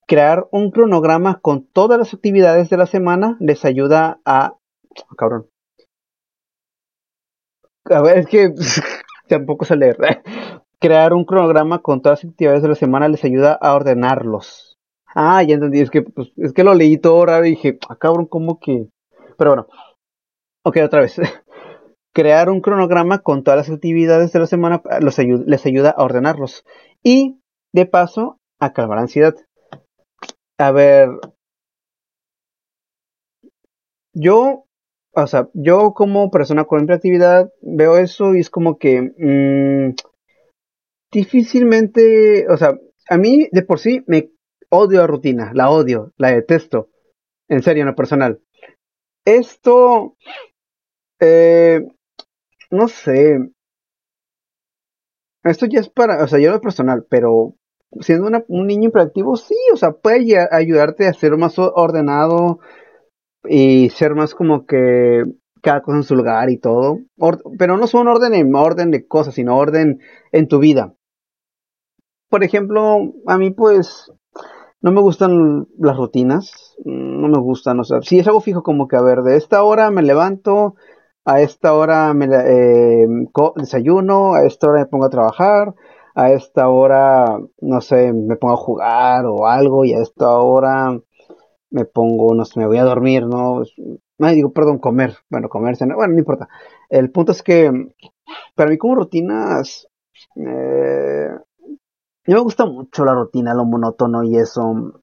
Crear 0.08 0.48
un 0.52 0.70
cronograma 0.70 1.38
con 1.38 1.66
todas 1.66 1.98
las 1.98 2.14
actividades 2.14 2.70
de 2.70 2.78
la 2.78 2.86
semana 2.86 3.36
les 3.40 3.66
ayuda 3.66 4.20
a... 4.24 4.54
Oh, 5.10 5.14
cabrón. 5.14 5.50
A 7.84 8.00
ver, 8.00 8.16
es 8.16 8.26
que 8.26 8.54
tampoco 9.28 9.66
sé 9.66 9.76
leer. 9.76 9.98
Crear 10.80 11.12
un 11.12 11.26
cronograma 11.26 11.82
con 11.82 12.00
todas 12.00 12.24
las 12.24 12.30
actividades 12.30 12.62
de 12.62 12.68
la 12.68 12.74
semana 12.74 13.06
les 13.08 13.22
ayuda 13.22 13.52
a 13.52 13.74
ordenarlos. 13.74 14.78
Ah, 15.14 15.42
ya 15.42 15.56
entendí. 15.56 15.80
Es 15.80 15.90
que, 15.90 16.00
pues, 16.00 16.32
es 16.38 16.54
que 16.54 16.64
lo 16.64 16.72
leí 16.72 16.96
todo 16.96 17.26
raro 17.26 17.44
y 17.44 17.50
dije, 17.50 17.78
ah, 17.90 17.96
cabrón, 17.96 18.24
¿cómo 18.24 18.58
que...? 18.60 18.88
Pero 19.36 19.50
bueno. 19.50 19.66
Ok, 20.64 20.78
otra 20.86 21.02
vez. 21.02 21.20
Crear 22.14 22.48
un 22.48 22.62
cronograma 22.62 23.18
con 23.18 23.44
todas 23.44 23.58
las 23.58 23.76
actividades 23.76 24.32
de 24.32 24.38
la 24.38 24.46
semana 24.46 24.80
les 25.00 25.66
ayuda 25.66 25.90
a 25.90 26.02
ordenarlos. 26.02 26.64
Y, 27.02 27.42
de 27.74 27.84
paso, 27.84 28.40
a 28.58 28.72
calmar 28.72 28.96
ansiedad. 28.96 29.34
A 30.58 30.70
ver, 30.72 31.08
yo, 34.12 34.66
o 35.14 35.26
sea, 35.26 35.48
yo 35.54 35.92
como 35.94 36.30
persona 36.30 36.64
con 36.64 36.82
hiperactividad 36.82 37.50
veo 37.62 37.96
eso 37.98 38.34
y 38.34 38.40
es 38.40 38.50
como 38.50 38.78
que 38.78 39.02
mm, 39.18 39.94
difícilmente, 41.12 42.46
o 42.48 42.56
sea, 42.56 42.78
a 43.08 43.16
mí 43.18 43.48
de 43.52 43.62
por 43.62 43.78
sí 43.78 44.02
me 44.06 44.30
odio 44.70 45.00
la 45.00 45.06
rutina, 45.06 45.52
la 45.54 45.70
odio, 45.70 46.12
la 46.16 46.30
detesto, 46.30 46.90
en 47.48 47.62
serio, 47.62 47.82
en 47.82 47.88
lo 47.88 47.96
personal. 47.96 48.40
Esto, 49.26 50.16
eh, 51.20 51.80
no 52.70 52.88
sé, 52.88 53.38
esto 55.42 55.66
ya 55.66 55.80
es 55.80 55.88
para, 55.88 56.22
o 56.22 56.28
sea, 56.28 56.38
yo 56.38 56.50
lo 56.52 56.60
personal, 56.60 57.04
pero 57.10 57.56
siendo 58.00 58.30
un 58.48 58.66
niño 58.66 58.88
hiperactivo, 58.88 59.36
sí, 59.36 59.56
o 59.72 59.76
sea, 59.76 59.92
puede 59.92 60.38
ayudarte 60.50 61.06
a 61.06 61.14
ser 61.14 61.36
más 61.36 61.58
ordenado 61.58 62.60
y 63.44 63.90
ser 63.90 64.14
más 64.14 64.34
como 64.34 64.66
que 64.66 65.24
cada 65.62 65.82
cosa 65.82 65.98
en 65.98 66.04
su 66.04 66.16
lugar 66.16 66.50
y 66.50 66.58
todo. 66.58 67.00
pero 67.58 67.76
no 67.76 67.86
son 67.86 68.08
orden 68.08 68.34
en 68.34 68.54
orden 68.54 68.90
de 68.90 69.06
cosas, 69.06 69.34
sino 69.34 69.56
orden 69.56 70.00
en 70.32 70.48
tu 70.48 70.58
vida. 70.58 70.94
Por 72.28 72.44
ejemplo, 72.44 73.14
a 73.26 73.38
mí 73.38 73.50
pues 73.50 74.12
no 74.80 74.92
me 74.92 75.00
gustan 75.00 75.66
las 75.78 75.96
rutinas, 75.96 76.76
no 76.84 77.28
me 77.28 77.38
gustan, 77.38 77.80
o 77.80 77.84
sea, 77.84 78.00
si 78.02 78.18
es 78.18 78.26
algo 78.26 78.40
fijo 78.40 78.62
como 78.62 78.86
que, 78.86 78.96
a 78.96 79.02
ver, 79.02 79.22
de 79.22 79.36
esta 79.36 79.62
hora 79.62 79.90
me 79.90 80.02
levanto, 80.02 80.76
a 81.24 81.40
esta 81.40 81.74
hora 81.74 82.14
me 82.14 82.26
eh, 82.26 83.06
desayuno, 83.56 84.34
a 84.34 84.44
esta 84.44 84.68
hora 84.68 84.80
me 84.80 84.86
pongo 84.86 85.06
a 85.06 85.10
trabajar, 85.10 85.74
a 86.18 86.32
esta 86.32 86.68
hora, 86.68 87.38
no 87.60 87.80
sé, 87.80 88.12
me 88.12 88.34
pongo 88.34 88.54
a 88.54 88.56
jugar 88.56 89.24
o 89.26 89.46
algo 89.46 89.84
y 89.84 89.92
a 89.92 90.00
esta 90.00 90.28
hora 90.36 91.00
me 91.70 91.84
pongo, 91.84 92.34
no 92.34 92.44
sé, 92.44 92.58
me 92.58 92.66
voy 92.66 92.78
a 92.78 92.82
dormir, 92.82 93.24
¿no? 93.24 93.62
No, 94.18 94.28
digo, 94.28 94.52
perdón, 94.52 94.78
comer. 94.78 95.14
Bueno, 95.30 95.48
comer, 95.48 95.76
bueno, 95.78 96.14
no 96.14 96.18
importa. 96.18 96.48
El 96.88 97.12
punto 97.12 97.30
es 97.30 97.40
que 97.44 97.70
para 98.56 98.68
mí 98.68 98.78
como 98.78 98.96
rutinas, 98.96 99.86
eh, 100.34 101.28
me 102.26 102.38
gusta 102.40 102.66
mucho 102.66 103.04
la 103.04 103.14
rutina, 103.14 103.54
lo 103.54 103.64
monótono 103.64 104.24
y 104.24 104.38
eso. 104.38 105.00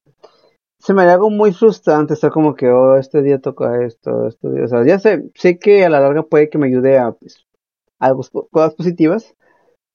Se 0.78 0.92
me 0.92 1.04
hago 1.04 1.30
muy 1.30 1.54
frustrante 1.54 2.12
estar 2.12 2.30
como 2.30 2.54
que, 2.54 2.68
oh, 2.68 2.96
este 2.96 3.22
día 3.22 3.40
toca 3.40 3.82
esto, 3.86 4.26
este 4.26 4.50
día, 4.50 4.64
o 4.64 4.68
sea, 4.68 4.84
ya 4.84 4.98
sé, 4.98 5.30
sé 5.34 5.58
que 5.58 5.86
a 5.86 5.88
la 5.88 6.00
larga 6.00 6.24
puede 6.24 6.50
que 6.50 6.58
me 6.58 6.66
ayude 6.66 6.98
a, 6.98 7.12
pues, 7.12 7.46
algo, 7.98 8.22
cosas 8.50 8.74
positivas, 8.74 9.34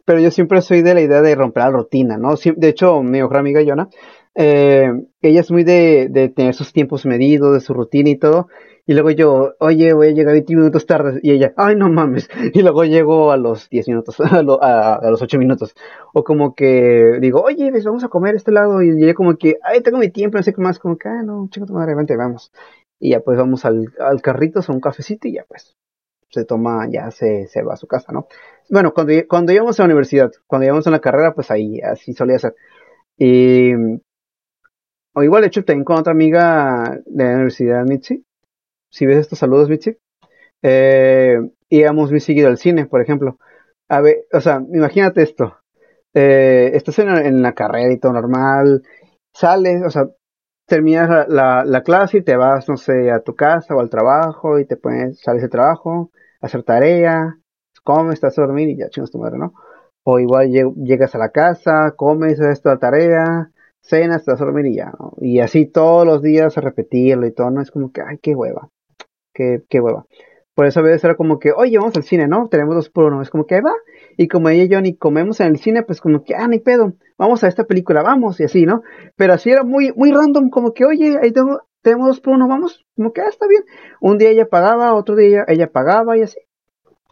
pero 0.05 0.19
yo 0.19 0.31
siempre 0.31 0.61
soy 0.61 0.81
de 0.81 0.93
la 0.93 1.01
idea 1.01 1.21
de 1.21 1.35
romper 1.35 1.63
la 1.63 1.71
rutina, 1.71 2.17
¿no? 2.17 2.35
De 2.35 2.69
hecho, 2.69 3.01
mi 3.03 3.19
mejor 3.19 3.37
amiga 3.37 3.61
Yona, 3.61 3.89
eh, 4.35 4.91
ella 5.21 5.41
es 5.41 5.51
muy 5.51 5.63
de, 5.63 6.07
de 6.09 6.29
tener 6.29 6.53
sus 6.53 6.73
tiempos 6.73 7.05
medidos, 7.05 7.53
de 7.53 7.61
su 7.61 7.73
rutina 7.73 8.09
y 8.09 8.15
todo, 8.17 8.47
y 8.85 8.93
luego 8.93 9.11
yo, 9.11 9.53
oye, 9.59 9.93
voy 9.93 10.07
a 10.07 10.11
llegar 10.11 10.33
20 10.33 10.55
minutos 10.55 10.85
tarde. 10.85 11.19
Y 11.23 11.31
ella, 11.31 11.53
ay, 11.55 11.75
no 11.75 11.89
mames. 11.89 12.29
Y 12.53 12.61
luego 12.61 12.83
llego 12.83 13.31
a 13.31 13.37
los 13.37 13.69
10 13.69 13.87
minutos, 13.87 14.19
a, 14.19 14.41
los 15.09 15.21
8 15.21 15.37
minutos. 15.37 15.75
O 16.13 16.23
como 16.23 16.55
que 16.55 17.19
digo, 17.21 17.41
oye, 17.41 17.71
vamos 17.85 18.03
a 18.03 18.09
comer 18.09 18.33
a 18.33 18.37
este 18.37 18.51
lado. 18.51 18.81
Y 18.81 18.89
ella 19.03 19.13
como 19.13 19.37
que, 19.37 19.57
ay, 19.63 19.81
tengo 19.81 19.97
mi 19.99 20.09
tiempo, 20.09 20.37
no 20.37 20.43
sé 20.43 20.53
qué 20.53 20.61
más. 20.61 20.79
Como 20.79 20.97
que, 20.97 21.09
ah, 21.09 21.23
no, 21.23 21.47
chico, 21.49 21.65
tu 21.65 21.73
vente, 21.75 22.17
vamos. 22.17 22.51
Y 22.99 23.11
ya 23.11 23.19
pues 23.21 23.37
vamos 23.37 23.65
al, 23.65 23.93
al 23.99 24.21
carrito, 24.21 24.59
a 24.59 24.71
un 24.71 24.81
cafecito 24.81 25.27
y 25.27 25.33
ya 25.33 25.45
pues 25.47 25.75
se 26.29 26.45
toma, 26.45 26.87
ya 26.89 27.11
se, 27.11 27.47
se 27.47 27.61
va 27.63 27.73
a 27.73 27.77
su 27.77 27.87
casa, 27.87 28.11
¿no? 28.13 28.27
Bueno, 28.71 28.93
cuando, 28.93 29.13
cuando 29.27 29.51
íbamos 29.51 29.77
a 29.79 29.83
la 29.83 29.87
universidad, 29.87 30.31
cuando 30.47 30.65
íbamos 30.65 30.87
a 30.87 30.91
la 30.91 31.01
carrera, 31.01 31.33
pues 31.33 31.51
ahí 31.51 31.81
así 31.81 32.13
solía 32.13 32.39
ser. 32.39 32.55
Y, 33.17 33.73
o 35.13 35.23
igual, 35.23 35.41
de 35.41 35.47
hecho, 35.47 35.65
tengo 35.65 35.83
con 35.85 35.97
otra 35.97 36.13
amiga 36.13 37.01
de 37.05 37.23
la 37.25 37.33
universidad, 37.33 37.85
Mitzi, 37.85 38.25
si 38.89 39.05
ves 39.05 39.17
estos 39.19 39.39
saludos, 39.39 39.69
Mitzi, 39.69 39.97
eh, 40.63 41.39
íbamos 41.69 42.11
muy 42.11 42.21
seguido 42.21 42.47
al 42.49 42.57
cine, 42.57 42.85
por 42.85 43.01
ejemplo. 43.01 43.37
A 43.89 44.01
ver, 44.01 44.25
o 44.33 44.41
sea, 44.41 44.63
imagínate 44.73 45.23
esto. 45.23 45.57
Eh, 46.13 46.71
estás 46.73 46.99
en, 46.99 47.41
la 47.41 47.53
carrera 47.53 47.93
y 47.93 47.99
todo 47.99 48.13
normal, 48.13 48.83
sales, 49.33 49.83
o 49.85 49.89
sea, 49.89 50.07
terminas 50.65 51.27
la, 51.29 51.65
la, 51.65 51.83
clase 51.83 52.19
y 52.19 52.23
te 52.23 52.37
vas, 52.37 52.69
no 52.69 52.77
sé, 52.77 53.11
a 53.11 53.21
tu 53.21 53.35
casa 53.35 53.75
o 53.75 53.81
al 53.81 53.89
trabajo 53.89 54.59
y 54.59 54.65
te 54.65 54.77
pones, 54.77 55.19
sales 55.21 55.41
del 55.41 55.51
trabajo, 55.51 56.11
hacer 56.41 56.63
tarea, 56.63 57.40
comes, 57.83 58.15
estás 58.15 58.37
a 58.37 58.43
dormir 58.43 58.69
y 58.69 58.77
ya 58.77 58.89
chingas 58.89 59.11
tu 59.11 59.19
madre, 59.19 59.37
¿no? 59.37 59.53
O 60.03 60.19
igual 60.19 60.49
llegas 60.49 61.15
a 61.15 61.17
la 61.17 61.29
casa, 61.29 61.93
comes, 61.95 62.39
haces 62.39 62.61
la 62.65 62.79
tarea, 62.79 63.51
cenas, 63.81 64.25
vas 64.25 64.41
a 64.41 64.45
dormir 64.45 64.65
y 64.67 64.75
ya. 64.77 64.93
Y 65.19 65.39
así 65.39 65.65
todos 65.65 66.05
los 66.05 66.21
días 66.21 66.57
a 66.57 66.61
repetirlo 66.61 67.27
y 67.27 67.33
todo, 67.33 67.51
¿no? 67.51 67.61
Es 67.61 67.71
como 67.71 67.91
que, 67.91 68.01
ay, 68.01 68.17
qué 68.21 68.35
hueva 68.35 68.69
qué, 69.33 69.63
qué 69.69 69.79
hueva. 69.79 70.05
Por 70.53 70.65
eso 70.65 70.81
a 70.81 70.83
veces 70.83 71.03
era 71.03 71.15
como 71.15 71.39
que, 71.39 71.51
oye, 71.53 71.77
vamos 71.77 71.95
al 71.95 72.03
cine, 72.03 72.27
¿no? 72.27 72.49
Tenemos 72.49 72.75
dos 72.75 72.89
por 72.89 73.05
uno. 73.05 73.21
Es 73.21 73.29
como 73.29 73.45
que 73.45 73.61
va. 73.61 73.73
Y 74.17 74.27
como 74.27 74.49
ella 74.49 74.63
y 74.63 74.67
yo 74.67 74.81
ni 74.81 74.95
comemos 74.95 75.39
en 75.39 75.47
el 75.47 75.57
cine, 75.57 75.83
pues 75.83 76.01
como 76.01 76.23
que, 76.23 76.35
ah, 76.35 76.47
ni 76.47 76.59
pedo. 76.59 76.93
Vamos 77.17 77.43
a 77.43 77.47
esta 77.47 77.63
película, 77.63 78.03
vamos, 78.03 78.39
y 78.39 78.43
así, 78.43 78.65
¿no? 78.65 78.83
Pero 79.15 79.33
así 79.33 79.49
era 79.49 79.63
muy, 79.63 79.93
muy 79.95 80.11
random, 80.11 80.49
como 80.49 80.73
que, 80.73 80.85
oye, 80.85 81.17
ahí 81.21 81.31
tengo, 81.31 81.61
tenemos 81.81 82.07
dos 82.07 82.19
por 82.19 82.33
uno, 82.33 82.47
vamos. 82.47 82.85
Como 82.95 83.13
que, 83.13 83.21
ah, 83.21 83.29
está 83.29 83.47
bien. 83.47 83.63
Un 84.01 84.17
día 84.17 84.29
ella 84.29 84.47
pagaba, 84.47 84.93
otro 84.93 85.15
día 85.15 85.45
ella 85.47 85.71
pagaba 85.71 86.17
y 86.17 86.23
así. 86.23 86.39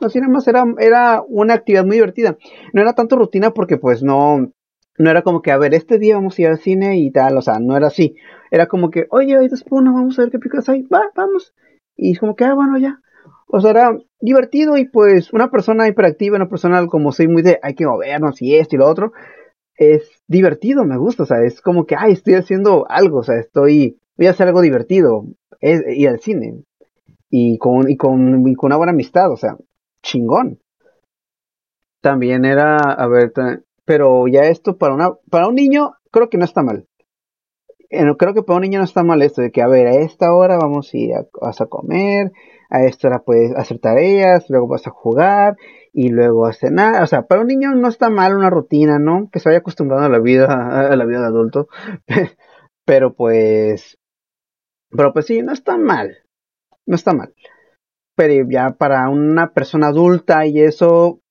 Así 0.02 0.20
nada 0.20 0.32
más 0.32 0.48
era, 0.48 0.66
era 0.80 1.24
una 1.28 1.54
actividad 1.56 1.86
muy 1.86 1.98
divertida. 1.98 2.38
No 2.74 2.82
era 2.82 2.94
tanto 2.94 3.16
rutina 3.16 3.52
porque 3.52 3.78
pues 3.78 4.04
no, 4.04 4.52
no 4.98 5.10
era 5.10 5.22
como 5.22 5.42
que, 5.42 5.52
a 5.52 5.58
ver, 5.58 5.74
este 5.74 5.98
día 5.98 6.16
vamos 6.16 6.38
a 6.38 6.42
ir 6.42 6.48
al 6.50 6.60
cine 6.60 7.00
y 7.00 7.12
tal, 7.12 7.38
o 7.38 7.42
sea, 7.42 7.60
no 7.60 7.76
era 7.78 7.88
así. 7.88 8.16
Era 8.52 8.68
como 8.68 8.90
que, 8.90 9.08
oye, 9.12 9.38
hay 9.38 9.48
dos 9.48 9.64
por 9.64 9.82
uno, 9.82 9.94
vamos 9.94 10.20
a 10.20 10.24
ver 10.24 10.32
qué 10.32 10.40
películas 10.40 10.70
hay, 10.70 10.84
va, 10.84 11.10
vamos. 11.16 11.54
Y 11.96 12.12
es 12.12 12.20
como 12.20 12.36
que, 12.36 12.44
ah, 12.46 12.54
bueno, 12.54 12.78
ya. 12.78 13.00
O 13.48 13.62
sea, 13.62 13.72
era 13.72 13.98
divertido 14.22 14.78
y 14.78 14.88
pues 14.88 15.34
una 15.34 15.50
persona 15.50 15.88
hiperactiva, 15.88 16.36
una 16.36 16.50
persona 16.50 16.86
como 16.88 17.12
soy 17.12 17.28
muy 17.28 17.42
de 17.42 17.60
hay 17.64 17.74
que 17.74 17.86
movernos 17.86 18.42
y 18.42 18.56
esto 18.56 18.76
y 18.76 18.80
lo 18.80 18.88
otro, 18.88 19.12
es 19.76 20.22
divertido, 20.28 20.86
me 20.86 20.98
gusta, 20.98 21.24
o 21.24 21.26
sea, 21.26 21.42
es 21.44 21.62
como 21.62 21.86
que, 21.86 21.96
ay, 21.98 22.12
estoy 22.12 22.36
haciendo 22.36 22.86
algo, 22.90 23.20
o 23.20 23.24
sea, 23.24 23.40
estoy, 23.40 23.98
voy 24.18 24.28
a 24.28 24.32
hacer 24.32 24.48
algo 24.48 24.62
divertido, 24.62 25.26
es 25.62 25.82
ir 25.88 26.10
al 26.10 26.20
cine 26.20 26.64
y 27.30 27.58
con, 27.58 27.90
y 27.90 27.96
con, 27.96 28.48
y 28.48 28.56
con 28.56 28.68
una 28.68 28.78
buena 28.78 28.92
amistad, 28.92 29.32
o 29.32 29.38
sea, 29.38 29.58
chingón. 30.02 30.60
También 32.02 32.46
era, 32.46 32.78
a 32.78 33.08
ver, 33.08 33.34
pero 33.86 34.28
ya 34.28 34.44
esto 34.44 34.78
para 34.78 34.94
una, 34.94 35.14
para 35.30 35.48
un 35.48 35.56
niño 35.56 35.94
creo 36.12 36.30
que 36.30 36.38
no 36.38 36.46
está 36.46 36.64
mal 36.64 36.88
creo 37.90 38.34
que 38.34 38.44
para 38.44 38.58
un 38.58 38.62
niño 38.62 38.80
no 38.80 38.86
está 38.86 39.04
mal 39.04 39.22
esto 39.22 39.42
de 39.42 39.52
que, 39.52 39.62
a 39.62 39.68
ver, 39.68 39.88
a 39.88 39.96
esta 39.96 40.34
hora 40.34 40.58
vamos 40.58 40.94
a 40.94 40.98
ir 40.98 41.14
a, 41.16 41.26
vas 41.42 41.60
a 41.62 41.66
comer, 41.66 42.32
a 42.70 42.84
esta 42.84 43.08
hora 43.08 43.20
puedes 43.20 43.56
hacer 43.56 43.80
tareas, 43.80 44.50
luego 44.50 44.68
vas 44.68 44.86
a 44.88 44.92
jugar 44.92 45.58
y 45.92 46.10
luego 46.10 46.46
a 46.46 46.54
cenar. 46.54 47.02
O 47.02 47.08
sea, 47.08 47.24
para 47.24 47.42
un 47.42 47.48
niño 47.48 47.74
no 47.74 47.88
está 47.88 48.10
mal 48.10 48.36
una 48.36 48.50
rutina, 48.50 49.00
¿no? 49.00 49.30
Que 49.32 49.40
se 49.40 49.50
vaya 49.50 49.60
acostumbrando 49.60 50.06
a 50.06 50.10
la 50.10 50.20
vida, 50.20 50.90
a 50.90 50.96
la 50.96 51.06
vida 51.06 51.22
de 51.22 51.28
adulto. 51.28 51.68
pero 52.86 53.14
pues, 53.16 53.98
pero 54.92 55.14
pues 55.14 55.26
sí, 55.26 55.42
no 55.42 55.52
está 55.52 55.78
mal. 55.78 56.18
No 56.86 56.96
está 56.96 57.14
mal. 57.14 57.34
Pero 58.20 58.50
ya 58.50 58.72
para 58.72 59.08
una 59.08 59.54
persona 59.54 59.88
adulta 59.88 60.46
y 60.46 60.60
eso, 60.60 61.22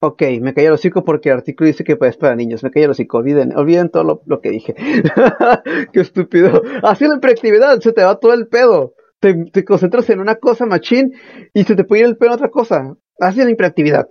Ok, 0.00 0.22
me 0.40 0.54
cayó 0.54 0.68
el 0.68 0.74
hocico 0.74 1.04
porque 1.04 1.28
el 1.28 1.36
artículo 1.36 1.66
dice 1.66 1.84
que 1.84 1.98
es 2.00 2.16
para 2.16 2.34
niños. 2.34 2.62
Me 2.62 2.70
cayó 2.70 2.86
el 2.86 2.92
hocico, 2.92 3.18
olviden, 3.18 3.54
olviden 3.54 3.90
todo 3.90 4.22
lo, 4.24 4.40
que 4.40 4.50
dije. 4.50 4.74
Qué 5.92 6.00
estúpido. 6.00 6.62
Así 6.82 7.06
la 7.06 7.16
hiperactividad, 7.16 7.80
se 7.80 7.92
te 7.92 8.02
va 8.02 8.18
todo 8.18 8.32
el 8.32 8.48
pedo. 8.48 8.94
Te, 9.20 9.64
concentras 9.64 10.08
en 10.08 10.20
una 10.20 10.36
cosa, 10.36 10.64
machín, 10.64 11.12
y 11.52 11.64
se 11.64 11.76
te 11.76 11.84
puede 11.84 12.02
ir 12.02 12.08
el 12.08 12.16
pedo 12.16 12.30
en 12.30 12.34
otra 12.36 12.50
cosa. 12.50 12.96
Así 13.18 13.44
la 13.44 13.50
hiperactividad. 13.50 14.08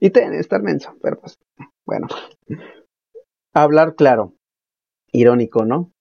Y 0.00 0.10
te 0.10 0.24
estar 0.38 0.60
menso, 0.60 0.96
pero 1.00 1.20
pues, 1.20 1.38
bueno. 1.84 2.08
Hablar 3.52 3.94
claro. 3.94 4.34
Irónico, 5.12 5.64
¿no? 5.64 5.92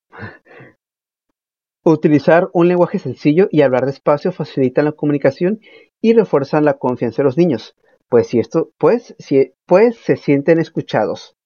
Utilizar 1.84 2.50
un 2.54 2.68
lenguaje 2.68 3.00
sencillo 3.00 3.48
y 3.52 3.62
hablar 3.62 3.86
despacio 3.86 4.32
facilitan 4.32 4.86
la 4.86 4.92
comunicación 4.92 5.60
y 6.02 6.14
refuerzan 6.14 6.66
la 6.66 6.78
confianza 6.78 7.18
de 7.18 7.26
los 7.26 7.38
niños 7.38 7.76
pues 8.10 8.28
si 8.28 8.40
esto, 8.40 8.72
pues, 8.78 9.16
si, 9.20 9.54
pues 9.66 9.96
se 9.98 10.18
sienten 10.18 10.60
escuchados. 10.60 11.38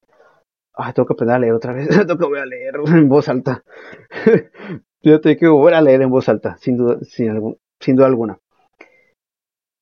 Ah, 0.74 0.94
tengo 0.94 1.06
que 1.06 1.14
aprender 1.14 1.36
a 1.36 1.40
leer 1.40 1.54
otra 1.54 1.74
vez. 1.74 1.88
tengo 1.90 2.18
que 2.18 2.26
volver 2.26 2.42
a 2.42 2.46
leer 2.46 2.76
en 2.88 3.10
voz 3.10 3.30
alta. 3.30 3.64
Yo 5.04 5.22
tengo 5.22 5.38
que 5.38 5.48
volver 5.48 5.74
a 5.76 5.82
leer 5.82 6.02
en 6.02 6.10
voz 6.10 6.30
alta, 6.30 6.58
sin 6.58 6.78
duda, 6.78 7.00
sin, 7.02 7.30
algún, 7.30 7.60
sin 7.80 7.96
duda 7.98 8.08
alguna. 8.08 8.40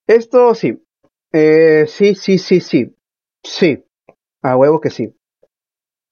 Esto 0.08 0.54
sí. 0.56 0.84
Eh, 1.32 1.86
sí, 1.88 2.16
sí, 2.16 2.40
sí, 2.40 2.60
sí. 2.60 2.96
Sí. 3.44 3.86
A 4.42 4.58
huevo 4.58 4.82
que 4.82 4.90
sí. 4.90 5.16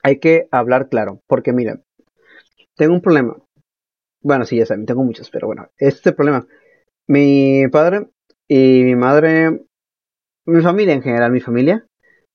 Hay 0.04 0.20
que 0.20 0.48
hablar 0.52 0.88
claro. 0.88 1.22
Porque 1.28 1.52
miren, 1.52 1.84
tengo 2.76 2.94
un 2.94 3.02
problema. 3.02 3.36
Bueno, 4.22 4.46
sí, 4.46 4.58
ya 4.58 4.66
saben, 4.66 4.86
tengo 4.86 5.04
muchos, 5.04 5.30
pero 5.30 5.48
bueno, 5.48 5.70
este 5.78 6.12
problema. 6.12 6.46
Mi 7.08 7.68
padre 7.70 8.10
y 8.48 8.84
mi 8.84 8.96
madre 8.96 9.62
mi 10.50 10.62
familia 10.62 10.94
en 10.94 11.02
general, 11.02 11.32
mi 11.32 11.42
familia, 11.42 11.86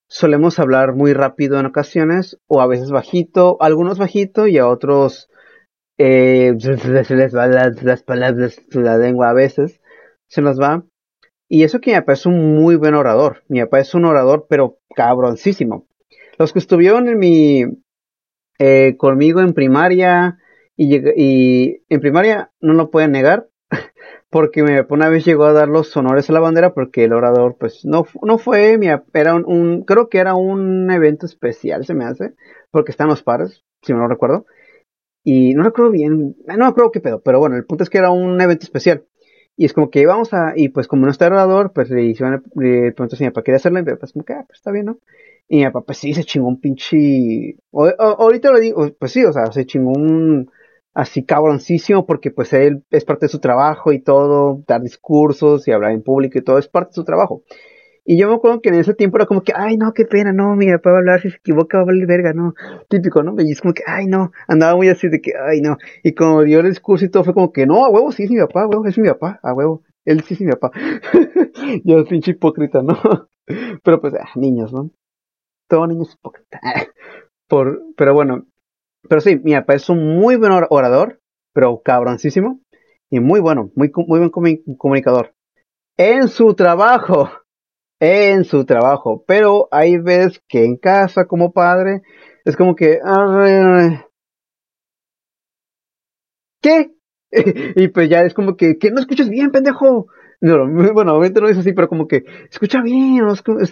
solemos 0.06 0.58
hablar 0.58 0.94
muy 0.94 1.12
rápido 1.12 1.58
en 1.58 1.66
ocasiones, 1.66 2.38
o 2.46 2.60
a 2.60 2.66
veces 2.66 2.90
bajito, 2.90 3.56
algunos 3.60 3.98
bajito 3.98 4.46
y 4.46 4.58
a 4.58 4.68
otros 4.68 5.28
eh, 5.98 6.54
se 6.58 7.16
les 7.16 7.34
va 7.34 7.46
las, 7.46 8.02
palabras, 8.02 8.62
la 8.70 8.98
lengua 8.98 9.30
a 9.30 9.34
veces, 9.34 9.80
se 10.28 10.42
nos 10.42 10.60
va. 10.60 10.84
Y 11.48 11.64
eso 11.64 11.80
que 11.80 11.90
mi 11.90 11.98
papá 11.98 12.14
es 12.14 12.26
un 12.26 12.54
muy 12.54 12.76
buen 12.76 12.94
orador. 12.94 13.42
Mi 13.48 13.60
papá 13.60 13.80
es 13.80 13.94
un 13.94 14.06
orador, 14.06 14.46
pero 14.48 14.78
cabroncísimo. 14.94 15.86
Los 16.38 16.52
que 16.52 16.58
estuvieron 16.58 17.08
en 17.08 17.18
mi, 17.18 17.64
eh, 18.58 18.96
conmigo 18.96 19.40
en 19.40 19.52
primaria 19.52 20.38
y, 20.76 20.96
y 21.16 21.82
en 21.88 22.00
primaria 22.00 22.50
no 22.60 22.74
lo 22.74 22.90
pueden 22.90 23.12
negar 23.12 23.48
porque 24.30 24.62
una 24.88 25.08
vez 25.08 25.24
llegó 25.24 25.44
a 25.44 25.52
dar 25.52 25.68
los 25.68 25.96
honores 25.96 26.28
a 26.28 26.32
la 26.32 26.40
bandera 26.40 26.74
porque 26.74 27.04
el 27.04 27.12
orador 27.12 27.56
pues 27.58 27.84
no, 27.84 28.06
no 28.22 28.38
fue, 28.38 28.78
era 29.12 29.34
un, 29.34 29.84
creo 29.84 30.08
que 30.08 30.18
era 30.18 30.34
un 30.34 30.90
evento 30.90 31.26
especial 31.26 31.84
se 31.86 31.94
me 31.94 32.04
hace, 32.04 32.34
porque 32.70 32.90
están 32.90 33.08
los 33.08 33.22
pares, 33.22 33.64
si 33.82 33.92
me 33.92 34.00
lo 34.00 34.08
recuerdo, 34.08 34.46
y 35.22 35.54
no 35.54 35.62
recuerdo 35.62 35.90
bien, 35.90 36.36
no 36.46 36.66
recuerdo 36.66 36.90
qué 36.90 37.00
pedo, 37.00 37.22
pero 37.22 37.38
bueno, 37.38 37.56
el 37.56 37.64
punto 37.64 37.84
es 37.84 37.90
que 37.90 37.98
era 37.98 38.10
un 38.10 38.40
evento 38.40 38.64
especial. 38.64 39.04
Y 39.56 39.66
es 39.66 39.72
como 39.72 39.88
que 39.88 40.00
íbamos 40.00 40.34
a, 40.34 40.52
y 40.56 40.68
pues 40.68 40.88
como 40.88 41.06
no 41.06 41.12
está 41.12 41.28
el 41.28 41.34
orador, 41.34 41.72
pues 41.72 41.88
le 41.90 42.04
hicieron, 42.04 42.42
le 42.56 42.92
preguntó 42.92 43.16
si 43.16 43.22
mi 43.24 43.30
papá 43.30 43.44
quería 43.44 43.56
hacerlo, 43.56 43.78
y 43.78 43.82
mi 43.84 43.92
papá 43.92 44.08
como 44.12 44.24
que, 44.24 44.32
ah, 44.32 44.44
pues 44.46 44.58
está 44.58 44.72
bien, 44.72 44.86
¿no? 44.86 44.98
Y 45.48 45.58
mi 45.58 45.64
papá 45.66 45.82
pues 45.82 45.98
sí, 45.98 46.12
se 46.12 46.24
chingó 46.24 46.48
un 46.48 46.60
pinche, 46.60 47.56
ahorita 47.72 48.50
lo 48.50 48.58
digo, 48.58 48.90
pues 48.98 49.12
sí, 49.12 49.24
o 49.24 49.32
sea, 49.32 49.52
se 49.52 49.64
chingó 49.66 49.92
un, 49.92 50.50
así 50.94 51.24
cabroncísimo 51.24 52.06
porque 52.06 52.30
pues 52.30 52.52
él 52.52 52.84
es 52.90 53.04
parte 53.04 53.26
de 53.26 53.30
su 53.30 53.40
trabajo 53.40 53.92
y 53.92 54.00
todo, 54.00 54.62
dar 54.66 54.82
discursos 54.82 55.66
y 55.68 55.72
hablar 55.72 55.92
en 55.92 56.02
público 56.02 56.38
y 56.38 56.42
todo 56.42 56.58
es 56.58 56.68
parte 56.68 56.90
de 56.90 56.94
su 56.94 57.04
trabajo. 57.04 57.42
Y 58.06 58.18
yo 58.18 58.28
me 58.28 58.34
acuerdo 58.34 58.60
que 58.60 58.68
en 58.68 58.74
ese 58.76 58.92
tiempo 58.92 59.16
era 59.16 59.24
como 59.24 59.42
que, 59.42 59.52
ay, 59.56 59.78
no, 59.78 59.94
qué 59.94 60.04
pena, 60.04 60.30
no, 60.32 60.56
mi 60.56 60.70
papá 60.70 60.90
va 60.90 60.96
a 60.96 61.00
hablar, 61.00 61.20
si 61.22 61.30
se 61.30 61.36
equivoca 61.38 61.78
va 61.78 61.84
a 61.84 61.86
valer 61.86 62.06
verga, 62.06 62.34
no. 62.34 62.54
Típico, 62.88 63.22
¿no? 63.22 63.34
Y 63.38 63.50
es 63.50 63.62
como 63.62 63.72
que, 63.72 63.82
ay, 63.86 64.06
no, 64.06 64.30
andaba 64.46 64.76
muy 64.76 64.88
así 64.88 65.08
de 65.08 65.22
que, 65.22 65.32
ay, 65.34 65.62
no. 65.62 65.78
Y 66.02 66.12
como 66.12 66.42
dio 66.42 66.60
el 66.60 66.68
discurso 66.68 67.06
y 67.06 67.08
todo, 67.08 67.24
fue 67.24 67.32
como 67.32 67.50
que, 67.50 67.66
no, 67.66 67.82
a 67.84 67.88
huevo, 67.88 68.12
sí 68.12 68.24
es 68.24 68.30
mi 68.30 68.38
papá, 68.38 68.64
a 68.64 68.66
huevo, 68.68 68.86
es 68.86 68.98
mi 68.98 69.08
papá, 69.08 69.40
a 69.42 69.54
huevo. 69.54 69.82
Él 70.04 70.22
sí 70.22 70.34
es 70.34 70.40
mi 70.42 70.50
papá. 70.52 70.70
yo 71.84 72.04
pinche 72.04 72.32
hipócrita, 72.32 72.82
¿no? 72.82 72.98
Pero 73.82 74.00
pues, 74.02 74.12
ah, 74.14 74.28
niños, 74.34 74.70
¿no? 74.70 74.90
Todo 75.66 75.86
niño 75.86 76.02
es 76.02 76.12
hipócrita. 76.12 76.60
Por, 77.48 77.82
pero 77.94 78.14
bueno, 78.14 78.46
pero 79.08 79.20
sí, 79.20 79.40
mi 79.42 79.52
papá 79.54 79.74
es 79.74 79.88
un 79.88 80.18
muy 80.18 80.36
buen 80.36 80.52
orador, 80.52 81.20
pero 81.52 81.80
cabroncísimo. 81.82 82.60
Y 83.10 83.20
muy 83.20 83.40
bueno, 83.40 83.70
muy, 83.74 83.92
muy 83.94 84.18
buen 84.18 84.30
comunicador. 84.76 85.34
En 85.96 86.28
su 86.28 86.54
trabajo 86.54 87.30
en 88.04 88.44
su 88.44 88.64
trabajo. 88.64 89.24
Pero 89.26 89.68
hay 89.70 89.98
veces 89.98 90.42
que 90.48 90.64
en 90.64 90.76
casa 90.76 91.26
como 91.26 91.52
padre 91.52 92.02
es 92.44 92.56
como 92.56 92.74
que... 92.74 93.00
¿Qué? 96.60 96.92
y 97.76 97.88
pues 97.88 98.08
ya 98.08 98.22
es 98.22 98.34
como 98.34 98.56
que, 98.56 98.78
no 98.92 99.00
escuchas 99.00 99.28
bien, 99.28 99.50
pendejo. 99.50 100.06
No, 100.40 100.66
bueno, 100.94 101.14
obviamente 101.14 101.40
no 101.40 101.48
es 101.48 101.58
así, 101.58 101.72
pero 101.72 101.88
como 101.88 102.06
que 102.06 102.24
escucha 102.50 102.82
bien, 102.82 103.24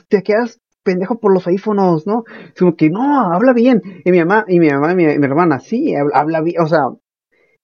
te 0.08 0.22
quedas 0.22 0.60
pendejo 0.82 1.18
por 1.20 1.32
los 1.32 1.46
audífonos, 1.46 2.06
¿no? 2.06 2.24
Es 2.48 2.58
como 2.58 2.76
que 2.76 2.90
no, 2.90 3.32
habla 3.32 3.52
bien. 3.52 3.82
Y 4.04 4.10
mi 4.10 4.18
mamá, 4.18 4.44
y 4.48 4.60
mi 4.60 4.68
mamá, 4.70 4.92
y 4.92 4.96
mi, 4.96 5.04
hermana, 5.04 5.60
sí, 5.60 5.94
habla, 5.94 6.40
bien, 6.40 6.60
o 6.60 6.66
sea, 6.66 6.88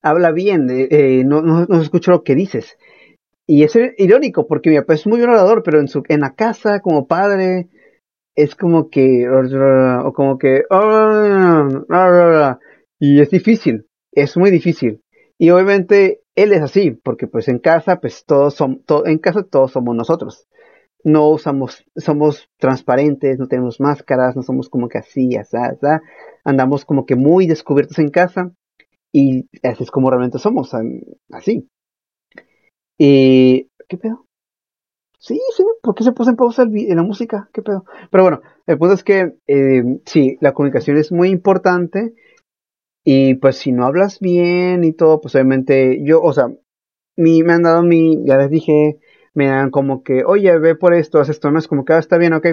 habla 0.01 0.31
bien, 0.31 0.69
eh, 0.69 0.87
eh, 0.89 1.23
no, 1.25 1.41
no, 1.41 1.65
no 1.65 1.81
escucho 1.81 2.11
lo 2.11 2.23
que 2.23 2.35
dices. 2.35 2.77
Y 3.51 3.63
es 3.63 3.75
irónico 3.97 4.45
porque 4.45 4.69
mi 4.69 4.77
papá 4.77 4.93
es 4.93 5.07
muy 5.07 5.23
orador, 5.23 5.63
pero 5.63 5.79
en 5.79 5.87
su 5.87 6.03
en 6.07 6.19
la 6.19 6.35
casa 6.35 6.81
como 6.81 7.07
padre 7.07 7.67
es 8.35 8.55
como 8.55 8.91
que 8.91 9.27
o 9.27 10.13
como 10.13 10.37
que 10.37 10.65
y 12.99 13.19
es 13.21 13.29
difícil, 13.31 13.87
es 14.11 14.37
muy 14.37 14.51
difícil. 14.51 15.01
Y 15.39 15.49
obviamente 15.49 16.21
él 16.35 16.53
es 16.53 16.61
así, 16.61 16.91
porque 16.91 17.25
pues 17.25 17.47
en 17.47 17.57
casa 17.57 17.99
pues 17.99 18.23
todos 18.23 18.53
son 18.53 18.83
en 19.05 19.17
casa 19.17 19.41
todos 19.41 19.71
somos 19.71 19.95
nosotros. 19.95 20.47
No 21.03 21.29
usamos 21.29 21.85
somos 21.95 22.49
transparentes, 22.57 23.39
no 23.39 23.47
tenemos 23.47 23.79
máscaras, 23.79 24.35
no 24.35 24.43
somos 24.43 24.69
como 24.69 24.89
que 24.89 24.97
así, 24.97 25.35
así, 25.37 25.57
así. 25.57 25.85
andamos 26.43 26.85
como 26.85 27.05
que 27.05 27.15
muy 27.15 27.47
descubiertos 27.47 27.99
en 27.99 28.09
casa 28.09 28.51
y 29.11 29.47
así 29.63 29.83
es 29.83 29.91
como 29.91 30.09
realmente 30.09 30.39
somos, 30.39 30.71
así. 31.31 31.67
Y, 32.97 33.69
¿qué 33.87 33.97
pedo? 33.97 34.25
Sí, 35.19 35.39
sí, 35.55 35.63
¿por 35.81 35.95
qué 35.95 36.03
se 36.03 36.13
puso 36.13 36.29
en 36.29 36.37
pausa 36.37 36.65
la 36.65 37.03
música? 37.03 37.49
¿Qué 37.53 37.61
pedo? 37.61 37.85
Pero 38.09 38.23
bueno, 38.23 38.41
el 38.67 38.77
punto 38.77 38.93
es 38.93 39.03
que 39.03 39.35
eh, 39.47 39.83
sí, 40.05 40.37
la 40.39 40.53
comunicación 40.53 40.97
es 40.97 41.11
muy 41.11 41.29
importante 41.29 42.13
y 43.03 43.35
pues 43.35 43.57
si 43.57 43.71
no 43.71 43.85
hablas 43.85 44.19
bien 44.19 44.83
y 44.83 44.93
todo, 44.93 45.19
pues 45.19 45.35
obviamente 45.35 46.01
yo, 46.03 46.21
o 46.21 46.31
sea, 46.31 46.47
mi, 47.17 47.43
me 47.43 47.53
han 47.53 47.63
dado 47.63 47.83
mi, 47.83 48.23
ya 48.25 48.37
les 48.37 48.49
dije, 48.49 48.99
me 49.33 49.47
dan 49.47 49.71
como 49.71 50.03
que, 50.03 50.23
oye, 50.25 50.57
ve 50.57 50.75
por 50.75 50.93
esto, 50.93 51.19
haz 51.19 51.29
esto, 51.29 51.51
no 51.51 51.59
es 51.59 51.67
como 51.67 51.85
que 51.85 51.93
ah, 51.93 51.99
está 51.99 52.17
bien, 52.17 52.33
ok, 52.33 52.47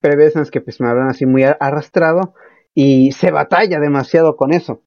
pero 0.00 0.12
hay 0.12 0.18
veces 0.18 0.50
que 0.50 0.60
pues 0.60 0.80
me 0.80 0.88
hablan 0.88 1.08
así 1.08 1.26
muy 1.26 1.44
arrastrado 1.44 2.34
y 2.74 3.12
se 3.12 3.30
batalla 3.30 3.80
demasiado 3.80 4.36
con 4.36 4.52
eso, 4.52 4.82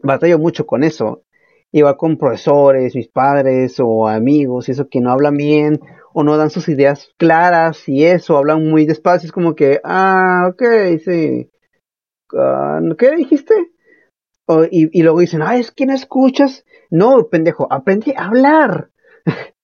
batallo 0.00 0.38
mucho 0.38 0.66
con 0.66 0.84
eso 0.84 1.24
iba 1.72 1.96
con 1.96 2.16
profesores, 2.16 2.94
mis 2.94 3.08
padres 3.08 3.78
o 3.80 4.08
amigos, 4.08 4.68
y 4.68 4.72
eso 4.72 4.88
que 4.88 5.00
no 5.00 5.10
hablan 5.10 5.36
bien 5.36 5.80
o 6.12 6.24
no 6.24 6.36
dan 6.36 6.50
sus 6.50 6.68
ideas 6.68 7.12
claras 7.16 7.88
y 7.88 8.04
eso, 8.04 8.36
hablan 8.36 8.68
muy 8.68 8.84
despacio, 8.86 9.26
es 9.26 9.32
como 9.32 9.54
que, 9.54 9.80
ah, 9.84 10.48
ok, 10.50 10.62
sí. 11.04 11.50
Ah, 12.36 12.80
¿Qué 12.98 13.16
dijiste? 13.16 13.54
y, 14.72 14.98
y, 14.98 15.02
luego 15.04 15.20
dicen, 15.20 15.42
ah, 15.42 15.56
es 15.56 15.70
que 15.70 15.86
no 15.86 15.94
escuchas. 15.94 16.64
No, 16.90 17.28
pendejo, 17.28 17.68
aprendí 17.70 18.12
a 18.16 18.26
hablar. 18.26 18.90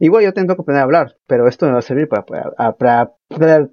Igual 0.00 0.24
yo 0.24 0.32
tengo 0.32 0.56
que 0.56 0.62
aprender 0.62 0.80
a 0.80 0.84
hablar, 0.84 1.16
pero 1.26 1.46
esto 1.46 1.66
me 1.66 1.72
va 1.72 1.78
a 1.78 1.82
servir 1.82 2.08
para, 2.08 2.24
para, 2.24 3.12
para. 3.28 3.68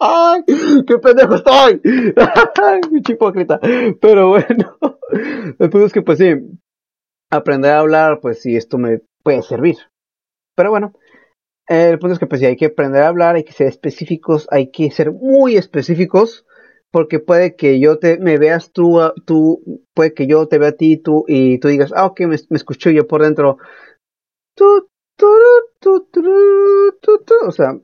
¡Qué 0.86 0.98
pendejo 0.98 1.36
estoy! 1.36 1.80
¡Qué 3.04 3.12
hipócrita! 3.12 3.60
Pero 4.00 4.30
bueno, 4.30 4.76
el 5.58 5.70
punto 5.70 5.86
es 5.86 5.92
que, 5.92 6.02
pues 6.02 6.18
sí, 6.18 6.34
aprender 7.30 7.70
a 7.70 7.78
hablar, 7.78 8.18
pues 8.20 8.42
sí, 8.42 8.56
esto 8.56 8.78
me 8.78 9.00
puede 9.22 9.42
servir. 9.42 9.76
Pero 10.56 10.70
bueno, 10.70 10.92
el 11.68 12.00
punto 12.00 12.14
es 12.14 12.18
que, 12.18 12.26
pues 12.26 12.40
sí, 12.40 12.46
hay 12.46 12.56
que 12.56 12.66
aprender 12.66 13.02
a 13.02 13.08
hablar, 13.08 13.36
hay 13.36 13.44
que 13.44 13.52
ser 13.52 13.68
específicos, 13.68 14.48
hay 14.50 14.72
que 14.72 14.90
ser 14.90 15.12
muy 15.12 15.56
específicos, 15.56 16.46
porque 16.90 17.20
puede 17.20 17.54
que 17.54 17.78
yo 17.78 18.00
te 18.00 18.18
me 18.18 18.38
veas 18.38 18.72
tú, 18.72 18.98
tú 19.24 19.84
puede 19.94 20.14
que 20.14 20.26
yo 20.26 20.48
te 20.48 20.58
vea 20.58 20.70
a 20.70 20.72
ti 20.72 20.96
tú 20.96 21.24
y 21.28 21.60
tú 21.60 21.68
digas, 21.68 21.92
ah, 21.94 22.06
ok, 22.06 22.22
me, 22.22 22.36
me 22.48 22.56
escucho 22.56 22.90
yo 22.90 23.06
por 23.06 23.22
dentro. 23.22 23.58
O 27.46 27.52
sea, 27.52 27.78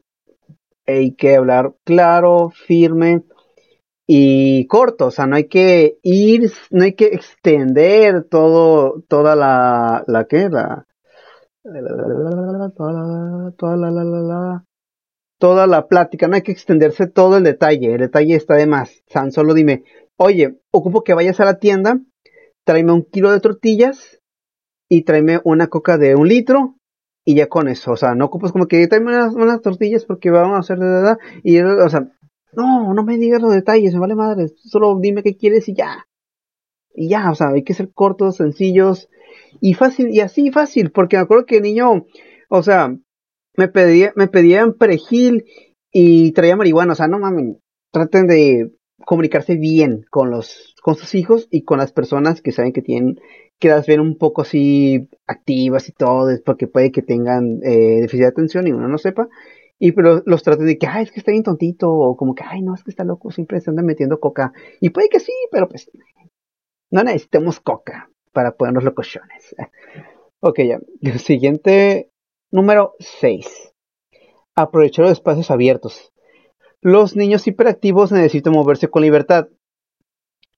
hay 0.87 1.15
que 1.15 1.37
hablar 1.37 1.75
claro, 1.85 2.51
firme 2.51 3.25
y 4.07 4.67
corto, 4.69 5.07
o 5.07 5.11
sea, 5.11 5.27
no 5.27 5.37
hay 5.37 5.49
que 5.49 5.99
ir, 6.03 6.53
no 6.71 6.85
hay 6.85 6.95
que 6.95 7.07
extender 7.07 8.25
todo, 8.25 9.03
toda 9.09 9.35
la, 9.35 10.05
la 10.07 10.27
que, 10.27 10.49
la, 10.49 10.87
toda 15.39 15.67
la 15.67 15.89
plática, 15.89 16.29
no 16.29 16.37
hay 16.37 16.43
que 16.43 16.53
extenderse 16.53 17.09
todo 17.09 17.39
el 17.39 17.45
detalle, 17.45 17.95
el 17.95 18.01
detalle 18.01 18.37
está 18.37 18.55
de 18.55 18.67
más, 18.67 19.03
San, 19.09 19.33
solo 19.33 19.55
dime, 19.55 19.83
oye, 20.17 20.61
ocupo 20.71 21.03
que 21.03 21.15
vayas 21.15 21.41
a 21.41 21.45
la 21.45 21.59
tienda, 21.59 21.99
tráeme 22.65 22.93
un 22.93 23.03
kilo 23.05 23.33
de 23.33 23.41
tortillas 23.41 24.16
y 24.89 25.03
tráeme 25.03 25.41
una 25.45 25.69
coca 25.69 25.99
de 25.99 26.15
un 26.15 26.29
litro 26.29 26.77
y 27.25 27.35
ya 27.35 27.49
con 27.49 27.67
eso, 27.69 27.93
o 27.93 27.97
sea, 27.97 28.15
no 28.15 28.27
ocupas 28.27 28.53
como 28.53 28.69
que 28.69 28.87
tráeme 28.87 29.29
unas, 29.31 29.61
tortillas 29.61 30.05
porque 30.05 30.31
vamos 30.31 30.57
a 30.57 30.61
hacer 30.61 30.79
de 30.79 30.87
verdad, 30.87 31.19
y 31.43 31.59
o 31.61 31.89
sea, 31.89 32.09
no, 32.53 32.95
no 32.95 33.03
me 33.05 33.19
digas 33.19 33.43
los 33.43 33.53
detalles, 33.53 33.95
me 33.95 34.01
vale 34.01 34.15
madre, 34.15 34.49
solo 34.49 34.97
dime 35.01 35.25
qué 35.25 35.37
quieres 35.37 35.69
y 35.69 35.75
ya. 35.75 36.07
Y 36.95 37.09
ya, 37.09 37.31
o 37.31 37.35
sea, 37.35 37.49
hay 37.49 37.65
que 37.65 37.75
ser 37.75 37.93
cortos, 37.93 38.37
sencillos 38.37 39.11
y 39.61 39.75
fácil, 39.75 40.11
y 40.11 40.21
así 40.21 40.53
fácil, 40.53 40.93
porque 40.93 41.17
me 41.17 41.25
acuerdo 41.25 41.47
que 41.47 41.57
el 41.57 41.65
niño, 41.65 42.07
o 42.49 42.63
sea, 42.63 42.97
me 43.57 43.69
pedía, 43.69 44.13
me 44.15 44.29
pedían 44.29 44.75
perejil 44.75 45.47
y 45.91 46.31
traía 46.31 46.57
marihuana, 46.57 46.93
o 46.93 46.97
sea, 46.97 47.09
no 47.09 47.19
mames, 47.19 47.57
traten 47.91 48.29
de 48.29 48.71
comunicarse 49.05 49.57
bien 49.57 50.05
con 50.11 50.31
los, 50.31 50.75
con 50.83 50.97
sus 50.97 51.15
hijos 51.15 51.49
y 51.51 51.63
con 51.63 51.79
las 51.79 51.93
personas 51.93 52.41
que 52.41 52.53
saben 52.53 52.73
que 52.73 52.83
tienen 52.83 53.21
que 53.59 53.69
las 53.69 53.87
ven 53.87 54.01
un 54.01 54.19
poco 54.19 54.43
así 54.43 55.09
activas 55.27 55.89
y 55.89 55.93
todo, 55.93 56.29
porque 56.45 56.67
puede 56.67 56.93
que 56.93 57.03
tengan 57.03 57.61
eh, 57.63 58.07
de 58.07 58.27
atención 58.27 58.67
y 58.67 58.73
uno 58.73 58.89
no 58.89 58.99
sepa. 58.99 59.29
Y 59.79 59.93
pero 59.93 60.23
los 60.25 60.43
traten 60.43 60.67
de 60.67 60.79
que, 60.79 60.87
ay, 60.87 61.05
es 61.05 61.13
que 61.13 61.21
está 61.21 61.33
bien 61.33 61.43
tontito, 61.43 61.93
o 61.93 62.17
como 62.17 62.35
que, 62.35 62.45
ay, 62.47 62.63
no, 62.63 62.75
es 62.75 62.83
que 62.83 62.91
está 62.91 63.05
loco, 63.05 63.31
siempre 63.31 63.61
se 63.61 63.71
anda 63.71 63.83
metiendo 63.83 64.21
coca. 64.21 64.53
Y 64.81 64.91
puede 64.91 65.09
que 65.09 65.21
sí, 65.21 65.33
pero 65.51 65.69
pues 65.69 65.91
no 66.91 67.03
necesitamos 67.03 67.61
coca 67.61 68.11
para 68.33 68.57
ponernos 68.57 68.85
locochones. 68.85 69.55
ok, 70.41 70.61
ya. 70.61 70.81
Siguiente, 71.19 72.11
número 72.51 72.95
6. 72.99 73.73
Aprovechar 74.55 75.05
los 75.05 75.13
espacios 75.13 75.51
abiertos. 75.51 76.13
Los 76.83 77.17
niños 77.17 77.47
hiperactivos 77.47 78.13
necesitan 78.13 78.53
moverse 78.53 78.89
con 78.89 79.03
libertad. 79.03 79.49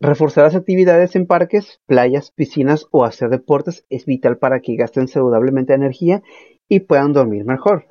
Reforzar 0.01 0.45
las 0.45 0.55
actividades 0.55 1.16
en 1.16 1.27
parques, 1.27 1.81
playas, 1.87 2.31
piscinas 2.31 2.87
o 2.91 3.05
hacer 3.05 3.31
deportes 3.31 3.85
es 3.89 4.07
vital 4.07 4.39
para 4.39 4.61
que 4.61 4.77
gasten 4.77 5.09
saludablemente 5.09 5.75
energía 5.75 6.23
y 6.69 6.81
puedan 6.81 7.12
dormir 7.12 7.45
mejor. 7.45 7.87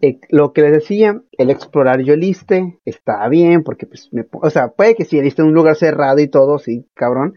Eh, 0.00 0.18
lo 0.30 0.52
que 0.52 0.62
les 0.62 0.72
decía, 0.72 1.22
el 1.38 1.50
explorar 1.50 2.00
yo 2.00 2.14
el 2.14 2.24
ISTE 2.24 2.80
está 2.84 3.28
bien, 3.28 3.62
porque 3.62 3.86
pues, 3.86 4.10
o 4.32 4.50
sea, 4.50 4.72
puede 4.72 4.96
que 4.96 5.04
sí, 5.04 5.18
el 5.18 5.26
ISTE 5.26 5.44
un 5.44 5.54
lugar 5.54 5.76
cerrado 5.76 6.18
y 6.18 6.26
todo, 6.26 6.58
sí, 6.58 6.88
cabrón, 6.94 7.34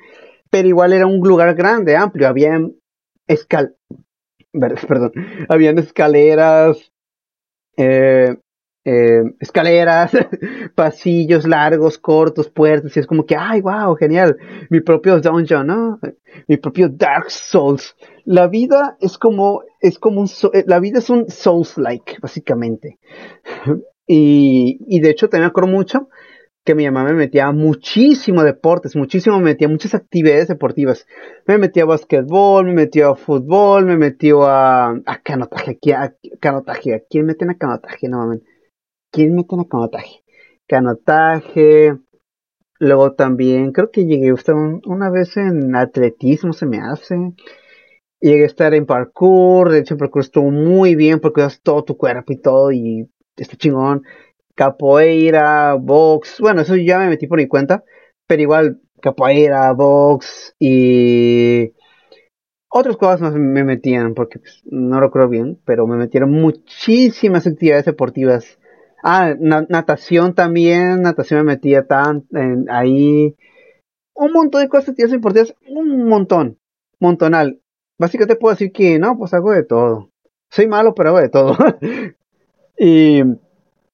pero 0.49 0.67
igual 0.67 0.93
era 0.93 1.05
un 1.05 1.19
lugar 1.19 1.53
grande, 1.53 1.95
amplio, 1.95 2.27
había 2.27 2.59
escal, 3.27 3.75
perdón, 4.51 5.11
habían 5.47 5.77
escaleras, 5.77 6.91
eh, 7.77 8.35
eh, 8.85 9.23
escaleras, 9.39 10.11
pasillos 10.75 11.47
largos, 11.47 11.97
cortos, 11.97 12.49
puertas, 12.49 12.95
y 12.95 12.99
es 12.99 13.07
como 13.07 13.25
que, 13.25 13.35
ay, 13.35 13.61
wow, 13.61 13.95
genial, 13.95 14.37
mi 14.69 14.79
propio 14.79 15.19
dungeon, 15.19 15.65
¿no? 15.65 15.99
Mi 16.47 16.57
propio 16.57 16.87
Dark 16.87 17.31
Souls. 17.31 17.95
La 18.25 18.47
vida 18.47 18.95
es 19.01 19.17
como, 19.17 19.63
es 19.81 19.97
como 19.97 20.21
un, 20.21 20.29
eh, 20.53 20.63
la 20.67 20.79
vida 20.79 20.99
es 20.99 21.09
un 21.09 21.29
Souls-like, 21.29 22.17
básicamente. 22.21 22.99
y, 24.07 24.77
y 24.87 24.99
de 24.99 25.09
hecho 25.09 25.29
también 25.29 25.47
me 25.47 25.49
acuerdo 25.49 25.71
mucho 25.71 26.09
que 26.63 26.75
mi 26.75 26.85
mamá 26.85 27.03
me 27.03 27.13
metía 27.13 27.51
muchísimo 27.51 28.43
deportes, 28.43 28.95
muchísimo 28.95 29.37
me 29.37 29.45
metía 29.45 29.67
muchas 29.67 29.93
actividades 29.93 30.47
deportivas. 30.47 31.07
Me 31.47 31.57
metía 31.59 31.83
a 31.83 31.87
basquetbol, 31.87 32.65
me 32.65 32.73
metía 32.73 33.09
a 33.09 33.15
fútbol, 33.15 33.85
me 33.85 33.97
metió 33.97 34.43
a, 34.43 34.89
a 34.89 35.21
canotaje, 35.23 35.77
a, 35.93 36.13
canotaje. 36.39 36.95
¿A 36.95 36.99
quién 37.07 37.25
meten 37.27 37.51
a 37.51 37.57
canotaje? 37.57 38.09
No 38.09 38.17
mames 38.17 38.41
¿quién 39.15 39.33
mete 39.33 39.55
en 39.55 39.63
canotaje? 39.63 40.23
Canotaje, 40.67 41.97
luego 42.79 43.13
también, 43.13 43.71
creo 43.71 43.89
que 43.89 44.05
llegué 44.05 44.29
a 44.31 44.33
estar 44.33 44.55
una 44.55 45.09
vez 45.09 45.37
en 45.37 45.73
atletismo, 45.75 46.51
se 46.51 46.65
me 46.65 46.79
hace. 46.79 47.15
Llegué 48.19 48.43
a 48.43 48.47
estar 48.47 48.73
en 48.73 48.85
parkour, 48.85 49.69
de 49.69 49.79
hecho 49.79 49.97
parkour 49.97 50.21
estuvo 50.21 50.51
muy 50.51 50.95
bien 50.95 51.19
porque 51.21 51.41
das 51.41 51.61
todo 51.61 51.83
tu 51.85 51.95
cuerpo 51.97 52.33
y 52.33 52.41
todo 52.41 52.71
y 52.71 53.09
está 53.37 53.55
chingón. 53.55 54.03
Capoeira, 54.55 55.75
box, 55.75 56.39
bueno, 56.41 56.61
eso 56.61 56.75
ya 56.75 56.99
me 56.99 57.09
metí 57.09 57.27
por 57.27 57.37
mi 57.37 57.47
cuenta, 57.47 57.83
pero 58.27 58.41
igual 58.41 58.81
capoeira, 59.01 59.71
box 59.73 60.55
y 60.59 61.73
otras 62.69 62.97
cosas 62.97 63.21
más 63.21 63.33
me 63.33 63.63
metían 63.63 64.13
porque 64.13 64.39
pues, 64.39 64.61
no 64.65 64.99
lo 64.99 65.11
creo 65.11 65.29
bien, 65.29 65.61
pero 65.65 65.87
me 65.87 65.95
metieron 65.97 66.31
muchísimas 66.31 67.47
actividades 67.47 67.85
deportivas. 67.85 68.57
Ah, 69.07 69.35
natación 69.39 70.33
también, 70.33 71.03
natación 71.03 71.41
me 71.41 71.53
metía 71.53 71.85
tan 71.85 72.25
ahí. 72.69 73.35
Un 74.15 74.31
montón 74.33 74.61
de 74.61 74.69
cosas 74.69 74.89
actividades 74.89 75.11
deportivas, 75.13 75.55
un 75.69 76.07
montón, 76.09 76.57
montonal. 76.99 77.61
Básicamente 77.99 78.35
puedo 78.35 78.55
decir 78.55 78.71
que 78.71 78.97
no, 78.97 79.15
pues 79.17 79.33
hago 79.35 79.51
de 79.51 79.63
todo. 79.63 80.09
Soy 80.49 80.67
malo, 80.67 80.95
pero 80.95 81.09
hago 81.09 81.19
de 81.19 81.29
todo. 81.29 81.55
y, 82.79 83.21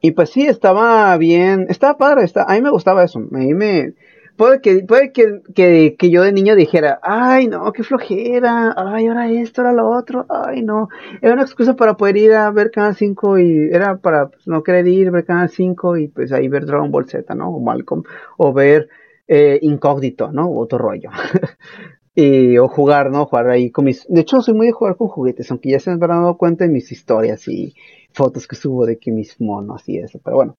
y 0.01 0.11
pues 0.11 0.29
sí, 0.29 0.47
estaba 0.47 1.17
bien, 1.17 1.67
estaba 1.69 1.97
padre, 1.97 2.23
está, 2.23 2.43
a 2.43 2.53
mí 2.53 2.61
me 2.61 2.71
gustaba 2.71 3.03
eso. 3.03 3.19
A 3.19 3.37
mí 3.37 3.53
me, 3.53 3.93
puede 4.37 4.61
que, 4.61 4.83
puede 4.83 5.11
que, 5.11 5.41
que, 5.53 5.95
que, 5.97 6.09
yo 6.09 6.23
de 6.23 6.31
niño 6.31 6.55
dijera, 6.55 6.99
ay 7.03 7.47
no, 7.47 7.71
qué 7.73 7.83
flojera, 7.83 8.73
ay 8.75 9.07
ahora 9.07 9.29
esto, 9.29 9.61
ahora 9.61 9.73
lo 9.73 9.89
otro, 9.89 10.25
ay 10.29 10.63
no. 10.63 10.89
Era 11.21 11.33
una 11.33 11.43
excusa 11.43 11.75
para 11.75 11.95
poder 11.97 12.17
ir 12.17 12.33
a 12.33 12.51
ver 12.51 12.71
Canal 12.71 12.95
5 12.95 13.39
y 13.39 13.69
era 13.71 13.97
para 13.97 14.29
pues, 14.29 14.47
no 14.47 14.63
querer 14.63 14.87
ir 14.87 15.07
a 15.07 15.11
ver 15.11 15.25
Canal 15.25 15.49
5 15.49 15.97
y 15.97 16.07
pues 16.07 16.31
ahí 16.31 16.47
ver 16.47 16.65
Dragon 16.65 16.91
Ball 16.91 17.07
Z, 17.07 17.33
¿no? 17.35 17.49
O 17.49 17.59
Malcolm, 17.59 18.03
o 18.37 18.53
ver 18.53 18.89
eh, 19.27 19.59
Incógnito, 19.61 20.31
¿no? 20.31 20.51
Otro 20.51 20.77
rollo. 20.77 21.09
y, 22.15 22.57
o 22.57 22.67
jugar, 22.67 23.11
¿no? 23.11 23.25
Jugar 23.25 23.49
ahí 23.49 23.71
con 23.71 23.85
mis... 23.85 24.05
De 24.09 24.21
hecho, 24.21 24.41
soy 24.41 24.53
muy 24.53 24.67
de 24.67 24.73
jugar 24.73 24.97
con 24.97 25.07
juguetes, 25.07 25.49
aunque 25.51 25.71
ya 25.71 25.79
se 25.79 25.91
han 25.91 25.99
dado 25.99 26.37
cuenta 26.37 26.65
en 26.65 26.73
mis 26.73 26.91
historias 26.91 27.47
y 27.47 27.73
fotos 28.13 28.47
que 28.47 28.55
subo 28.55 28.85
de 28.85 28.97
que 28.97 29.11
mis 29.11 29.39
monos 29.39 29.87
y 29.87 29.97
eso, 29.97 30.19
pero 30.23 30.35
bueno. 30.35 30.57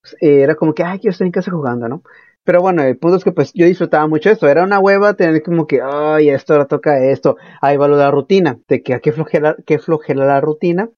Pues, 0.00 0.16
era 0.20 0.54
como 0.54 0.74
que, 0.74 0.82
ay, 0.82 0.98
quiero 0.98 1.12
estar 1.12 1.26
en 1.26 1.32
casa 1.32 1.50
jugando, 1.50 1.88
¿no? 1.88 2.02
Pero 2.50 2.62
bueno, 2.62 2.82
el 2.82 2.98
punto 2.98 3.16
es 3.16 3.22
que 3.22 3.30
pues 3.30 3.52
yo 3.54 3.64
disfrutaba 3.64 4.08
mucho 4.08 4.28
esto. 4.28 4.48
Era 4.48 4.64
una 4.64 4.80
hueva 4.80 5.14
tener 5.14 5.40
como 5.40 5.68
que, 5.68 5.80
ay, 5.80 6.30
esto 6.30 6.52
ahora 6.52 6.66
toca 6.66 6.98
esto. 6.98 7.36
Ahí 7.60 7.76
va 7.76 7.86
lo 7.86 7.96
de 7.96 8.02
la 8.02 8.10
rutina. 8.10 8.58
De 8.66 8.82
que 8.82 8.92
a 8.92 8.98
qué 8.98 9.12
flojera, 9.12 9.54
qué 9.64 9.78
flojera 9.78 10.26
la 10.26 10.40
rutina. 10.40 10.90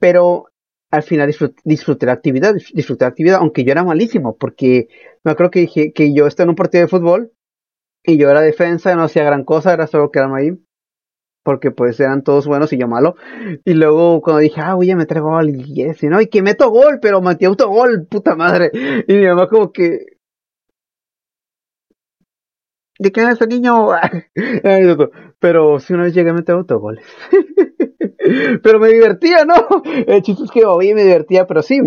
Pero 0.00 0.46
al 0.90 1.04
final 1.04 1.32
disfruté, 1.62 2.06
la 2.06 2.12
actividad, 2.12 2.56
disfruté 2.74 3.04
la 3.04 3.10
actividad, 3.10 3.38
aunque 3.38 3.62
yo 3.62 3.70
era 3.70 3.84
malísimo, 3.84 4.36
porque 4.36 4.88
me 5.22 5.30
acuerdo 5.30 5.52
que 5.52 5.60
dije 5.60 5.92
que 5.92 6.12
yo 6.12 6.26
estaba 6.26 6.46
en 6.46 6.50
un 6.50 6.56
partido 6.56 6.82
de 6.82 6.88
fútbol 6.88 7.30
y 8.04 8.16
yo 8.16 8.28
era 8.28 8.40
defensa, 8.40 8.96
no 8.96 9.04
hacía 9.04 9.22
gran 9.22 9.44
cosa, 9.44 9.72
era 9.72 9.86
solo 9.86 10.10
quedarme 10.10 10.40
ahí, 10.40 10.58
porque 11.44 11.70
pues 11.70 12.00
eran 12.00 12.24
todos 12.24 12.48
buenos 12.48 12.72
y 12.72 12.78
yo 12.78 12.88
malo. 12.88 13.14
Y 13.64 13.74
luego 13.74 14.22
cuando 14.22 14.40
dije, 14.40 14.60
ah, 14.60 14.74
voy 14.74 14.90
a 14.90 14.96
meter 14.96 15.20
gol, 15.20 15.50
y 15.50 15.82
ese, 15.82 16.08
¿no? 16.08 16.20
Y 16.20 16.26
que 16.26 16.42
meto 16.42 16.68
gol, 16.68 16.98
pero 17.00 17.22
metí 17.22 17.44
autogol, 17.44 18.08
puta 18.10 18.34
madre. 18.34 18.72
Y 19.06 19.14
mi 19.14 19.24
mamá 19.24 19.48
como 19.48 19.70
que, 19.70 20.17
¿de 22.98 23.12
qué 23.12 23.22
es 23.22 23.28
ese 23.30 23.46
niño? 23.46 23.88
Pero 25.40 25.80
si 25.80 25.94
una 25.94 26.04
vez 26.04 26.14
llegué 26.14 26.30
a 26.30 26.34
meter 26.34 26.54
autogoles. 26.54 27.04
pero 28.62 28.78
me 28.78 28.88
divertía, 28.88 29.44
¿no? 29.44 29.54
El 30.06 30.22
chiste 30.22 30.44
es 30.44 30.50
que 30.50 30.64
oye, 30.64 30.94
me 30.94 31.04
divertía, 31.04 31.46
pero 31.46 31.62
sí. 31.62 31.80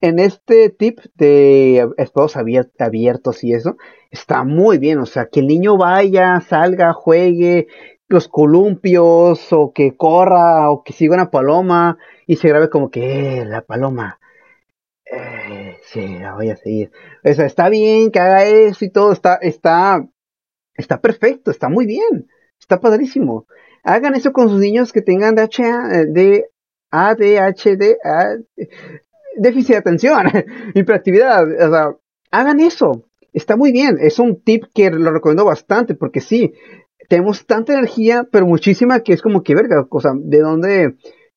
En 0.00 0.18
este 0.18 0.68
tip 0.70 1.00
de 1.14 1.88
espacios 1.96 2.36
abiertos 2.78 3.42
y 3.42 3.54
eso, 3.54 3.76
está 4.10 4.44
muy 4.44 4.78
bien. 4.78 4.98
O 4.98 5.06
sea, 5.06 5.26
que 5.26 5.40
el 5.40 5.46
niño 5.46 5.76
vaya, 5.78 6.40
salga, 6.40 6.92
juegue, 6.92 7.68
los 8.08 8.28
columpios, 8.28 9.52
o 9.52 9.72
que 9.72 9.96
corra, 9.96 10.70
o 10.70 10.82
que 10.84 10.92
siga 10.92 11.14
una 11.14 11.30
paloma 11.30 11.98
y 12.26 12.36
se 12.36 12.48
grabe 12.48 12.68
como 12.70 12.90
que, 12.90 13.40
eh, 13.40 13.44
la 13.44 13.62
paloma. 13.62 14.20
Eh, 15.10 15.78
sí, 15.84 16.18
la 16.18 16.34
voy 16.34 16.50
a 16.50 16.56
seguir. 16.56 16.90
O 17.24 17.32
sea, 17.32 17.46
está 17.46 17.68
bien 17.68 18.10
que 18.10 18.20
haga 18.20 18.44
eso 18.44 18.84
y 18.84 18.90
todo, 18.90 19.12
está, 19.12 19.36
está 19.36 20.06
Está 20.76 21.00
perfecto, 21.00 21.50
está 21.50 21.68
muy 21.68 21.86
bien, 21.86 22.28
está 22.58 22.80
padrísimo. 22.80 23.46
Hagan 23.82 24.14
eso 24.14 24.32
con 24.32 24.48
sus 24.48 24.60
niños 24.60 24.92
que 24.92 25.02
tengan 25.02 25.34
DHA, 25.34 26.06
de 26.08 26.46
ADHD, 26.90 27.96
déficit 29.36 29.72
de 29.72 29.78
atención, 29.78 30.26
hiperactividad, 30.74 31.42
o 31.44 31.70
sea, 31.70 31.96
hagan 32.30 32.60
eso. 32.60 33.04
Está 33.32 33.56
muy 33.56 33.72
bien, 33.72 33.98
es 34.00 34.18
un 34.18 34.40
tip 34.42 34.64
que 34.72 34.90
lo 34.90 35.12
recomiendo 35.12 35.44
bastante 35.44 35.94
porque 35.94 36.20
sí, 36.20 36.54
tenemos 37.08 37.46
tanta 37.46 37.72
energía, 37.72 38.28
pero 38.30 38.46
muchísima 38.46 39.00
que 39.00 39.12
es 39.12 39.22
como 39.22 39.42
que 39.42 39.54
verga, 39.54 39.84
cosa, 39.88 40.12
¿de 40.16 40.38
dónde, 40.38 40.94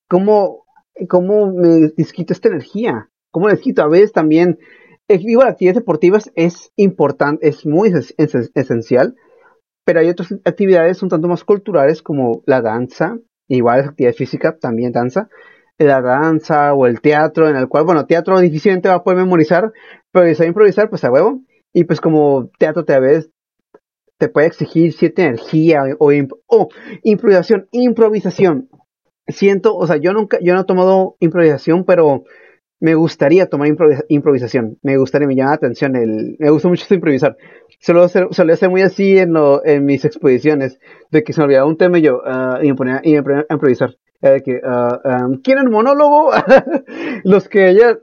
cómo, 0.07 0.65
cómo 1.09 1.51
me 1.51 1.91
desquito 1.97 2.33
esta 2.33 2.49
energía? 2.49 3.09
¿Cómo 3.31 3.49
les 3.49 3.59
quito? 3.59 3.81
A 3.81 3.87
veces 3.87 4.11
también, 4.11 4.59
igual 5.07 5.47
actividades 5.47 5.81
deportivas 5.81 6.31
es 6.35 6.71
importante, 6.75 7.47
es 7.47 7.65
muy 7.65 7.91
esencial, 8.53 9.15
pero 9.87 10.01
hay 10.01 10.09
otras 10.09 10.33
actividades 10.43 11.01
un 11.01 11.07
tanto 11.07 11.29
más 11.29 11.45
culturales 11.45 12.01
como 12.01 12.43
la 12.45 12.61
danza, 12.61 13.19
igual 13.47 13.79
es 13.79 13.87
actividad 13.87 14.13
física, 14.15 14.57
también 14.59 14.91
danza, 14.91 15.29
la 15.77 16.01
danza 16.01 16.73
o 16.73 16.87
el 16.87 16.99
teatro, 16.99 17.47
en 17.47 17.55
el 17.55 17.69
cual, 17.69 17.85
bueno, 17.85 18.05
teatro 18.05 18.37
difícilmente 18.41 18.89
va 18.89 18.95
a 18.95 19.03
poder 19.05 19.19
memorizar, 19.19 19.71
pero 20.11 20.35
si 20.35 20.43
improvisar, 20.43 20.89
pues 20.89 21.05
a 21.05 21.09
huevo. 21.09 21.39
Y 21.71 21.85
pues 21.85 22.01
como 22.01 22.49
teatro 22.59 22.83
te 22.83 22.99
ves, 22.99 23.29
te 24.17 24.27
puede 24.27 24.47
exigir 24.47 24.91
cierta 24.91 25.23
energía 25.23 25.83
o, 25.99 26.11
o, 26.47 26.67
improvisación, 27.03 27.69
improvisación. 27.71 28.67
Siento, 29.29 29.73
o 29.73 29.87
sea, 29.87 29.95
yo 29.95 30.11
nunca, 30.11 30.37
yo 30.41 30.53
no 30.53 30.61
he 30.61 30.65
tomado 30.65 31.15
improvisación, 31.21 31.85
pero 31.85 32.25
me 32.79 32.95
gustaría 32.95 33.47
tomar 33.47 33.69
improvisación. 34.09 34.77
Me 34.83 34.97
gustaría, 34.97 35.27
me 35.27 35.35
llama 35.35 35.51
la 35.51 35.55
atención, 35.55 35.95
el, 35.95 36.35
me 36.39 36.49
gusta 36.49 36.67
mucho 36.67 36.85
improvisar. 36.93 37.37
Suelo 37.79 38.07
ser, 38.07 38.27
ser 38.33 38.69
muy 38.69 38.81
así 38.81 39.17
en, 39.17 39.33
lo, 39.33 39.61
mis 39.81 40.05
exposiciones, 40.05 40.79
de 41.11 41.23
que 41.23 41.33
se 41.33 41.41
me 41.41 41.45
olvidaba 41.45 41.67
un 41.67 41.77
tema 41.77 41.99
y 41.99 42.03
yo, 42.03 42.17
uh, 42.17 42.63
y, 42.63 42.69
me 42.69 42.75
ponía, 42.75 43.01
me 43.03 43.17
a 43.17 43.53
improvisar. 43.53 43.95
De 44.21 44.41
que, 44.41 44.59
uh, 44.63 45.25
um, 45.25 45.41
¿quieren 45.41 45.69
monólogo? 45.69 46.31
Los 47.23 47.47
que 47.49 47.65
haya, 47.65 47.99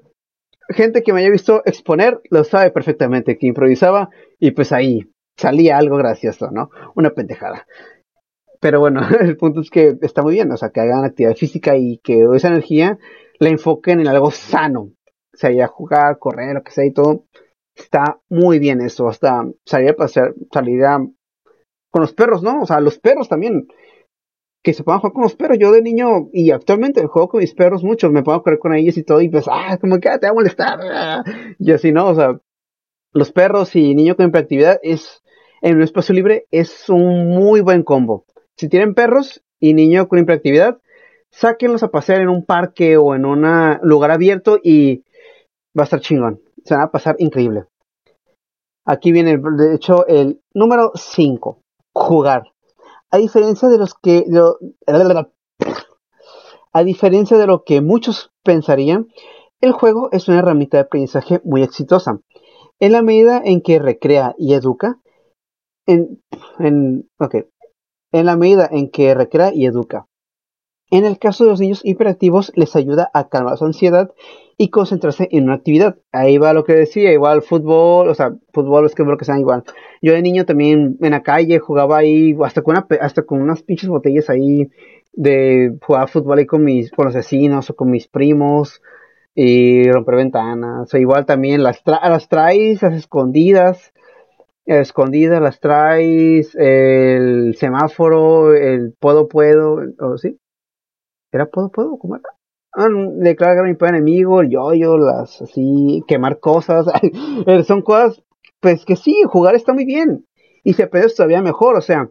gente 0.69 1.03
que 1.03 1.13
me 1.13 1.21
haya 1.21 1.31
visto 1.31 1.63
exponer, 1.65 2.21
lo 2.31 2.45
sabe 2.45 2.71
perfectamente, 2.71 3.37
que 3.39 3.47
improvisaba 3.47 4.11
y 4.39 4.53
pues 4.53 4.73
ahí 4.73 5.11
salía 5.37 5.77
algo 5.77 5.97
gracioso, 5.97 6.51
¿no? 6.51 6.71
Una 6.95 7.11
pendejada. 7.11 7.67
Pero 8.61 8.81
bueno, 8.81 9.01
el 9.21 9.37
punto 9.37 9.61
es 9.61 9.71
que 9.71 9.97
está 10.03 10.23
muy 10.23 10.35
bien, 10.35 10.51
o 10.51 10.57
sea, 10.57 10.71
que 10.71 10.81
hagan 10.81 11.05
actividad 11.05 11.35
física 11.35 11.77
y 11.77 11.99
que 11.99 12.27
esa 12.35 12.49
energía 12.49 12.99
la 13.39 13.49
enfoquen 13.49 14.01
en 14.01 14.09
algo 14.09 14.31
sano. 14.31 14.83
O 14.83 15.37
sea, 15.37 15.51
ir 15.51 15.63
a 15.63 15.69
jugar, 15.69 16.19
correr, 16.19 16.55
lo 16.55 16.63
que 16.63 16.71
sea 16.71 16.85
y 16.85 16.93
todo. 16.93 17.25
Está 17.75 18.21
muy 18.29 18.59
bien 18.59 18.81
eso. 18.81 19.09
Hasta 19.09 19.45
salir 19.65 19.91
a 19.91 19.97
pasear, 19.97 20.35
salir 20.53 20.85
a, 20.85 20.99
con 21.91 22.03
los 22.03 22.13
perros, 22.13 22.43
¿no? 22.43 22.63
O 22.63 22.67
sea, 22.67 22.81
los 22.81 22.99
perros 22.99 23.29
también. 23.29 23.67
Que 24.63 24.73
se 24.73 24.83
puedan 24.83 25.01
jugar 25.01 25.13
con 25.13 25.23
los 25.23 25.35
perros. 25.35 25.59
Yo 25.59 25.73
de 25.73 25.83
niño, 25.83 26.29
y 26.33 26.51
actualmente 26.51 27.05
juego 27.07 27.29
con 27.29 27.41
mis 27.41 27.55
perros 27.55 27.85
mucho, 27.85 28.11
me 28.11 28.23
puedo 28.23 28.43
correr 28.43 28.59
con 28.59 28.75
ellos 28.75 28.97
y 28.97 29.03
todo, 29.03 29.21
y 29.21 29.29
pues, 29.29 29.45
ah, 29.51 29.77
como 29.79 29.99
que 29.99 30.09
ah, 30.09 30.19
te 30.19 30.27
va 30.27 30.31
a 30.31 30.35
molestar. 30.35 31.25
Y 31.59 31.73
así, 31.73 31.93
¿no? 31.93 32.09
O 32.09 32.15
sea, 32.15 32.39
los 33.13 33.31
perros 33.31 33.77
y 33.77 33.95
niño 33.95 34.17
con 34.17 34.27
hiperactividad 34.27 34.81
es, 34.83 35.23
en 35.61 35.77
un 35.77 35.83
espacio 35.83 36.15
libre, 36.15 36.47
es 36.51 36.89
un 36.89 37.29
muy 37.29 37.61
buen 37.61 37.83
combo. 37.83 38.25
Si 38.57 38.69
tienen 38.69 38.95
perros 38.95 39.45
y 39.61 39.75
niño 39.75 40.09
con 40.09 40.19
hiperactividad, 40.19 40.79
sáquenlos 41.35 41.83
a 41.83 41.89
pasear 41.89 42.21
en 42.21 42.29
un 42.29 42.45
parque 42.45 42.97
o 42.97 43.15
en 43.15 43.25
un 43.25 43.43
lugar 43.83 44.11
abierto 44.11 44.59
y 44.63 45.05
va 45.77 45.83
a 45.83 45.85
estar 45.85 46.01
chingón. 46.01 46.41
Se 46.65 46.77
va 46.77 46.85
a 46.85 46.91
pasar 46.91 47.17
increíble. 47.19 47.65
Aquí 48.87 49.13
viene, 49.13 49.39
de 49.39 49.75
hecho, 49.75 50.07
el 50.07 50.41
número 50.53 50.93
5. 50.95 51.59
Jugar. 51.93 52.45
A 53.11 53.19
diferencia 53.19 53.69
de 53.69 53.79
los 53.79 53.95
que... 53.95 54.25
a 56.73 56.85
diferencia 56.85 57.39
de 57.39 57.47
lo 57.47 57.65
que 57.65 57.81
muchos 57.81 58.33
pensarían, 58.43 59.09
el 59.61 59.73
juego 59.73 60.11
es 60.13 60.29
una 60.29 60.41
herramienta 60.41 60.77
de 60.77 60.83
aprendizaje 60.83 61.41
muy 61.45 61.63
exitosa. 61.63 62.21
En 62.81 62.93
la 62.93 63.03
medida 63.03 63.41
en 63.45 63.61
que 63.61 63.79
recrea 63.79 64.35
y 64.39 64.55
educa, 64.55 65.01
en, 65.87 66.23
en, 66.59 67.09
en 68.13 68.27
la 68.27 68.37
medida 68.37 68.69
en 68.71 68.91
que 68.91 69.15
recrea 69.15 69.53
y 69.55 69.67
educa. 69.67 70.07
En 70.95 71.05
el 71.05 71.19
caso 71.19 71.43
de 71.43 71.51
los 71.51 71.59
niños 71.59 71.81
hiperactivos, 71.83 72.53
les 72.55 72.77
ayuda 72.77 73.11
a 73.13 73.29
calmar 73.29 73.59
su 73.59 73.65
ansiedad 73.65 74.13
y 74.57 74.69
concentrarse 74.69 75.27
en 75.33 75.43
una 75.43 75.55
actividad. 75.55 75.97
Ahí 76.13 76.39
va 76.39 76.53
lo 76.53 76.63
que 76.63 76.73
decía, 76.73 77.11
igual 77.11 77.43
fútbol, 77.43 78.09
o 78.09 78.15
sea, 78.15 78.37
fútbol 78.53 78.87
es 78.87 78.95
que 78.95 79.03
lo 79.03 79.17
que 79.17 79.25
sean 79.25 79.41
igual. 79.41 79.65
Yo 80.01 80.13
de 80.13 80.23
niño 80.23 80.45
también 80.45 80.97
en 81.01 81.11
la 81.11 81.25
calle 81.25 81.59
jugaba 81.59 81.99
ahí, 81.99 82.37
hasta 82.45 82.63
con, 82.63 82.77
hasta 83.01 83.23
con 83.23 83.43
unas 83.43 83.65
pinches 83.65 83.89
botellas 83.89 84.31
ahí 84.31 84.71
de 85.13 85.77
jugar 85.83 86.09
fútbol 86.09 86.39
ahí 86.39 86.47
con 86.47 86.63
mis, 86.63 86.93
con 86.93 87.07
los 87.07 87.15
vecinos 87.17 87.71
o 87.71 87.75
con 87.75 87.91
mis 87.91 88.07
primos. 88.07 88.81
y 89.35 89.91
romper 89.91 90.15
ventanas. 90.15 90.95
O 90.95 90.97
igual 90.97 91.27
también 91.27 91.65
las, 91.65 91.83
las 91.85 92.29
traes 92.29 92.83
las 92.83 92.95
escondidas, 92.95 93.93
escondidas 94.65 95.43
las 95.43 95.59
traes, 95.59 96.55
el 96.55 97.57
semáforo, 97.57 98.55
el 98.55 98.95
puedo, 99.01 99.27
puedo, 99.27 99.81
o 99.99 100.19
sí. 100.19 100.39
¿Era 101.35 101.47
puedo, 101.47 101.69
puedo? 101.69 101.99
¿Cómo 101.99 102.15
era? 102.15 102.29
Ah, 102.73 102.87
declarar 103.17 103.65
mi 103.65 103.77
enemigo, 103.89 104.41
el 104.41 104.51
yo-yo, 104.51 104.97
las 104.97 105.43
así, 105.43 106.05
quemar 106.07 106.39
cosas. 106.39 106.87
Son 107.67 107.83
cosas, 107.83 108.23
pues 108.61 108.85
que 108.85 108.95
sí, 108.95 109.21
jugar 109.27 109.57
está 109.57 109.75
muy 109.75 109.85
bien. 109.85 110.27
Y 110.63 110.75
se 110.75 110.85
aprende 110.85 111.13
todavía 111.13 111.43
mejor, 111.43 111.77
o 111.77 111.81
sea, 111.81 112.09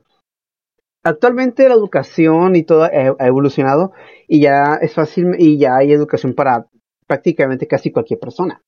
actualmente 1.04 1.70
la 1.70 1.76
educación 1.76 2.58
y 2.58 2.64
todo 2.64 2.84
ha 2.84 3.28
evolucionado 3.28 3.94
y 4.28 4.42
ya 4.42 4.78
es 4.82 4.94
fácil 4.94 5.36
y 5.40 5.58
ya 5.58 5.78
hay 5.78 5.94
educación 5.94 6.34
para 6.34 6.68
prácticamente 7.08 7.66
casi 7.66 7.92
cualquier 7.92 8.20
persona. 8.20 8.62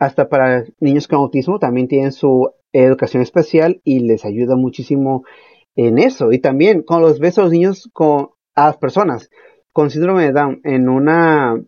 Hasta 0.00 0.28
para 0.28 0.64
niños 0.80 1.06
con 1.06 1.20
autismo 1.20 1.60
también 1.60 1.86
tienen 1.86 2.10
su 2.12 2.50
educación 2.72 3.22
especial 3.22 3.80
y 3.84 4.00
les 4.00 4.24
ayuda 4.24 4.56
muchísimo 4.56 5.24
en 5.76 5.98
eso. 5.98 6.32
Y 6.32 6.40
también 6.40 6.82
con 6.82 7.02
los 7.02 7.20
ves 7.20 7.38
a 7.38 7.42
los 7.42 7.52
niños 7.52 7.88
con 7.92 8.30
a 8.56 8.66
las 8.66 8.76
personas 8.78 9.30
con 9.76 9.90
síndrome 9.90 10.24
de 10.24 10.32
Down 10.32 10.60
en 10.64 10.88
una 10.88 11.60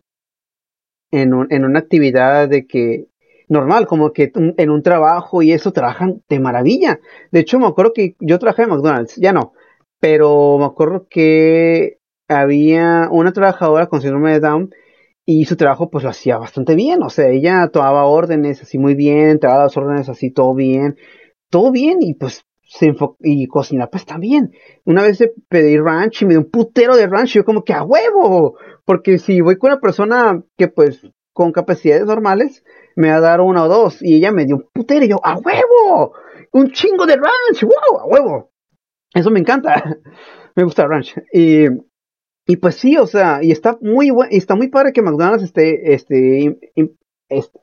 en, 1.10 1.46
en 1.50 1.64
una 1.66 1.78
actividad 1.78 2.48
de 2.48 2.66
que 2.66 3.08
normal, 3.48 3.86
como 3.86 4.14
que 4.14 4.32
en 4.34 4.70
un 4.70 4.82
trabajo 4.82 5.42
y 5.42 5.52
eso 5.52 5.72
trabajan 5.72 6.22
de 6.26 6.40
maravilla. 6.40 7.00
De 7.32 7.40
hecho, 7.40 7.58
me 7.58 7.66
acuerdo 7.66 7.92
que 7.92 8.16
yo 8.18 8.38
trabajé 8.38 8.62
en 8.62 8.70
McDonald's, 8.70 9.16
ya 9.16 9.34
no, 9.34 9.52
pero 10.00 10.56
me 10.56 10.64
acuerdo 10.64 11.06
que 11.10 11.98
había 12.28 13.10
una 13.10 13.34
trabajadora 13.34 13.88
con 13.88 14.00
síndrome 14.00 14.32
de 14.32 14.40
Down 14.40 14.70
y 15.26 15.44
su 15.44 15.56
trabajo 15.56 15.90
pues 15.90 16.02
lo 16.02 16.08
hacía 16.08 16.38
bastante 16.38 16.74
bien, 16.76 17.02
o 17.02 17.10
sea, 17.10 17.28
ella 17.28 17.68
tomaba 17.70 18.06
órdenes 18.06 18.62
así 18.62 18.78
muy 18.78 18.94
bien, 18.94 19.38
tomaba 19.38 19.64
las 19.64 19.76
órdenes 19.76 20.08
así 20.08 20.30
todo 20.30 20.54
bien, 20.54 20.96
todo 21.50 21.72
bien 21.72 21.98
y 22.00 22.14
pues 22.14 22.46
se 22.68 22.94
y 23.20 23.46
cocinar 23.48 23.88
pues 23.90 24.04
también. 24.04 24.52
Una 24.84 25.02
vez 25.02 25.18
pedí 25.48 25.78
ranch 25.78 26.22
y 26.22 26.26
me 26.26 26.34
dio 26.34 26.40
un 26.40 26.50
putero 26.50 26.96
de 26.96 27.06
ranch 27.06 27.30
y 27.30 27.38
yo 27.38 27.44
como 27.44 27.64
que 27.64 27.72
a 27.72 27.82
huevo, 27.82 28.58
porque 28.84 29.18
si 29.18 29.40
voy 29.40 29.56
con 29.56 29.72
una 29.72 29.80
persona 29.80 30.42
que 30.56 30.68
pues 30.68 31.00
con 31.32 31.52
capacidades 31.52 32.04
normales 32.04 32.62
me 32.94 33.10
va 33.10 33.16
a 33.16 33.20
dar 33.20 33.40
una 33.40 33.64
o 33.64 33.68
dos 33.68 34.02
y 34.02 34.16
ella 34.16 34.32
me 34.32 34.44
dio 34.44 34.56
un 34.56 34.68
putero 34.72 35.04
y 35.04 35.08
yo 35.08 35.16
a 35.24 35.38
huevo, 35.38 36.12
un 36.52 36.70
chingo 36.72 37.06
de 37.06 37.16
ranch, 37.16 37.62
wow, 37.62 38.00
a 38.00 38.04
huevo. 38.06 38.50
Eso 39.14 39.30
me 39.30 39.40
encanta. 39.40 39.96
me 40.54 40.64
gusta 40.64 40.82
el 40.82 40.88
ranch. 40.90 41.14
Y, 41.32 41.66
y 42.46 42.56
pues 42.56 42.74
sí, 42.74 42.96
o 42.98 43.06
sea, 43.06 43.42
y 43.42 43.50
está 43.50 43.78
muy 43.80 44.10
bueno, 44.10 44.30
está 44.32 44.56
muy 44.56 44.68
padre 44.68 44.92
que 44.92 45.02
McDonald's 45.02 45.44
esté, 45.44 46.58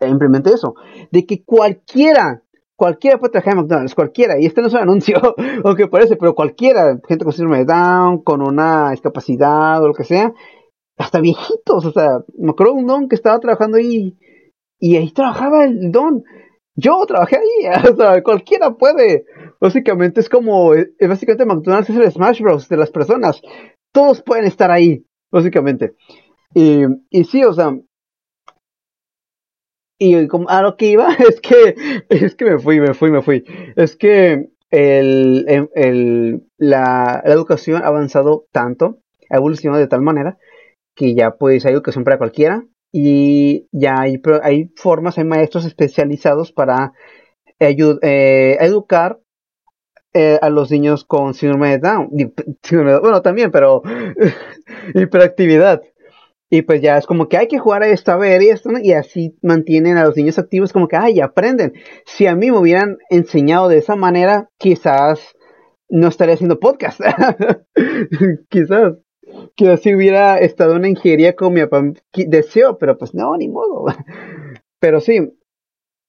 implemente 0.01 0.51
eso. 0.51 0.75
De 1.11 1.25
que 1.25 1.43
cualquiera, 1.43 2.41
cualquiera 2.75 3.17
puede 3.17 3.31
trabajar 3.31 3.53
en 3.53 3.59
McDonald's, 3.59 3.95
cualquiera. 3.95 4.39
Y 4.39 4.45
este 4.45 4.61
no 4.61 4.67
es 4.67 4.73
un 4.73 4.79
anuncio, 4.79 5.15
aunque 5.63 5.87
parece, 5.87 6.15
pero 6.15 6.35
cualquiera, 6.35 6.99
gente 7.07 7.23
con 7.23 7.33
síndrome 7.33 7.59
de 7.59 7.65
Down, 7.65 8.23
con 8.23 8.41
una 8.41 8.91
discapacidad 8.91 9.83
o 9.83 9.87
lo 9.87 9.93
que 9.93 10.03
sea, 10.03 10.33
hasta 10.97 11.19
viejitos, 11.19 11.85
o 11.85 11.91
sea, 11.91 12.19
me 12.37 12.51
acuerdo 12.51 12.73
un 12.73 12.87
don 12.87 13.09
que 13.09 13.15
estaba 13.15 13.39
trabajando 13.39 13.77
ahí, 13.77 14.17
y 14.79 14.97
ahí 14.97 15.11
trabajaba 15.11 15.65
el 15.65 15.91
don. 15.91 16.23
Yo 16.75 17.05
trabajé 17.07 17.37
ahí, 17.37 17.83
o 17.91 17.95
sea, 17.95 18.21
cualquiera 18.23 18.75
puede. 18.75 19.25
Básicamente 19.59 20.19
es 20.19 20.29
como, 20.29 20.73
eh, 20.73 20.93
básicamente 21.07 21.45
McDonald's 21.45 21.89
es 21.89 21.97
el 21.97 22.11
Smash 22.11 22.41
Bros. 22.41 22.69
de 22.69 22.77
las 22.77 22.91
personas. 22.91 23.41
Todos 23.91 24.21
pueden 24.21 24.45
estar 24.45 24.71
ahí, 24.71 25.05
básicamente. 25.31 25.95
Y, 26.53 26.83
y 27.09 27.23
sí, 27.23 27.43
o 27.43 27.53
sea, 27.53 27.77
y 29.97 30.27
como, 30.27 30.49
a 30.49 30.61
lo 30.61 30.75
que 30.77 30.87
iba 30.87 31.13
es 31.29 31.41
que, 31.41 31.75
es 32.09 32.35
que 32.35 32.45
me 32.45 32.59
fui, 32.59 32.79
me 32.79 32.93
fui, 32.93 33.11
me 33.11 33.21
fui. 33.21 33.43
Es 33.75 33.95
que 33.95 34.49
el, 34.71 35.45
em, 35.47 35.69
el, 35.75 36.43
la, 36.57 37.21
la 37.25 37.33
educación 37.33 37.81
ha 37.83 37.87
avanzado 37.87 38.45
tanto, 38.51 38.99
ha 39.29 39.37
evolucionado 39.37 39.79
de 39.81 39.87
tal 39.87 40.01
manera 40.01 40.37
que 40.95 41.13
ya 41.13 41.35
pues 41.35 41.65
hay 41.65 41.73
educación 41.73 42.03
para 42.03 42.17
cualquiera 42.17 42.65
y 42.91 43.67
ya 43.71 43.99
hay, 43.99 44.21
hay 44.41 44.71
formas, 44.77 45.17
hay 45.17 45.25
maestros 45.25 45.65
especializados 45.65 46.53
para 46.53 46.93
eh, 47.59 48.57
educar 48.61 49.19
eh, 50.13 50.39
a 50.41 50.49
los 50.49 50.71
niños 50.71 51.03
con 51.03 51.33
síndrome 51.33 51.71
de 51.71 51.79
Down. 51.79 52.09
Bueno, 53.01 53.21
también, 53.21 53.51
pero 53.51 53.81
hiperactividad. 54.95 55.81
Y 56.49 56.61
pues 56.61 56.81
ya 56.81 56.97
es 56.97 57.07
como 57.07 57.27
que 57.27 57.37
hay 57.37 57.47
que 57.47 57.59
jugar 57.59 57.83
a 57.83 57.87
esto, 57.87 58.11
a 58.11 58.17
ver, 58.17 58.41
y 58.43 58.49
esto, 58.49 58.69
y 58.81 58.93
así 58.93 59.35
mantienen 59.41 59.97
a 59.97 60.05
los 60.05 60.15
niños 60.15 60.37
activos, 60.37 60.71
como 60.71 60.87
que, 60.87 60.95
ay, 60.95 61.19
aprenden. 61.19 61.73
Si 62.05 62.27
a 62.27 62.35
mí 62.35 62.51
me 62.51 62.59
hubieran 62.59 62.97
enseñado 63.09 63.67
de 63.67 63.79
esa 63.79 63.95
manera, 63.95 64.49
quizás 64.57 65.35
no 65.89 66.07
estaría 66.07 66.35
haciendo 66.35 66.59
podcast. 66.59 66.99
quizás. 68.49 68.95
Quizás 69.55 69.81
si 69.81 69.95
hubiera 69.95 70.37
estado 70.37 70.75
en 70.75 70.85
ingeniería 70.85 71.35
como 71.35 71.51
mi 71.51 71.61
papá 71.61 71.83
deseó, 72.13 72.77
pero 72.77 72.97
pues 72.97 73.15
no, 73.15 73.35
ni 73.35 73.47
modo. 73.47 73.85
pero 74.79 74.99
sí, 74.99 75.35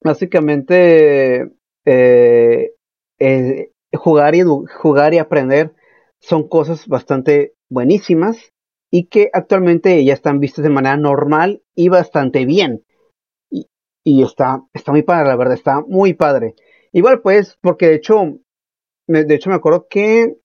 básicamente 0.03 1.51
eh, 1.87 2.73
eh, 3.19 3.71
jugar, 3.95 4.35
y 4.35 4.43
jugar 4.43 5.15
y 5.15 5.19
aprender 5.19 5.73
son 6.21 6.49
cosas 6.49 6.87
bastante 6.87 7.55
buenísimas 7.71 8.53
y 8.91 9.07
que 9.07 9.31
actualmente 9.33 10.05
ya 10.05 10.15
están 10.15 10.41
vistas 10.41 10.63
de 10.63 10.71
manera 10.71 10.97
normal 10.97 11.63
y 11.75 11.89
bastante 11.89 12.45
bien. 12.47 12.85
Y, 14.05 14.23
está, 14.23 14.63
está 14.73 14.93
muy 14.93 15.03
padre, 15.03 15.29
la 15.29 15.37
verdad, 15.37 15.55
está 15.55 15.81
muy 15.81 16.15
padre. 16.15 16.55
Igual 16.93 17.21
pues, 17.23 17.59
porque 17.61 17.89
de 17.89 17.95
hecho, 17.97 18.39
de 19.09 19.35
hecho 19.35 19.51
me 19.51 19.57
acuerdo 19.57 19.89
que 19.89 20.37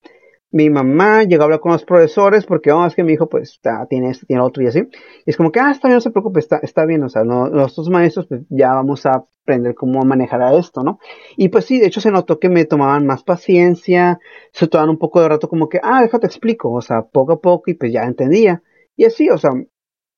mi 0.51 0.69
mamá 0.69 1.23
llegó 1.23 1.43
a 1.43 1.45
hablar 1.45 1.59
con 1.61 1.71
los 1.71 1.85
profesores 1.85 2.45
porque, 2.45 2.71
oh, 2.71 2.85
es 2.85 2.95
que 2.95 3.03
mi 3.03 3.13
hijo 3.13 3.29
pues 3.29 3.51
está, 3.51 3.85
tiene 3.87 4.09
esto, 4.11 4.25
tiene 4.25 4.41
otro 4.41 4.63
y 4.63 4.67
así. 4.67 4.79
Y 5.25 5.29
es 5.29 5.37
como 5.37 5.51
que, 5.51 5.59
ah, 5.59 5.71
está 5.71 5.87
bien, 5.87 5.95
no 5.95 6.01
se 6.01 6.11
preocupe, 6.11 6.39
está, 6.39 6.57
está 6.57 6.85
bien, 6.85 7.03
o 7.03 7.09
sea, 7.09 7.23
no, 7.23 7.47
los 7.47 7.75
dos 7.75 7.89
maestros 7.89 8.27
pues 8.27 8.41
ya 8.49 8.73
vamos 8.73 9.05
a 9.05 9.25
aprender 9.43 9.73
cómo 9.75 10.01
manejar 10.03 10.41
a 10.41 10.53
esto, 10.57 10.83
¿no? 10.83 10.99
Y 11.37 11.49
pues 11.49 11.65
sí, 11.65 11.79
de 11.79 11.87
hecho 11.87 12.01
se 12.01 12.11
notó 12.11 12.39
que 12.39 12.49
me 12.49 12.65
tomaban 12.65 13.05
más 13.05 13.23
paciencia, 13.23 14.19
se 14.51 14.67
tomaban 14.67 14.91
un 14.91 14.97
poco 14.99 15.21
de 15.21 15.29
rato 15.29 15.47
como 15.49 15.69
que, 15.69 15.79
ah, 15.81 16.01
déjate 16.01 16.27
explico, 16.27 16.71
o 16.71 16.81
sea, 16.81 17.03
poco 17.03 17.33
a 17.33 17.41
poco 17.41 17.71
y 17.71 17.75
pues 17.75 17.93
ya 17.93 18.03
entendía. 18.03 18.61
Y 18.97 19.05
así, 19.05 19.29
o 19.29 19.37
sea, 19.37 19.51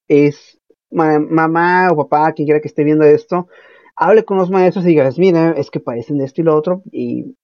es 0.07 0.59
mamá 0.89 1.89
o 1.91 1.95
papá, 1.95 2.33
quien 2.33 2.45
quiera 2.47 2.61
que 2.61 2.67
esté 2.67 2.83
viendo 2.83 3.05
esto, 3.05 3.47
hable 3.95 4.23
con 4.25 4.37
los 4.37 4.49
maestros 4.49 4.85
y 4.85 4.89
digas, 4.89 5.17
mira, 5.19 5.51
es 5.57 5.69
que 5.71 5.79
parecen 5.79 6.17
de 6.17 6.25
esto 6.25 6.41
y 6.41 6.43
lo 6.43 6.55
otro, 6.55 6.83
y, 6.91 7.35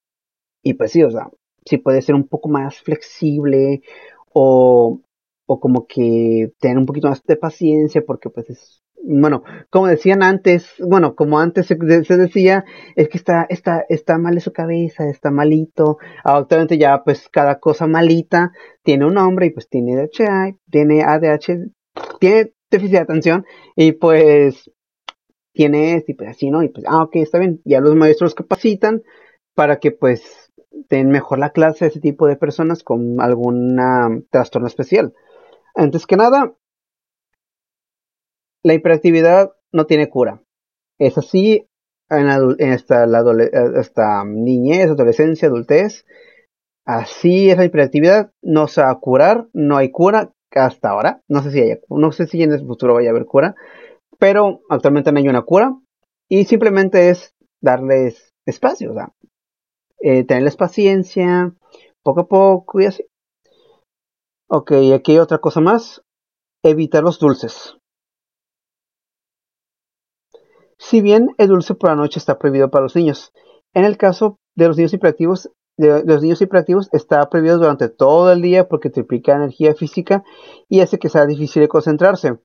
y 0.63 0.73
pues 0.73 0.91
sí, 0.91 1.03
o 1.03 1.11
sea, 1.11 1.29
si 1.65 1.77
puede 1.77 2.01
ser 2.01 2.15
un 2.15 2.27
poco 2.27 2.49
más 2.49 2.79
flexible 2.79 3.81
o, 4.33 5.01
o 5.45 5.59
como 5.59 5.87
que 5.87 6.51
tener 6.59 6.77
un 6.77 6.85
poquito 6.85 7.09
más 7.09 7.23
de 7.23 7.35
paciencia 7.37 8.03
porque 8.05 8.29
pues 8.29 8.49
es 8.49 8.79
bueno, 9.01 9.43
como 9.69 9.87
decían 9.87 10.23
antes, 10.23 10.73
bueno, 10.79 11.15
como 11.15 11.39
antes 11.39 11.67
se, 11.67 11.75
decía, 11.75 12.65
es 12.95 13.07
que 13.09 13.17
está, 13.17 13.45
está, 13.49 13.85
está 13.89 14.17
mal 14.17 14.33
en 14.33 14.41
su 14.41 14.51
cabeza, 14.51 15.09
está 15.09 15.31
malito. 15.31 15.97
Actualmente 16.23 16.77
ya, 16.77 17.03
pues, 17.03 17.29
cada 17.29 17.59
cosa 17.59 17.87
malita 17.87 18.51
tiene 18.83 19.05
un 19.05 19.13
nombre 19.15 19.47
y 19.47 19.49
pues 19.51 19.69
tiene 19.69 19.95
DHI, 19.95 20.57
tiene 20.69 21.03
ADH, 21.03 21.71
tiene 22.19 22.53
déficit 22.69 22.91
de 22.91 22.99
atención 22.99 23.45
y 23.75 23.93
pues 23.93 24.69
tiene 25.53 25.95
este, 25.95 26.11
y 26.11 26.15
pues 26.15 26.29
así, 26.29 26.49
¿no? 26.51 26.63
Y 26.63 26.69
pues, 26.69 26.85
ah, 26.87 27.03
ok, 27.03 27.15
está 27.17 27.39
bien. 27.39 27.61
Ya 27.65 27.81
los 27.81 27.95
maestros 27.95 28.35
capacitan 28.35 29.03
para 29.55 29.79
que 29.79 29.91
pues 29.91 30.48
den 30.71 31.09
mejor 31.09 31.39
la 31.39 31.51
clase 31.51 31.85
a 31.85 31.87
ese 31.87 31.99
tipo 31.99 32.27
de 32.27 32.35
personas 32.35 32.83
con 32.83 33.21
algún 33.21 33.77
trastorno 34.29 34.67
especial. 34.67 35.13
Antes 35.75 36.05
que 36.05 36.17
nada, 36.17 36.53
la 38.63 38.73
hiperactividad 38.73 39.53
no 39.71 39.85
tiene 39.85 40.09
cura. 40.09 40.41
Es 40.97 41.17
así 41.17 41.67
en, 42.09 42.55
esta, 42.59 43.05
la 43.05 44.23
niñez, 44.25 44.89
adolescencia, 44.89 45.47
adultez. 45.47 46.05
Así 46.85 47.49
es 47.49 47.57
la 47.57 47.65
hiperactividad. 47.65 48.31
No 48.41 48.67
se 48.67 48.81
va 48.81 48.91
a 48.91 48.99
curar, 48.99 49.47
no 49.53 49.77
hay 49.77 49.91
cura 49.91 50.33
hasta 50.51 50.89
ahora. 50.89 51.21
No 51.27 51.43
sé 51.43 51.51
si 51.51 51.61
hay, 51.61 51.79
no 51.89 52.11
sé 52.11 52.27
si 52.27 52.41
en 52.43 52.51
el 52.51 52.65
futuro 52.65 52.95
vaya 52.95 53.09
a 53.09 53.11
haber 53.11 53.25
cura, 53.25 53.55
pero 54.17 54.61
actualmente 54.69 55.11
no 55.11 55.19
hay 55.19 55.27
una 55.27 55.43
cura 55.43 55.75
y 56.27 56.45
simplemente 56.45 57.09
es 57.09 57.35
darles 57.61 58.33
espacio, 58.45 58.91
o 58.91 58.93
sea, 58.93 59.13
eh, 60.01 60.23
tenerles 60.23 60.55
paciencia, 60.55 61.53
poco 62.03 62.21
a 62.21 62.27
poco 62.27 62.81
y 62.81 62.85
así. 62.85 63.05
Ok, 64.47 64.71
aquí 64.95 65.11
hay 65.11 65.19
otra 65.19 65.39
cosa 65.39 65.61
más. 65.61 66.03
Evitar 66.63 67.03
los 67.03 67.19
dulces. 67.19 67.77
Si 70.77 71.01
bien 71.01 71.35
el 71.37 71.49
dulce 71.49 71.75
por 71.75 71.89
la 71.89 71.95
noche 71.95 72.19
está 72.19 72.39
prohibido 72.39 72.71
para 72.71 72.83
los 72.83 72.95
niños, 72.95 73.33
en 73.73 73.85
el 73.85 73.97
caso 73.97 74.39
de 74.55 74.67
los 74.67 74.77
niños 74.77 74.93
hiperactivos, 74.93 75.51
de 75.77 76.03
los 76.05 76.21
niños 76.21 76.41
hiperactivos 76.41 76.89
está 76.93 77.29
prohibido 77.29 77.57
durante 77.57 77.89
todo 77.89 78.31
el 78.31 78.41
día 78.41 78.67
porque 78.67 78.89
triplica 78.89 79.35
energía 79.35 79.75
física 79.75 80.23
y 80.67 80.79
hace 80.81 80.97
que 80.97 81.09
sea 81.09 81.25
difícil 81.25 81.61
de 81.61 81.67
concentrarse. 81.67 82.37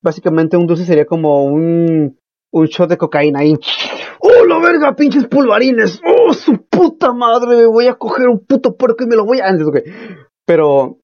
básicamente 0.00 0.56
un 0.56 0.66
dulce 0.66 0.84
sería 0.84 1.04
como 1.04 1.44
un, 1.44 2.18
un 2.52 2.66
shot 2.66 2.88
de 2.88 2.96
cocaína 2.96 3.40
ahí. 3.40 3.58
¡Oh, 4.20 4.44
la 4.46 4.58
verga, 4.58 4.94
pinches 4.94 5.26
pulvarines! 5.26 6.00
¡Oh, 6.06 6.19
su 6.32 6.64
puta 6.66 7.12
madre! 7.12 7.56
Me 7.56 7.66
voy 7.66 7.86
a 7.86 7.94
coger 7.94 8.28
un 8.28 8.44
puto 8.44 8.76
puerco 8.76 9.04
y 9.04 9.06
me 9.06 9.16
lo 9.16 9.24
voy 9.24 9.40
a... 9.40 9.46
Antes, 9.46 9.66
okay. 9.66 9.82
Pero 10.44 10.98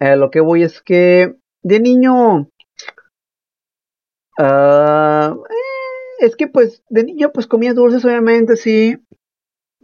eh, 0.00 0.16
lo 0.16 0.30
que 0.30 0.40
voy 0.40 0.62
es 0.62 0.80
que 0.82 1.34
de 1.62 1.80
niño... 1.80 2.48
Uh, 4.38 5.42
es 6.18 6.36
que 6.36 6.46
pues 6.46 6.82
de 6.88 7.04
niño 7.04 7.32
pues 7.32 7.46
comía 7.46 7.74
dulces 7.74 8.04
obviamente, 8.04 8.56
sí. 8.56 8.96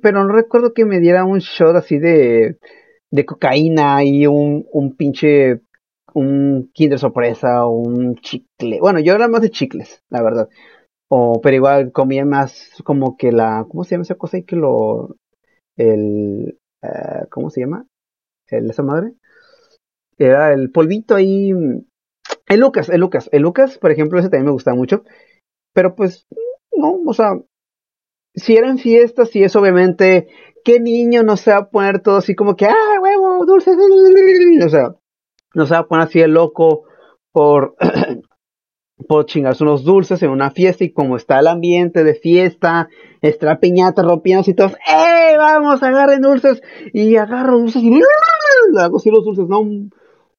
Pero 0.00 0.24
no 0.24 0.32
recuerdo 0.32 0.72
que 0.72 0.84
me 0.84 1.00
diera 1.00 1.24
un 1.24 1.40
shot 1.40 1.76
así 1.76 1.98
de, 1.98 2.58
de 3.10 3.26
cocaína 3.26 4.04
y 4.04 4.26
un, 4.26 4.66
un 4.72 4.96
pinche 4.96 5.60
un 6.14 6.70
Kinder 6.72 6.98
sorpresa 6.98 7.66
o 7.66 7.78
un 7.78 8.16
chicle. 8.16 8.80
Bueno, 8.80 9.00
yo 9.00 9.14
era 9.14 9.28
más 9.28 9.42
de 9.42 9.50
chicles, 9.50 10.02
la 10.08 10.22
verdad. 10.22 10.48
O, 11.08 11.40
pero 11.40 11.56
igual 11.56 11.92
comía 11.92 12.24
más 12.24 12.70
como 12.84 13.16
que 13.16 13.32
la, 13.32 13.66
¿cómo 13.68 13.84
se 13.84 13.92
llama 13.92 14.02
esa 14.02 14.16
cosa 14.16 14.36
ahí 14.36 14.44
que 14.44 14.56
lo, 14.56 15.16
el, 15.76 16.58
uh, 16.82 17.26
¿cómo 17.30 17.50
se 17.50 17.60
llama? 17.60 17.86
El, 18.48 18.70
esa 18.70 18.82
madre. 18.82 19.14
Era 20.18 20.52
el 20.52 20.70
polvito 20.70 21.14
ahí. 21.14 21.52
El 22.46 22.60
Lucas, 22.60 22.88
el 22.88 23.00
Lucas, 23.00 23.28
el 23.32 23.42
Lucas, 23.42 23.78
por 23.78 23.90
ejemplo, 23.90 24.18
ese 24.18 24.28
también 24.28 24.46
me 24.46 24.52
gustaba 24.52 24.76
mucho. 24.76 25.04
Pero 25.72 25.94
pues, 25.94 26.26
no, 26.76 26.98
o 27.06 27.14
sea, 27.14 27.38
si 28.34 28.56
eran 28.56 28.78
fiestas 28.78 29.34
y 29.36 29.44
es 29.44 29.54
obviamente, 29.56 30.28
¿qué 30.64 30.80
niño 30.80 31.22
no 31.22 31.36
se 31.36 31.50
va 31.50 31.58
a 31.58 31.70
poner 31.70 32.00
todo 32.00 32.16
así 32.16 32.34
como 32.34 32.56
que, 32.56 32.66
ah, 32.66 33.00
huevo, 33.00 33.44
dulces? 33.46 33.76
O 34.64 34.68
sea, 34.68 34.94
no 35.54 35.66
se 35.66 35.74
va 35.74 35.80
a 35.80 35.88
poner 35.88 36.06
así 36.06 36.20
el 36.20 36.32
loco 36.32 36.84
por, 37.32 37.76
por 39.06 39.26
chingarse 39.26 39.62
unos 39.62 39.84
dulces 39.84 40.22
en 40.22 40.30
una 40.30 40.50
fiesta 40.50 40.84
y 40.84 40.90
como 40.90 41.16
está 41.16 41.38
el 41.38 41.46
ambiente 41.46 42.02
de 42.04 42.14
fiesta, 42.14 42.88
está 43.22 43.60
piñata 43.60 44.02
rompiendo 44.02 44.50
y 44.50 44.54
todos, 44.54 44.72
¡eh! 44.72 45.36
Vamos, 45.36 45.82
agarren 45.82 46.22
dulces 46.22 46.60
y 46.92 47.16
agarro 47.16 47.58
dulces 47.58 47.82
y 47.82 48.00
hago 48.76 48.96
así 48.96 49.10
los 49.10 49.24
dulces, 49.24 49.46
¿no? 49.48 49.62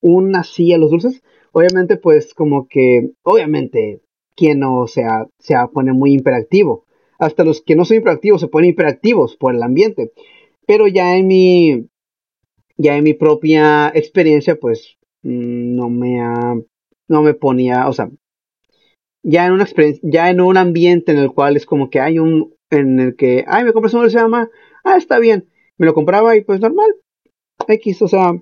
Una 0.01 0.43
silla 0.43 0.77
los 0.77 0.91
dulces. 0.91 1.23
Obviamente, 1.51 1.97
pues 1.97 2.33
como 2.33 2.67
que, 2.67 3.11
obviamente, 3.23 4.01
quien 4.35 4.59
no 4.59 4.87
sea, 4.87 5.27
se 5.39 5.55
pone 5.73 5.93
muy 5.93 6.13
hiperactivo. 6.13 6.85
Hasta 7.17 7.43
los 7.43 7.61
que 7.61 7.75
no 7.75 7.85
son 7.85 7.97
hiperactivos 7.97 8.41
se 8.41 8.47
ponen 8.47 8.71
hiperactivos 8.71 9.35
por 9.35 9.55
el 9.55 9.63
ambiente. 9.63 10.11
Pero 10.65 10.87
ya 10.87 11.17
en 11.17 11.27
mi, 11.27 11.87
ya 12.77 12.95
en 12.97 13.03
mi 13.03 13.13
propia 13.13 13.91
experiencia, 13.93 14.57
pues 14.57 14.97
mm, 15.23 15.75
no 15.75 15.89
me 15.89 16.21
ha, 16.21 16.55
no 17.07 17.21
me 17.21 17.33
ponía, 17.33 17.87
o 17.87 17.93
sea, 17.93 18.09
ya 19.23 19.45
en 19.45 19.53
una 19.53 19.63
experiencia, 19.63 20.01
ya 20.03 20.29
en 20.29 20.41
un 20.41 20.57
ambiente 20.57 21.11
en 21.11 21.17
el 21.19 21.31
cual 21.31 21.57
es 21.57 21.65
como 21.65 21.89
que 21.89 21.99
hay 21.99 22.19
un, 22.19 22.55
en 22.69 22.99
el 22.99 23.15
que, 23.15 23.45
ay, 23.47 23.63
me 23.63 23.73
compras 23.73 23.93
uno 23.93 24.09
se 24.09 24.17
llama, 24.17 24.49
ah, 24.83 24.97
está 24.97 25.19
bien, 25.19 25.49
me 25.77 25.85
lo 25.85 25.93
compraba 25.93 26.35
y 26.35 26.41
pues 26.41 26.59
normal, 26.59 26.95
X, 27.67 28.01
o 28.01 28.07
sea, 28.07 28.33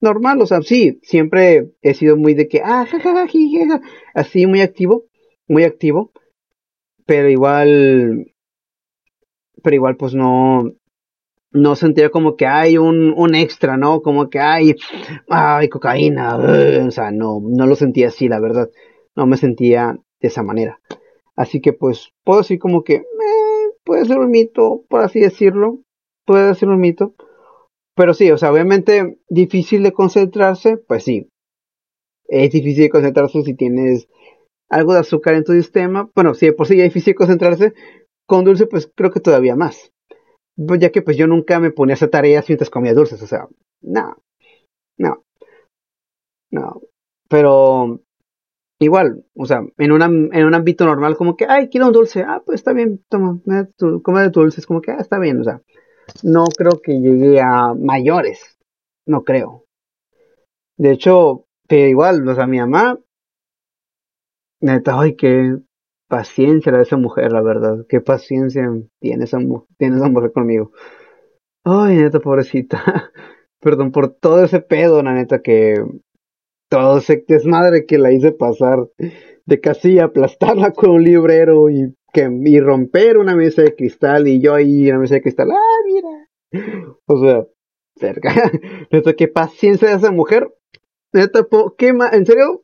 normal, 0.00 0.40
o 0.40 0.46
sea, 0.46 0.62
sí, 0.62 0.98
siempre 1.02 1.72
he 1.80 1.94
sido 1.94 2.16
muy 2.16 2.34
de 2.34 2.48
que, 2.48 2.60
ah, 2.64 2.86
jajaja, 2.86 3.26
así 4.14 4.46
muy 4.46 4.60
activo, 4.60 5.04
muy 5.48 5.64
activo, 5.64 6.12
pero 7.06 7.28
igual, 7.28 8.26
pero 9.62 9.76
igual 9.76 9.96
pues 9.96 10.14
no, 10.14 10.72
no 11.52 11.76
sentía 11.76 12.10
como 12.10 12.36
que 12.36 12.46
hay 12.46 12.78
un, 12.78 13.12
un 13.16 13.34
extra, 13.34 13.76
¿no? 13.76 14.02
Como 14.02 14.30
que 14.30 14.40
hay, 14.40 14.74
ay, 15.28 15.68
cocaína, 15.68 16.36
o 16.86 16.90
sea, 16.90 17.10
no, 17.10 17.40
no 17.42 17.66
lo 17.66 17.76
sentía 17.76 18.08
así, 18.08 18.28
la 18.28 18.40
verdad, 18.40 18.70
no 19.16 19.26
me 19.26 19.36
sentía 19.36 19.98
de 20.20 20.28
esa 20.28 20.42
manera. 20.42 20.80
Así 21.36 21.60
que 21.60 21.72
pues 21.72 22.10
puedo 22.24 22.40
decir 22.40 22.58
como 22.58 22.84
que, 22.84 22.94
eh, 22.94 23.04
puede 23.84 24.04
ser 24.04 24.18
un 24.18 24.30
mito, 24.30 24.84
por 24.88 25.00
así 25.00 25.20
decirlo, 25.20 25.80
puede 26.26 26.54
ser 26.54 26.68
un 26.68 26.80
mito, 26.80 27.14
pero 27.94 28.14
sí, 28.14 28.30
o 28.30 28.38
sea, 28.38 28.52
obviamente 28.52 29.18
difícil 29.28 29.82
de 29.82 29.92
concentrarse, 29.92 30.76
pues 30.76 31.04
sí. 31.04 31.28
Es 32.28 32.50
difícil 32.50 32.84
de 32.84 32.90
concentrarse 32.90 33.42
si 33.42 33.54
tienes 33.54 34.08
algo 34.70 34.94
de 34.94 35.00
azúcar 35.00 35.34
en 35.34 35.44
tu 35.44 35.52
sistema. 35.52 36.10
Bueno, 36.14 36.34
si 36.34 36.50
por 36.52 36.66
sí 36.66 36.76
ya 36.76 36.84
es 36.84 36.90
difícil 36.94 37.14
concentrarse, 37.14 37.74
con 38.26 38.44
dulce 38.44 38.66
pues 38.66 38.90
creo 38.94 39.10
que 39.10 39.20
todavía 39.20 39.56
más. 39.56 39.92
Pues, 40.56 40.80
ya 40.80 40.90
que 40.90 41.02
pues 41.02 41.16
yo 41.16 41.26
nunca 41.26 41.60
me 41.60 41.70
ponía 41.70 41.94
a 41.94 41.96
hacer 41.96 42.10
tareas 42.10 42.48
mientras 42.48 42.70
comía 42.70 42.94
dulces, 42.94 43.22
o 43.22 43.26
sea, 43.26 43.48
no, 43.82 44.16
no, 44.98 45.24
no. 46.50 46.80
Pero 47.28 48.00
igual, 48.82 49.24
o 49.34 49.46
sea, 49.46 49.62
en, 49.78 49.92
una, 49.92 50.06
en 50.06 50.44
un 50.44 50.54
ámbito 50.54 50.84
normal 50.84 51.16
como 51.16 51.36
que, 51.36 51.46
ay, 51.48 51.68
quiero 51.68 51.86
un 51.86 51.92
dulce, 51.92 52.22
ah, 52.22 52.42
pues 52.44 52.60
está 52.60 52.72
bien, 52.72 53.04
toma, 53.08 53.40
come 54.02 54.22
de 54.22 54.30
tu 54.30 54.40
dulce, 54.40 54.60
es 54.60 54.66
como 54.66 54.80
que, 54.80 54.92
ah, 54.92 54.98
está 55.00 55.18
bien, 55.18 55.40
o 55.40 55.44
sea, 55.44 55.62
no 56.22 56.44
creo 56.46 56.80
que 56.82 57.00
llegue 57.00 57.40
a 57.40 57.74
mayores. 57.74 58.58
No 59.06 59.24
creo. 59.24 59.64
De 60.76 60.92
hecho, 60.92 61.46
pero 61.68 61.88
igual, 61.88 62.26
o 62.28 62.34
sea, 62.34 62.46
mi 62.46 62.58
mamá, 62.58 62.98
neta, 64.60 64.98
ay, 65.00 65.16
qué 65.16 65.58
paciencia 66.08 66.72
de 66.72 66.82
esa 66.82 66.96
mujer, 66.96 67.32
la 67.32 67.42
verdad. 67.42 67.86
Qué 67.88 68.00
paciencia 68.00 68.68
tiene 69.00 69.24
esa, 69.24 69.38
tiene 69.78 69.96
esa 69.96 70.08
mujer 70.08 70.32
conmigo. 70.32 70.72
Ay, 71.64 71.96
neta, 71.96 72.20
pobrecita. 72.20 72.82
Perdón 73.60 73.92
por 73.92 74.10
todo 74.14 74.44
ese 74.44 74.60
pedo, 74.60 75.02
la 75.02 75.14
neta, 75.14 75.42
que 75.42 75.82
todo 76.72 76.98
ese 76.98 77.22
desmadre 77.28 77.84
que 77.84 77.98
la 77.98 78.12
hice 78.12 78.32
pasar 78.32 78.88
de 79.44 79.60
casi 79.60 79.98
aplastarla 79.98 80.72
con 80.72 80.90
un 80.90 81.04
librero 81.04 81.68
y 81.68 81.94
que 82.14 82.30
y 82.44 82.60
romper 82.60 83.18
una 83.18 83.36
mesa 83.36 83.60
de 83.60 83.76
cristal 83.76 84.26
y 84.26 84.40
yo 84.40 84.54
ahí 84.54 84.88
en 84.88 84.94
la 84.94 85.00
mesa 85.00 85.16
de 85.16 85.22
cristal, 85.22 85.50
ah, 85.50 85.82
mira. 85.84 86.88
O 87.06 87.20
sea, 87.20 87.44
cerca. 87.96 88.50
Neta, 88.90 89.12
qué 89.12 89.28
paciencia 89.28 89.88
de 89.88 89.96
esa 89.96 90.10
mujer. 90.12 90.50
Neta, 91.12 91.46
qué 91.76 91.88
en 91.88 92.26
serio, 92.26 92.62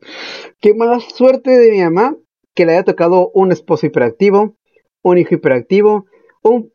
qué 0.59 0.73
mala 0.73 0.99
suerte 1.01 1.51
de 1.51 1.69
mi 1.69 1.81
mamá 1.81 2.17
que 2.55 2.65
le 2.65 2.73
haya 2.73 2.85
tocado 2.85 3.29
un 3.35 3.51
esposo 3.51 3.85
hiperactivo, 3.85 4.55
un 5.03 5.17
hijo 5.19 5.35
hiperactivo, 5.35 6.05
un, 6.41 6.73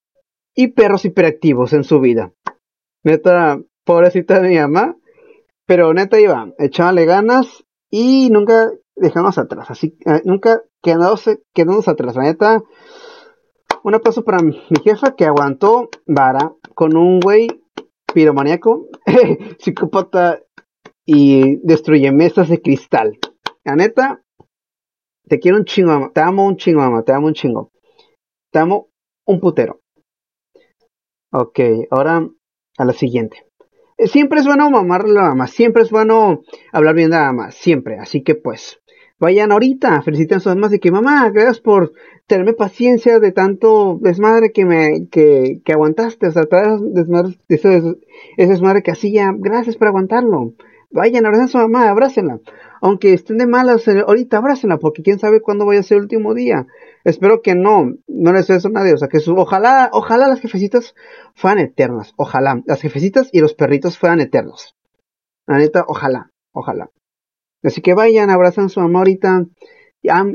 y 0.55 0.69
perros 0.69 1.05
hiperactivos 1.05 1.73
en 1.73 1.83
su 1.83 1.99
vida. 1.99 2.33
Neta, 3.03 3.61
pobrecita 3.85 4.41
de 4.41 4.51
mi 4.51 4.57
mamá, 4.57 4.97
pero 5.67 5.93
neta 5.95 6.21
iba, 6.21 6.53
echándole 6.59 7.05
ganas 7.05 7.65
y 7.91 8.31
nunca 8.31 8.73
dejamos 8.97 9.39
atrás, 9.39 9.71
así, 9.71 9.97
eh, 10.07 10.23
nunca 10.25 10.63
quedándose, 10.83 11.43
quedándose 11.55 11.91
atrás, 11.91 12.17
la 12.17 12.25
neta. 12.25 12.63
Un 13.83 13.95
aplauso 13.95 14.25
para 14.25 14.43
mi 14.43 14.59
jefa 14.83 15.15
que 15.15 15.27
aguantó 15.27 15.91
vara 16.07 16.53
con 16.75 16.97
un 16.97 17.21
güey 17.21 17.49
piromaníaco, 18.15 18.87
psicópata 19.59 20.41
y 21.05 21.57
destruye 21.67 22.11
mesas 22.13 22.49
de 22.49 22.63
cristal. 22.63 23.19
La 23.63 23.77
neta, 23.77 24.25
te 25.27 25.39
quiero 25.41 25.57
un 25.57 25.65
chingo, 25.65 26.11
Te 26.13 26.21
amo 26.21 26.47
un 26.47 26.57
chingo, 26.57 26.81
mamá. 26.81 27.03
Te 27.03 27.13
amo 27.13 27.27
un 27.27 27.35
chingo. 27.35 27.73
Te 28.53 28.59
amo 28.59 28.89
un 29.27 29.41
putero. 29.41 29.81
Ok, 31.33 31.61
ahora 31.91 32.29
a 32.79 32.85
la 32.85 32.93
siguiente. 32.93 33.47
Eh, 33.97 34.09
siempre 34.09 34.41
es 34.41 34.47
bueno 34.47 34.71
mamarle 34.71 35.19
a 35.19 35.23
la 35.23 35.29
mamá. 35.31 35.47
Siempre 35.47 35.83
es 35.83 35.91
bueno 35.91 36.43
hablar 36.73 36.95
bien 36.95 37.11
de 37.11 37.17
la 37.17 37.33
mamá. 37.33 37.51
Siempre. 37.51 37.99
Así 37.99 38.23
que 38.23 38.35
pues, 38.35 38.81
vayan 39.19 39.53
ahorita, 39.53 40.03
feliciten 40.03 40.39
a 40.39 40.41
sus 40.41 40.55
mamás 40.55 40.71
de 40.71 40.81
que 40.81 40.91
mamá, 40.91 41.31
gracias 41.31 41.61
por 41.61 41.93
tenerme 42.27 42.55
paciencia 42.55 43.21
de 43.21 43.33
tanto 43.33 43.99
desmadre 44.01 44.53
que 44.53 44.65
me, 44.65 45.09
que, 45.11 45.61
que 45.65 45.73
aguantaste, 45.73 46.27
o 46.27 46.33
sea, 46.33 46.45
desmadre, 46.81 47.39
ese, 47.49 47.97
ese 48.37 48.51
desmadre 48.51 48.83
que 48.83 48.91
hacía, 48.91 49.35
gracias 49.37 49.77
por 49.77 49.89
aguantarlo. 49.89 50.55
Vayan, 50.95 51.27
abracen 51.27 51.49
su 51.49 51.59
mamá, 51.59 51.91
abrácenla. 51.91 52.39
Aunque 52.81 53.15
estén 53.15 53.39
de 53.39 53.49
malas, 53.49 53.89
eh, 53.89 54.05
ahorita 54.07 54.37
abrácenla, 54.37 54.79
porque 54.79 55.03
quién 55.03 55.19
sabe 55.19 55.41
cuándo 55.41 55.67
vaya 55.67 55.81
a 55.81 55.83
ser 55.83 55.97
el 55.97 56.05
último 56.05 56.35
día. 56.35 56.69
Espero 57.03 57.43
que 57.43 57.57
no, 57.57 57.95
no 58.07 58.33
les 58.33 58.49
eso 58.49 58.69
a 58.69 58.71
nadie. 58.71 58.95
O 58.95 58.97
sea, 58.97 59.09
que 59.09 59.19
su, 59.19 59.35
ojalá, 59.35 59.91
ojalá 59.93 60.29
las 60.29 60.41
jefecitas 60.41 60.95
fueran 61.35 61.59
eternas. 61.59 62.13
Ojalá. 62.17 62.63
Las 62.65 62.81
jefecitas 62.81 63.29
y 63.33 63.41
los 63.41 63.55
perritos 63.55 63.99
fueran 63.99 64.21
eternos. 64.21 64.77
La 65.49 65.59
neta, 65.59 65.85
ojalá, 65.89 66.31
ojalá. 66.53 66.91
Así 67.65 67.83
que 67.83 67.95
vayan, 67.95 68.31
abrazan 68.31 68.67
a 68.67 68.69
su 68.69 68.79
mamá 68.79 69.01
ahorita. 69.01 69.47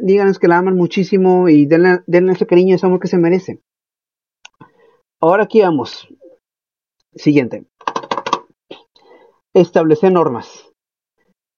díganles 0.02 0.40
que 0.40 0.50
la 0.50 0.58
aman 0.58 0.76
muchísimo 0.76 1.48
y 1.48 1.68
denle, 1.68 2.02
denle 2.06 2.34
ese 2.34 2.46
cariño 2.46 2.72
y 2.72 2.76
ese 2.76 2.86
amor 2.86 3.00
que 3.00 3.08
se 3.08 3.18
merece. 3.18 3.62
Ahora 5.22 5.44
aquí 5.44 5.62
vamos. 5.62 6.10
Siguiente. 7.16 7.66
Establecer 9.60 10.14
normas. 10.14 10.72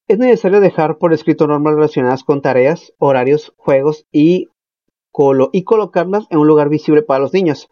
Es 0.07 0.17
necesario 0.17 0.59
dejar 0.59 0.97
por 0.97 1.13
escrito 1.13 1.45
normas 1.45 1.75
relacionadas 1.75 2.23
con 2.23 2.41
tareas, 2.41 2.93
horarios, 2.97 3.53
juegos 3.57 4.07
y, 4.11 4.49
y 5.51 5.63
colocarlas 5.63 6.25
en 6.31 6.39
un 6.39 6.47
lugar 6.47 6.69
visible 6.69 7.03
para 7.03 7.19
los 7.19 7.31
niños, 7.31 7.69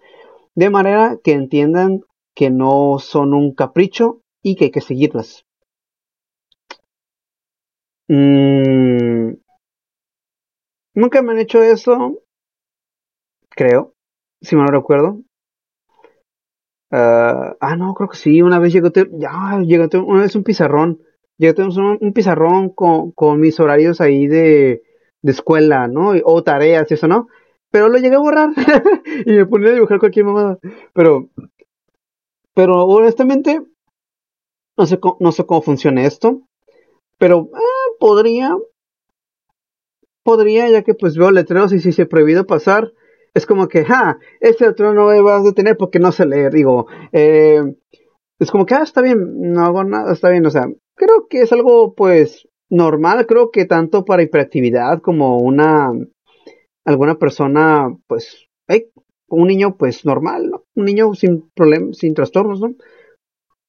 de 0.54 0.70
manera 0.70 1.18
que 1.24 1.32
entiendan 1.32 2.02
que 2.36 2.52
no 2.52 3.00
son 3.00 3.34
un 3.34 3.56
capricho 3.56 4.22
y 4.44 4.56
que 4.56 4.66
hay 4.66 4.72
que 4.72 4.82
seguirlas. 4.82 5.48
Mm, 8.08 9.34
nunca 10.94 11.24
me 11.24 11.32
han 11.32 11.40
hecho 11.40 11.64
eso, 11.64 12.20
creo, 13.50 13.96
si 14.42 14.56
me 14.56 14.62
lo 14.62 14.68
recuerdo. 14.68 15.24
Ah, 16.92 17.56
ah, 17.60 17.76
no, 17.76 17.94
creo 17.94 18.10
que 18.10 18.18
sí, 18.18 18.42
una 18.42 18.60
vez 18.60 18.74
llegó, 18.74 18.90
ya, 18.94 19.60
llegó 19.64 19.88
una 20.06 20.22
vez 20.22 20.36
un 20.36 20.44
pizarrón, 20.44 21.02
llegó 21.38 21.64
un, 21.64 21.98
un 22.02 22.14
pizarrón 22.14 22.70
con, 22.70 23.12
con 23.12 23.40
mis 23.40 23.60
horarios 23.60 24.02
ahí 24.02 24.28
de, 24.28 24.84
de 25.22 25.32
escuela, 25.32 25.88
¿no? 25.88 26.14
O 26.24 26.44
tareas 26.44 26.90
y 26.92 26.94
eso, 26.94 27.08
¿no? 27.08 27.28
Pero 27.72 27.88
lo 27.90 27.98
llegué 27.98 28.16
a 28.16 28.20
borrar 28.20 28.50
y 29.26 29.32
me 29.32 29.46
ponía 29.46 29.70
a 29.70 29.74
dibujar 29.74 30.00
cualquier 30.00 30.26
mamada. 30.26 30.58
Pero, 30.94 31.30
pero 32.54 32.86
honestamente, 32.86 33.62
no 34.78 34.86
sé, 34.86 35.00
cómo, 35.00 35.18
no 35.20 35.32
sé 35.32 35.46
cómo 35.46 35.62
funciona 35.62 36.04
esto. 36.04 36.42
Pero 37.18 37.50
eh, 37.54 37.96
podría, 38.00 38.58
podría, 40.24 40.70
ya 40.70 40.84
que 40.84 40.94
pues 40.94 41.18
veo 41.18 41.32
letreros 41.32 41.74
y 41.74 41.80
si 41.80 41.92
se 41.92 42.06
prohibido 42.06 42.46
pasar, 42.46 42.94
es 43.34 43.46
como 43.46 43.68
que, 43.68 43.86
ja, 43.86 44.18
este 44.40 44.68
letrero 44.68 44.94
no 44.94 45.06
vas 45.24 45.42
a 45.42 45.44
detener 45.44 45.78
porque 45.78 46.00
no 46.00 46.12
sé 46.12 46.26
leer. 46.26 46.54
Digo, 46.54 46.88
eh, 47.12 47.62
es 48.40 48.52
como 48.52 48.66
que, 48.66 48.76
ah, 48.76 48.84
está 48.84 49.02
bien, 49.02 49.52
no 49.52 49.62
hago 49.62 49.84
nada, 49.84 50.14
está 50.14 50.30
bien. 50.30 50.46
O 50.46 50.50
sea, 50.50 50.68
creo 50.96 51.28
que 51.30 51.42
es 51.42 51.52
algo 51.52 51.94
pues 51.96 52.48
normal, 52.70 53.26
creo 53.26 53.52
que 53.52 53.66
tanto 53.66 54.06
para 54.06 54.22
hiperactividad 54.24 55.02
como 55.02 55.38
una 55.40 55.92
alguna 56.86 57.16
persona, 57.20 57.96
pues, 58.08 58.48
un 59.32 59.48
niño, 59.48 59.78
pues, 59.78 60.06
normal, 60.06 60.50
¿no? 60.50 60.64
Un 60.76 60.86
niño 60.86 61.14
sin 61.14 61.50
problemas, 61.52 61.98
sin 61.98 62.14
trastornos, 62.16 62.60
¿no? 62.60 62.74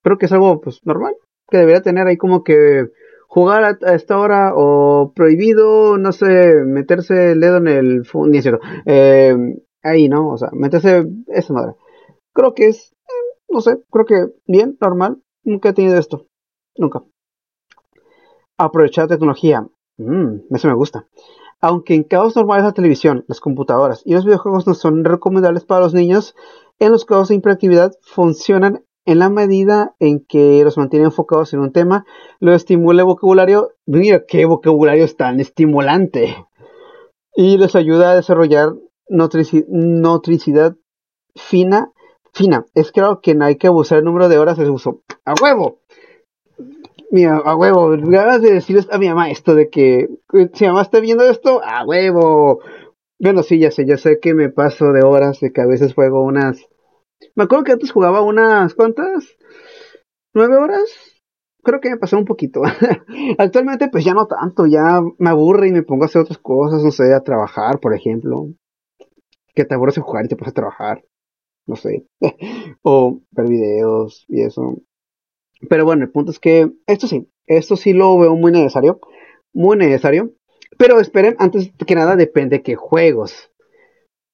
Creo 0.03 0.17
que 0.19 0.27
es 0.27 0.33
algo, 0.33 0.61
pues, 0.61 0.81
normal, 0.85 1.15
que 1.51 1.59
debería 1.59 1.83
tener 1.83 2.07
ahí 2.07 2.17
como 2.17 2.43
que 2.45 2.87
jugar 3.31 3.79
a, 3.81 3.95
esta 3.95 4.19
hora 4.19 4.53
o 4.57 5.13
prohibido, 5.15 5.97
no 5.99 6.11
sé, 6.11 6.65
meterse 6.67 7.31
el 7.31 7.41
dedo 7.41 7.59
en 7.59 7.69
el... 7.69 8.03
Ni 8.27 8.39
es 8.39 8.43
cierto. 8.43 8.61
Eh, 8.87 9.37
ahí, 9.85 10.09
¿no? 10.09 10.31
O 10.33 10.37
sea, 10.37 10.49
meterse 10.53 11.07
esa 11.29 11.53
madre. 11.53 11.75
Creo 12.33 12.55
que 12.55 12.67
es, 12.67 12.93
eh, 12.93 13.39
no 13.49 13.61
sé, 13.61 13.79
creo 13.89 14.05
que 14.05 14.27
bien, 14.49 14.77
normal. 14.81 15.23
Nunca 15.45 15.69
he 15.69 15.73
tenido 15.73 15.97
esto. 15.97 16.27
Nunca. 16.77 17.05
Aprovechar 18.59 19.07
tecnología. 19.07 19.65
Mm, 19.97 20.53
eso 20.53 20.67
me 20.67 20.75
gusta. 20.75 21.07
Aunque 21.61 21.95
en 21.95 22.03
casos 22.03 22.35
normales 22.35 22.65
la 22.65 22.73
televisión, 22.73 23.25
las 23.29 23.39
computadoras 23.39 24.03
y 24.05 24.15
los 24.15 24.25
videojuegos 24.25 24.67
no 24.67 24.75
son 24.75 25.05
recomendables 25.05 25.65
para 25.65 25.83
los 25.83 25.95
niños, 25.95 26.35
en 26.81 26.91
los 26.91 27.05
casos 27.05 27.29
de 27.29 27.37
hiperactividad 27.37 27.93
funcionan 28.03 28.85
en 29.11 29.19
la 29.19 29.29
medida 29.29 29.97
en 29.99 30.25
que 30.25 30.63
los 30.63 30.79
mantiene 30.79 31.07
enfocados 31.07 31.53
en 31.53 31.61
un 31.61 31.73
tema, 31.73 32.05
lo 32.39 32.55
estimula 32.55 33.03
el 33.03 33.07
vocabulario, 33.07 33.73
mira 33.87 34.25
qué 34.27 34.45
vocabulario 34.45 35.05
es 35.05 35.17
tan 35.17 35.41
estimulante, 35.41 36.37
y 37.35 37.59
les 37.59 37.75
ayuda 37.75 38.13
a 38.13 38.15
desarrollar 38.15 38.75
notricidad 39.09 40.77
fina, 41.35 41.91
fina. 42.33 42.67
Es 42.75 42.93
claro 42.93 43.21
que 43.21 43.35
no 43.35 43.47
hay 43.47 43.57
que 43.57 43.67
abusar 43.67 43.99
el 43.99 44.05
número 44.05 44.29
de 44.29 44.39
horas 44.39 44.59
de 44.59 44.71
uso. 44.71 45.03
¡A 45.25 45.35
huevo! 45.43 45.81
Mira, 47.11 47.39
a 47.39 47.57
huevo, 47.57 47.91
ganas 47.91 48.41
de 48.43 48.53
decirles 48.53 48.87
a 48.93 48.99
mi 48.99 49.09
mamá 49.09 49.31
esto 49.31 49.57
de 49.57 49.69
que 49.69 50.09
si 50.55 50.67
mamá 50.67 50.83
está 50.83 51.01
viendo 51.01 51.25
esto, 51.25 51.61
a 51.65 51.85
huevo. 51.85 52.61
Bueno, 53.19 53.43
sí, 53.43 53.59
ya 53.59 53.73
sé, 53.73 53.85
ya 53.85 53.97
sé 53.97 54.21
que 54.21 54.35
me 54.35 54.51
paso 54.51 54.93
de 54.93 55.03
horas, 55.03 55.41
de 55.41 55.53
que 55.53 55.61
a 55.61 55.67
veces 55.67 55.95
juego 55.95 56.23
unas. 56.23 56.69
Me 57.35 57.45
acuerdo 57.45 57.65
que 57.65 57.73
antes 57.73 57.93
jugaba 57.93 58.23
unas, 58.23 58.75
¿cuántas? 58.75 59.37
¿Nueve 60.35 60.57
horas? 60.57 60.85
Creo 61.63 61.81
que 61.81 61.91
me 61.91 61.99
pasó 61.99 62.19
un 62.19 62.25
poquito. 62.25 62.63
Actualmente, 63.39 63.89
pues 63.89 64.05
ya 64.05 64.15
no 64.15 64.27
tanto, 64.27 64.67
ya 64.67 65.01
me 65.19 65.31
aburre 65.31 65.69
y 65.69 65.73
me 65.73 65.83
pongo 65.83 66.05
a 66.05 66.07
hacer 66.07 66.23
otras 66.23 66.39
cosas, 66.39 66.83
no 66.83 66.91
sé, 66.91 67.13
a 67.13 67.23
trabajar, 67.23 67.81
por 67.81 67.95
ejemplo. 67.95 68.49
Que 69.55 69.65
te 69.65 69.75
aburres 69.75 69.97
de 69.97 70.03
jugar 70.03 70.25
y 70.25 70.29
te 70.29 70.37
pones 70.37 70.53
a 70.53 70.55
trabajar, 70.55 71.05
no 71.67 71.77
sé. 71.77 72.07
o 72.83 73.21
ver 73.31 73.49
videos 73.49 74.25
y 74.29 74.43
eso. 74.43 74.79
Pero 75.69 75.85
bueno, 75.85 76.05
el 76.05 76.11
punto 76.11 76.31
es 76.31 76.39
que 76.39 76.73
esto 76.87 77.07
sí, 77.07 77.29
esto 77.47 77.77
sí 77.77 77.93
lo 77.93 78.19
veo 78.19 78.35
muy 78.37 78.53
necesario, 78.53 79.01
muy 79.53 79.77
necesario. 79.77 80.33
Pero 80.79 81.01
esperen, 81.01 81.37
antes 81.39 81.73
que 81.87 81.95
nada, 81.95 82.17
depende 82.17 82.63
qué 82.63 82.75
juegos. 82.75 83.50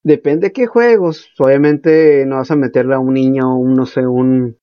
Depende 0.06 0.52
qué 0.52 0.68
juegos. 0.68 1.32
Obviamente 1.36 2.24
no 2.26 2.36
vas 2.36 2.52
a 2.52 2.54
meterle 2.54 2.94
a 2.94 3.00
un 3.00 3.14
niño, 3.14 3.58
un, 3.58 3.74
no 3.74 3.86
sé, 3.86 4.06
un. 4.06 4.56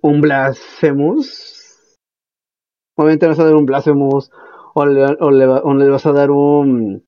Un 0.00 0.20
Blasphemous. 0.20 1.98
Obviamente 2.96 3.26
no 3.26 3.30
vas 3.32 3.40
a 3.40 3.44
dar 3.46 3.56
un 3.56 3.66
Blasphemous. 3.66 4.30
O 4.76 4.86
le, 4.86 5.04
o 5.18 5.30
le, 5.32 5.88
vas 5.88 6.06
a 6.06 6.12
dar 6.12 6.30
un. 6.30 7.04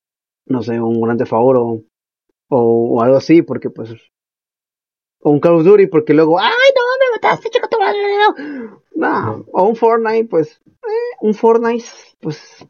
No 0.46 0.62
sé, 0.62 0.80
un 0.80 1.00
Grande 1.00 1.26
Favor 1.26 1.58
o, 1.58 1.84
o 2.48 3.02
algo 3.02 3.18
así, 3.18 3.42
porque 3.42 3.70
pues 3.70 3.94
o 5.20 5.30
un 5.30 5.38
Call 5.38 5.54
of 5.54 5.64
Duty 5.64 5.86
porque 5.86 6.12
luego, 6.12 6.40
ay, 6.40 6.50
no, 6.76 6.82
me 7.00 7.16
mataste, 7.16 7.50
chico, 7.50 7.68
no, 8.96 9.44
o 9.52 9.62
un 9.64 9.76
Fortnite, 9.76 10.28
pues, 10.28 10.60
eh, 10.66 11.16
un 11.20 11.34
Fortnite, 11.34 11.84
pues, 12.20 12.66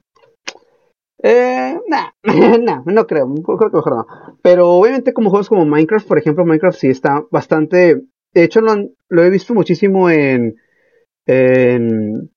eh, 1.28 1.80
nah, 1.88 2.10
nah, 2.60 2.82
no 2.84 3.06
creo, 3.06 3.34
creo 3.34 3.70
que 3.70 3.76
mejor 3.76 3.96
no. 3.96 4.06
Pero 4.42 4.70
obviamente 4.70 5.12
como 5.12 5.30
juegos 5.30 5.48
como 5.48 5.64
Minecraft, 5.64 6.06
por 6.06 6.18
ejemplo, 6.18 6.44
Minecraft 6.44 6.78
sí 6.78 6.88
está 6.88 7.24
bastante, 7.30 8.02
de 8.32 8.44
hecho 8.44 8.60
lo, 8.60 9.24
he 9.24 9.30
visto 9.30 9.54
muchísimo 9.54 10.08
en, 10.08 10.56
en, 11.26 12.30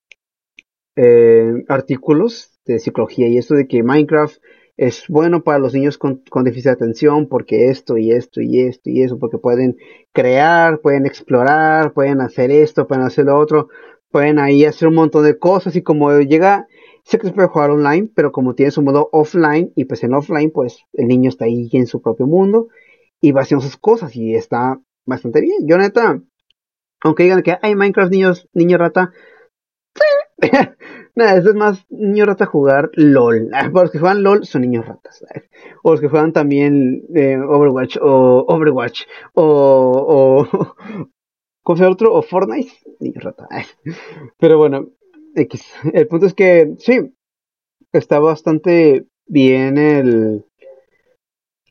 en 0.95 1.65
artículos 1.67 2.59
de 2.65 2.79
psicología 2.79 3.27
y 3.27 3.37
esto 3.37 3.53
de 3.53 3.67
que 3.67 3.83
Minecraft 3.83 4.37
es 4.75 5.03
bueno 5.07 5.43
para 5.43 5.59
los 5.59 5.73
niños 5.73 5.97
con, 5.97 6.23
déficit 6.43 6.65
de 6.65 6.71
atención 6.71 7.27
porque 7.27 7.69
esto 7.69 7.97
y 7.97 8.11
esto 8.11 8.41
y 8.41 8.61
esto 8.61 8.89
y 8.89 9.03
eso, 9.03 9.19
porque 9.19 9.37
pueden 9.37 9.75
crear, 10.13 10.79
pueden 10.79 11.05
explorar, 11.05 11.93
pueden 11.93 12.21
hacer 12.21 12.49
esto, 12.49 12.87
pueden 12.87 13.03
hacer 13.03 13.25
lo 13.25 13.37
otro, 13.37 13.67
pueden 14.09 14.39
ahí 14.39 14.65
hacer 14.65 14.87
un 14.87 14.95
montón 14.95 15.25
de 15.25 15.37
cosas 15.37 15.75
y 15.75 15.83
como 15.83 16.17
llega, 16.21 16.67
sé 17.03 17.17
que 17.17 17.27
se 17.27 17.33
puede 17.33 17.47
jugar 17.47 17.71
online, 17.71 18.09
pero 18.15 18.31
como 18.31 18.55
tiene 18.55 18.71
su 18.71 18.81
modo 18.81 19.09
offline 19.11 19.71
y 19.75 19.85
pues 19.85 20.03
en 20.03 20.13
offline 20.13 20.51
pues 20.51 20.85
el 20.93 21.07
niño 21.07 21.29
está 21.29 21.45
ahí 21.45 21.69
en 21.73 21.87
su 21.87 22.01
propio 22.01 22.27
mundo 22.27 22.67
y 23.21 23.31
va 23.31 23.41
haciendo 23.41 23.65
sus 23.65 23.77
cosas 23.77 24.15
y 24.15 24.35
está 24.35 24.79
bastante 25.05 25.41
bien. 25.41 25.67
Yo 25.67 25.77
neta, 25.77 26.21
aunque 27.01 27.23
digan 27.23 27.43
que 27.43 27.57
hay 27.61 27.75
Minecraft 27.75 28.11
niños, 28.11 28.49
niño 28.53 28.77
rata, 28.77 29.11
Nada, 31.15 31.37
eso 31.37 31.49
es 31.49 31.55
más 31.55 31.85
niño 31.89 32.25
rata 32.25 32.45
jugar 32.45 32.91
LOL. 32.93 33.49
Para 33.49 33.69
los 33.71 33.91
que 33.91 33.99
juegan 33.99 34.23
LOL 34.23 34.45
son 34.45 34.61
niños 34.61 34.85
ratas. 34.85 35.23
O 35.83 35.91
los 35.91 36.01
que 36.01 36.07
juegan 36.07 36.33
también 36.33 37.03
eh, 37.15 37.37
Overwatch 37.37 37.97
o 38.01 38.45
Overwatch 38.47 39.03
o, 39.33 40.45
o 40.45 41.07
¿cómo 41.63 41.87
otro? 41.87 42.13
O 42.13 42.21
Fortnite, 42.21 42.71
niños 42.99 43.23
rata. 43.23 43.47
Pero 44.39 44.57
bueno, 44.57 44.89
El 45.93 46.07
punto 46.07 46.25
es 46.25 46.33
que 46.33 46.75
sí, 46.79 47.13
está 47.91 48.19
bastante 48.19 49.05
bien 49.27 49.77
el 49.77 50.45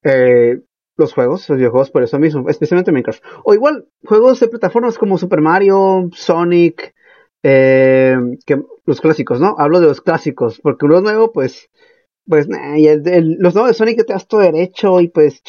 eh, 0.04 0.61
los 0.96 1.12
juegos, 1.12 1.48
los 1.48 1.59
videojuegos 1.59 1.90
por 1.90 2.02
eso 2.02 2.18
mismo, 2.18 2.48
especialmente 2.48 2.92
Minecraft. 2.92 3.22
O 3.44 3.54
igual, 3.54 3.86
juegos 4.04 4.40
de 4.40 4.48
plataformas 4.48 4.98
como 4.98 5.16
Super 5.16 5.40
Mario, 5.40 6.11
Sonic, 6.12 6.94
eh, 7.42 8.16
que 8.44 8.61
los 8.84 9.00
clásicos, 9.00 9.40
¿no? 9.40 9.54
Hablo 9.59 9.80
de 9.80 9.86
los 9.86 10.00
clásicos, 10.00 10.61
porque 10.61 10.86
uno 10.86 11.00
nuevo, 11.00 11.32
pues, 11.32 11.70
pues, 12.26 12.48
y 12.76 12.88
los 13.38 13.54
nuevos 13.54 13.70
de 13.70 13.74
Sonic 13.74 14.04
te 14.04 14.12
das 14.12 14.26
todo 14.26 14.40
derecho 14.40 15.00
y 15.00 15.09
pues, 15.09 15.40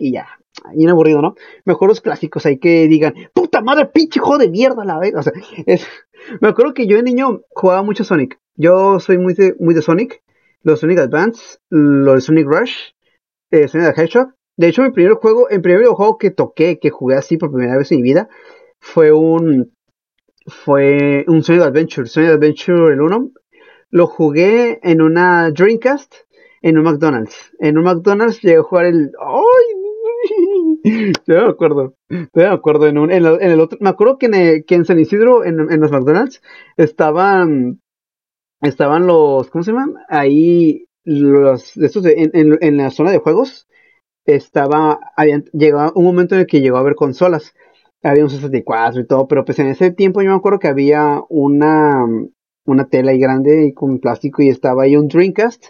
y 0.00 0.12
ya, 0.12 0.26
bien 0.74 0.90
aburrido, 0.90 1.22
¿no? 1.22 1.36
Mejor 1.64 1.88
los 1.88 2.00
clásicos, 2.00 2.44
hay 2.44 2.58
que 2.58 2.88
digan, 2.88 3.14
puta 3.32 3.60
madre, 3.60 3.86
pinche 3.86 4.18
juego 4.18 4.38
de 4.38 4.48
mierda, 4.48 4.84
la 4.84 4.98
vez, 4.98 5.14
o 5.14 5.22
sea, 5.22 5.32
es, 5.64 5.86
me 6.40 6.48
acuerdo 6.48 6.74
que 6.74 6.86
yo 6.86 6.96
de 6.96 7.02
niño 7.02 7.42
jugaba 7.50 7.82
mucho 7.82 8.04
Sonic, 8.04 8.38
yo 8.54 9.00
soy 9.00 9.18
muy 9.18 9.34
de, 9.34 9.54
muy 9.58 9.74
de 9.74 9.82
Sonic, 9.82 10.22
los 10.62 10.80
Sonic 10.80 10.98
Advance, 10.98 11.58
los 11.70 12.24
Sonic 12.24 12.46
Rush, 12.46 12.90
eh, 13.50 13.68
Sonic 13.68 13.94
the 13.94 14.02
Hedgehog, 14.02 14.34
de 14.56 14.68
hecho 14.68 14.82
mi 14.82 14.90
primer 14.90 15.14
juego, 15.14 15.48
el 15.48 15.60
primer 15.60 15.80
videojuego 15.80 16.18
que 16.18 16.30
toqué, 16.30 16.78
que 16.78 16.90
jugué 16.90 17.16
así 17.16 17.36
por 17.36 17.50
primera 17.50 17.76
vez 17.76 17.90
en 17.92 17.98
mi 17.98 18.02
vida, 18.02 18.28
fue 18.78 19.12
un 19.12 19.72
fue 20.46 21.24
un 21.28 21.42
Sonic 21.42 21.62
Adventure, 21.62 22.06
Sonic 22.06 22.30
Adventure 22.30 22.92
el 22.92 23.00
1. 23.00 23.30
Lo 23.90 24.06
jugué 24.06 24.80
en 24.82 25.02
una 25.02 25.50
Dreamcast, 25.50 26.14
en 26.62 26.78
un 26.78 26.84
McDonald's. 26.84 27.52
En 27.60 27.78
un 27.78 27.84
McDonald's 27.84 28.40
llegué 28.40 28.56
a 28.56 28.62
jugar 28.62 28.86
el... 28.86 29.12
¡Ay! 29.20 29.61
Me 31.26 31.36
acuerdo. 31.38 31.94
me 32.08 32.44
acuerdo. 32.44 32.86
En, 32.86 32.98
un, 32.98 33.10
en, 33.10 33.24
el 33.24 33.60
otro... 33.60 33.78
Me 33.80 33.90
acuerdo 33.90 34.18
que 34.18 34.26
en, 34.26 34.64
que 34.64 34.74
en 34.74 34.84
San 34.84 34.98
Isidro, 34.98 35.44
en, 35.44 35.60
en, 35.70 35.80
los 35.80 35.90
McDonald's, 35.90 36.42
estaban... 36.76 37.80
Estaban 38.60 39.06
los... 39.06 39.50
¿Cómo 39.50 39.64
se 39.64 39.72
llaman? 39.72 39.94
Ahí... 40.08 40.86
Los... 41.04 41.76
Estos 41.76 42.04
en, 42.06 42.76
la 42.76 42.90
zona 42.90 43.10
de 43.10 43.18
juegos. 43.18 43.68
Estaba... 44.24 44.98
Habían, 45.16 45.44
llegado 45.52 45.92
un 45.94 46.04
momento 46.04 46.34
en 46.34 46.42
el 46.42 46.46
que 46.46 46.60
llegó 46.60 46.76
a 46.76 46.80
haber 46.80 46.94
consolas 46.94 47.54
había 48.02 48.24
un 48.24 48.30
64 48.30 49.00
y 49.00 49.06
todo, 49.06 49.28
pero 49.28 49.44
pues 49.44 49.58
en 49.58 49.68
ese 49.68 49.92
tiempo 49.92 50.22
yo 50.22 50.30
me 50.30 50.36
acuerdo 50.36 50.58
que 50.58 50.68
había 50.68 51.22
una, 51.28 52.04
una 52.64 52.88
tela 52.88 53.12
ahí 53.12 53.18
grande 53.18 53.72
con 53.74 54.00
plástico 54.00 54.42
y 54.42 54.48
estaba 54.48 54.84
ahí 54.84 54.96
un 54.96 55.08
Dreamcast 55.08 55.66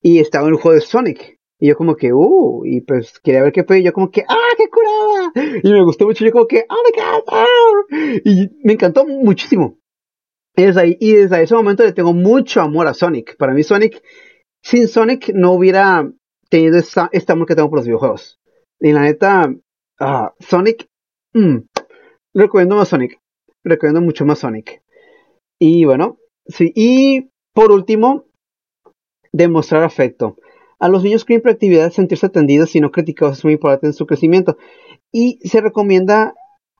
y 0.00 0.20
estaba 0.20 0.46
un 0.46 0.56
juego 0.56 0.74
de 0.74 0.80
Sonic. 0.80 1.35
Y 1.58 1.68
yo 1.68 1.76
como 1.76 1.96
que, 1.96 2.12
uh, 2.12 2.64
y 2.64 2.82
pues 2.82 3.18
quería 3.20 3.42
ver 3.42 3.52
qué 3.52 3.64
fue, 3.64 3.80
y 3.80 3.84
yo 3.84 3.92
como 3.92 4.10
que, 4.10 4.24
ah, 4.28 4.54
qué 4.56 4.68
curada. 4.68 5.60
Y 5.62 5.72
me 5.72 5.82
gustó 5.84 6.06
mucho, 6.06 6.24
yo 6.24 6.32
como 6.32 6.46
que, 6.46 6.66
oh 6.68 6.76
my 6.84 7.00
god, 7.00 7.24
ah". 7.28 8.20
Y 8.24 8.50
me 8.62 8.74
encantó 8.74 9.06
muchísimo. 9.06 9.78
Y 10.54 10.64
desde, 10.64 10.80
ahí, 10.80 10.96
y 11.00 11.14
desde 11.14 11.42
ese 11.42 11.54
momento 11.54 11.84
le 11.84 11.92
tengo 11.92 12.12
mucho 12.12 12.60
amor 12.60 12.86
a 12.86 12.94
Sonic. 12.94 13.36
Para 13.36 13.54
mí 13.54 13.62
Sonic, 13.62 14.02
sin 14.62 14.88
Sonic 14.88 15.30
no 15.34 15.52
hubiera 15.52 16.10
tenido 16.50 16.78
esta, 16.78 17.08
este 17.12 17.32
amor 17.32 17.46
que 17.46 17.54
tengo 17.54 17.68
por 17.68 17.78
los 17.78 17.86
videojuegos. 17.86 18.38
Y 18.80 18.92
la 18.92 19.02
neta, 19.02 19.54
ah, 20.00 20.34
Sonic, 20.40 20.88
mm, 21.34 21.58
recomiendo 22.34 22.76
más 22.76 22.88
Sonic. 22.88 23.18
Recomiendo 23.64 24.00
mucho 24.00 24.24
más 24.24 24.38
Sonic. 24.38 24.82
Y 25.58 25.84
bueno, 25.84 26.18
sí. 26.46 26.72
Y 26.74 27.30
por 27.54 27.72
último, 27.72 28.26
demostrar 29.32 29.82
afecto. 29.82 30.36
A 30.78 30.88
los 30.88 31.02
niños 31.02 31.24
con 31.24 31.36
hiperactividad 31.36 31.90
sentirse 31.90 32.26
atendidos 32.26 32.76
y 32.76 32.80
no 32.80 32.90
criticados 32.90 33.38
es 33.38 33.44
muy 33.44 33.54
importante 33.54 33.86
en 33.86 33.92
su 33.94 34.06
crecimiento. 34.06 34.58
Y 35.10 35.38
se 35.48 35.60
recomienda 35.60 36.34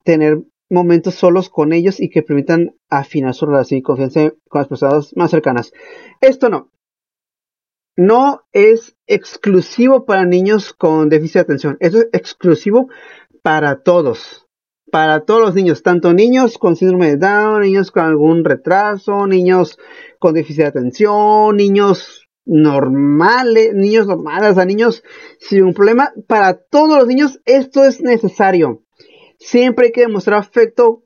tener 0.05 0.43
momentos 0.69 1.15
solos 1.15 1.49
con 1.49 1.73
ellos 1.73 2.01
y 2.01 2.11
que 2.11 2.23
permitan 2.23 2.75
afinar 2.89 3.35
su 3.35 3.47
relación 3.47 3.79
y 3.79 3.83
confianza 3.83 4.33
con 4.49 4.61
las 4.61 4.69
personas 4.69 5.17
más 5.17 5.31
cercanas. 5.31 5.73
Esto 6.21 6.49
no. 6.49 6.71
No 7.97 8.43
es 8.53 8.95
exclusivo 9.07 10.05
para 10.05 10.27
niños 10.27 10.75
con 10.75 11.09
déficit 11.09 11.35
de 11.35 11.41
atención. 11.41 11.77
Eso 11.81 11.99
es 11.99 12.09
exclusivo 12.13 12.89
para 13.43 13.83
todos. 13.83 14.47
Para 14.93 15.25
todos 15.25 15.41
los 15.41 15.55
niños, 15.55 15.83
tanto 15.83 16.13
niños 16.13 16.59
con 16.59 16.77
síndrome 16.77 17.09
de 17.09 17.17
Down, 17.17 17.63
niños 17.63 17.91
con 17.91 18.05
algún 18.05 18.45
retraso, 18.45 19.27
niños 19.27 19.79
con 20.19 20.35
déficit 20.35 20.63
de 20.63 20.67
atención, 20.67 21.57
niños 21.57 22.26
normales, 22.47 23.75
niños 23.75 24.07
normales, 24.07 24.57
a 24.57 24.65
niños 24.65 25.03
sin 25.39 25.65
un 25.65 25.75
problema. 25.75 26.13
Para 26.27 26.55
todos 26.55 26.99
los 26.99 27.07
niños 27.07 27.41
esto 27.45 27.85
es 27.85 28.01
necesario. 28.01 28.83
Siempre 29.39 29.87
hay 29.87 29.93
que 29.93 30.03
demostrar 30.03 30.39
afecto 30.39 31.03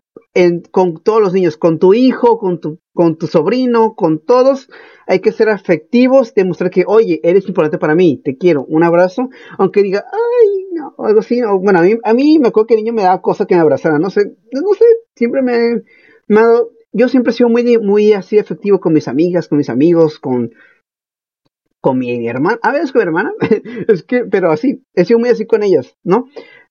con 0.70 1.02
todos 1.02 1.20
los 1.20 1.32
niños, 1.32 1.56
con 1.56 1.78
tu 1.78 1.92
hijo, 1.92 2.38
con 2.38 2.60
tu, 2.60 2.78
con 2.94 3.16
tu 3.16 3.26
sobrino, 3.26 3.94
con 3.94 4.24
todos. 4.24 4.68
Hay 5.06 5.18
que 5.20 5.32
ser 5.32 5.48
afectivos, 5.48 6.34
demostrar 6.34 6.70
que, 6.70 6.84
oye, 6.86 7.20
eres 7.24 7.48
importante 7.48 7.78
para 7.78 7.96
mí, 7.96 8.20
te 8.22 8.36
quiero, 8.36 8.64
un 8.64 8.84
abrazo, 8.84 9.28
aunque 9.58 9.82
diga, 9.82 10.04
ay, 10.12 10.66
no, 10.72 10.94
algo 10.98 11.20
así. 11.20 11.40
bueno, 11.60 11.80
a 11.80 11.82
mí, 11.82 11.94
a 12.04 12.14
mí 12.14 12.38
me 12.38 12.48
acuerdo 12.48 12.68
que 12.68 12.74
el 12.74 12.80
niño 12.80 12.92
me 12.92 13.02
daba 13.02 13.20
cosa 13.20 13.44
que 13.46 13.56
me 13.56 13.60
abrazara, 13.60 13.98
no 13.98 14.10
sé, 14.10 14.36
no 14.52 14.72
sé, 14.74 14.84
siempre 15.16 15.42
me, 15.42 15.82
me 16.28 16.40
ha 16.40 16.46
dado, 16.46 16.70
yo 16.92 17.08
siempre 17.08 17.32
he 17.32 17.34
sido 17.34 17.48
muy, 17.48 17.78
muy 17.78 18.12
así 18.12 18.38
efectivo 18.38 18.78
con 18.78 18.92
mis 18.92 19.08
amigas, 19.08 19.48
con 19.48 19.58
mis 19.58 19.68
amigos, 19.68 20.20
con, 20.20 20.52
con 21.80 21.98
mi 21.98 22.26
hermana, 22.28 22.58
a 22.62 22.72
veces 22.72 22.92
con 22.92 23.00
mi 23.00 23.04
hermana, 23.04 23.32
es 23.88 24.02
que, 24.02 24.24
pero 24.24 24.50
así, 24.50 24.82
he 24.94 25.04
sido 25.04 25.18
muy 25.18 25.30
así 25.30 25.46
con 25.46 25.62
ellas, 25.62 25.96
¿no? 26.04 26.26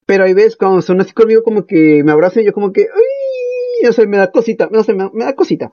Pero 0.06 0.24
hay 0.24 0.34
veces 0.34 0.56
cuando 0.56 0.82
son 0.82 1.02
así 1.02 1.14
conmigo 1.14 1.44
como 1.44 1.66
que 1.66 2.04
me 2.04 2.12
abrazan 2.12 2.44
y 2.44 2.48
yo 2.48 2.54
como 2.54 2.72
que, 2.72 2.82
uy, 2.82 3.86
no 3.86 3.94
sé, 3.94 4.08
me 4.08 4.18
da 4.18 4.32
cosita, 4.32 4.70
no 4.72 4.84
sé, 4.84 4.94
me, 4.94 5.10
da 5.14 5.36
cosita. 5.36 5.72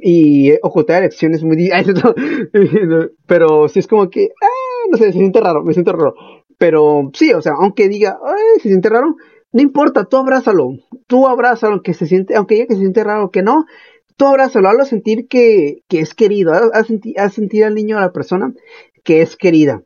Y 0.00 0.52
ocultar 0.62 1.02
elecciones 1.02 1.42
muy 1.42 1.56
difícil. 1.56 1.94
pero 3.26 3.68
sí 3.68 3.80
es 3.80 3.86
como 3.86 4.08
que, 4.10 4.30
ah, 4.40 4.88
no 4.90 4.96
sé, 4.96 5.06
se 5.06 5.18
siente 5.18 5.40
raro, 5.40 5.64
me 5.64 5.72
siento 5.72 5.92
raro. 5.92 6.14
Pero 6.58 7.10
sí, 7.14 7.32
o 7.32 7.42
sea, 7.42 7.54
aunque 7.58 7.88
diga, 7.88 8.18
ay, 8.24 8.60
se 8.60 8.68
siente 8.68 8.88
raro, 8.88 9.16
no 9.52 9.62
importa, 9.62 10.04
tú 10.04 10.16
abrázalo, 10.16 10.70
tú 11.06 11.26
abrázalo, 11.26 11.74
aunque 11.74 11.94
se 11.94 12.06
siente, 12.06 12.36
aunque 12.36 12.54
diga 12.54 12.66
que 12.68 12.74
se 12.74 12.80
siente 12.80 13.04
raro 13.04 13.30
que 13.30 13.42
no, 13.42 13.66
tú 14.16 14.26
abrázalo, 14.26 14.68
hazlo 14.68 14.84
sentir 14.84 15.28
que, 15.28 15.82
que 15.88 16.00
es 16.00 16.14
querido, 16.14 16.52
haz, 16.52 16.86
sentir, 17.34 17.64
al 17.64 17.74
niño, 17.74 17.98
a 17.98 18.02
la 18.02 18.12
persona, 18.12 18.54
que 19.02 19.22
es 19.22 19.36
querida. 19.36 19.82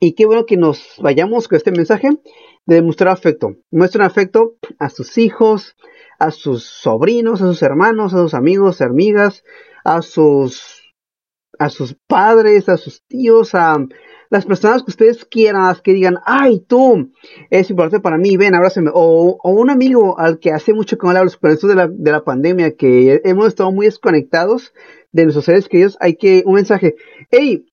Y 0.00 0.14
qué 0.14 0.26
bueno 0.26 0.46
que 0.46 0.56
nos 0.56 0.96
vayamos 1.00 1.48
con 1.48 1.56
este 1.56 1.70
mensaje 1.70 2.10
de 2.66 2.74
demostrar 2.74 3.12
afecto. 3.12 3.56
Muestren 3.70 4.04
afecto 4.04 4.56
a 4.78 4.90
sus 4.90 5.18
hijos, 5.18 5.76
a 6.18 6.30
sus 6.30 6.64
sobrinos, 6.64 7.42
a 7.42 7.46
sus 7.46 7.62
hermanos, 7.62 8.14
a 8.14 8.18
sus 8.18 8.34
amigos, 8.34 8.80
amigas, 8.80 9.44
a 9.84 10.02
sus 10.02 10.83
a 11.58 11.70
sus 11.70 11.94
padres, 12.06 12.68
a 12.68 12.76
sus 12.76 13.02
tíos, 13.06 13.54
a 13.54 13.76
las 14.30 14.46
personas 14.46 14.82
que 14.82 14.90
ustedes 14.90 15.24
quieran, 15.24 15.76
que 15.82 15.92
digan, 15.92 16.16
ay, 16.24 16.60
tú, 16.66 17.12
es 17.50 17.70
importante 17.70 18.00
para 18.00 18.18
mí, 18.18 18.36
ven, 18.36 18.54
abrázame. 18.54 18.90
O, 18.92 19.38
o 19.42 19.50
un 19.50 19.70
amigo 19.70 20.18
al 20.18 20.38
que 20.38 20.50
hace 20.50 20.72
mucho 20.72 20.98
que 20.98 21.06
no 21.06 21.12
le 21.12 21.20
hablo, 21.20 21.30
esto 21.30 21.66
de 21.66 21.74
la, 21.74 21.88
de 21.88 22.12
la 22.12 22.24
pandemia, 22.24 22.76
que 22.76 23.20
hemos 23.24 23.48
estado 23.48 23.70
muy 23.70 23.86
desconectados 23.86 24.72
de 25.12 25.24
nuestros 25.24 25.44
seres 25.44 25.68
queridos, 25.68 25.96
hay 26.00 26.16
que, 26.16 26.42
un 26.46 26.54
mensaje, 26.54 26.96
hey, 27.30 27.64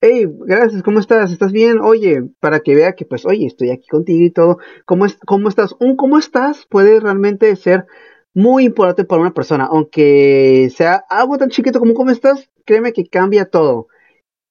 hey, 0.00 0.26
gracias, 0.46 0.82
¿cómo 0.82 0.98
estás? 0.98 1.30
¿Estás 1.30 1.52
bien? 1.52 1.78
Oye, 1.80 2.24
para 2.40 2.60
que 2.60 2.74
vea 2.74 2.94
que 2.94 3.04
pues, 3.04 3.24
oye, 3.24 3.46
estoy 3.46 3.70
aquí 3.70 3.86
contigo 3.86 4.24
y 4.24 4.30
todo. 4.30 4.58
¿Cómo, 4.84 5.06
es, 5.06 5.16
cómo 5.26 5.48
estás? 5.48 5.76
Un 5.78 5.96
cómo 5.96 6.18
estás 6.18 6.66
puede 6.68 6.98
realmente 6.98 7.54
ser 7.54 7.86
muy 8.34 8.64
importante 8.64 9.04
para 9.04 9.20
una 9.20 9.34
persona, 9.34 9.66
aunque 9.70 10.70
sea 10.74 11.04
algo 11.08 11.38
tan 11.38 11.50
chiquito 11.50 11.78
como 11.78 11.94
cómo 11.94 12.10
estás, 12.10 12.50
créeme 12.64 12.92
que 12.92 13.06
cambia 13.06 13.46
todo. 13.46 13.88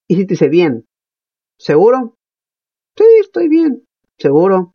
Y 0.08 0.16
si 0.16 0.26
te 0.26 0.34
dice 0.34 0.50
bien, 0.50 0.86
¿seguro? 1.58 2.18
Sí, 2.98 3.06
estoy 3.22 3.48
bien, 3.48 3.86
seguro. 4.18 4.74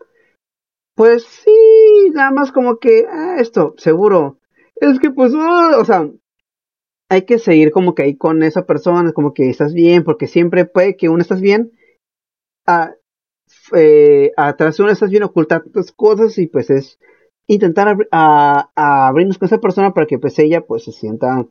Pues 0.94 1.24
sí, 1.24 2.10
nada 2.12 2.30
más 2.30 2.52
como 2.52 2.78
que, 2.78 3.06
ah, 3.10 3.36
esto, 3.38 3.74
seguro. 3.76 4.38
Es 4.76 4.98
que 4.98 5.10
pues, 5.10 5.32
oh, 5.34 5.80
o 5.80 5.84
sea, 5.84 6.10
hay 7.08 7.22
que 7.22 7.38
seguir 7.38 7.70
como 7.70 7.94
que 7.94 8.02
ahí 8.02 8.16
con 8.16 8.42
esa 8.42 8.66
persona, 8.66 9.12
como 9.12 9.34
que 9.34 9.48
estás 9.50 9.74
bien, 9.74 10.04
porque 10.04 10.26
siempre 10.26 10.64
puede 10.64 10.96
que 10.96 11.08
uno 11.08 11.22
estás 11.22 11.40
bien, 11.40 11.72
a, 12.66 12.94
eh, 13.74 14.32
atrás 14.36 14.76
de 14.76 14.82
uno 14.82 14.92
estás 14.92 15.10
bien 15.10 15.22
ocultar 15.22 15.64
tus 15.72 15.92
cosas 15.92 16.38
y 16.38 16.46
pues 16.46 16.70
es 16.70 16.98
intentar 17.46 17.96
a, 18.10 18.70
abrirnos 18.74 19.38
con 19.38 19.46
esa 19.46 19.60
persona 19.60 19.94
para 19.94 20.06
que 20.06 20.18
pues 20.18 20.38
ella 20.38 20.62
pues 20.62 20.84
se 20.84 20.92
sienta 20.92 21.46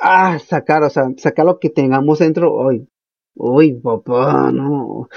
a 0.00 0.38
sacar, 0.38 0.82
o 0.82 0.90
sea, 0.90 1.04
sacar 1.16 1.46
lo 1.46 1.58
que 1.58 1.70
tengamos 1.70 2.18
dentro 2.18 2.52
hoy. 2.54 2.88
Uy, 3.34 3.74
papá, 3.74 4.50
no. 4.52 5.08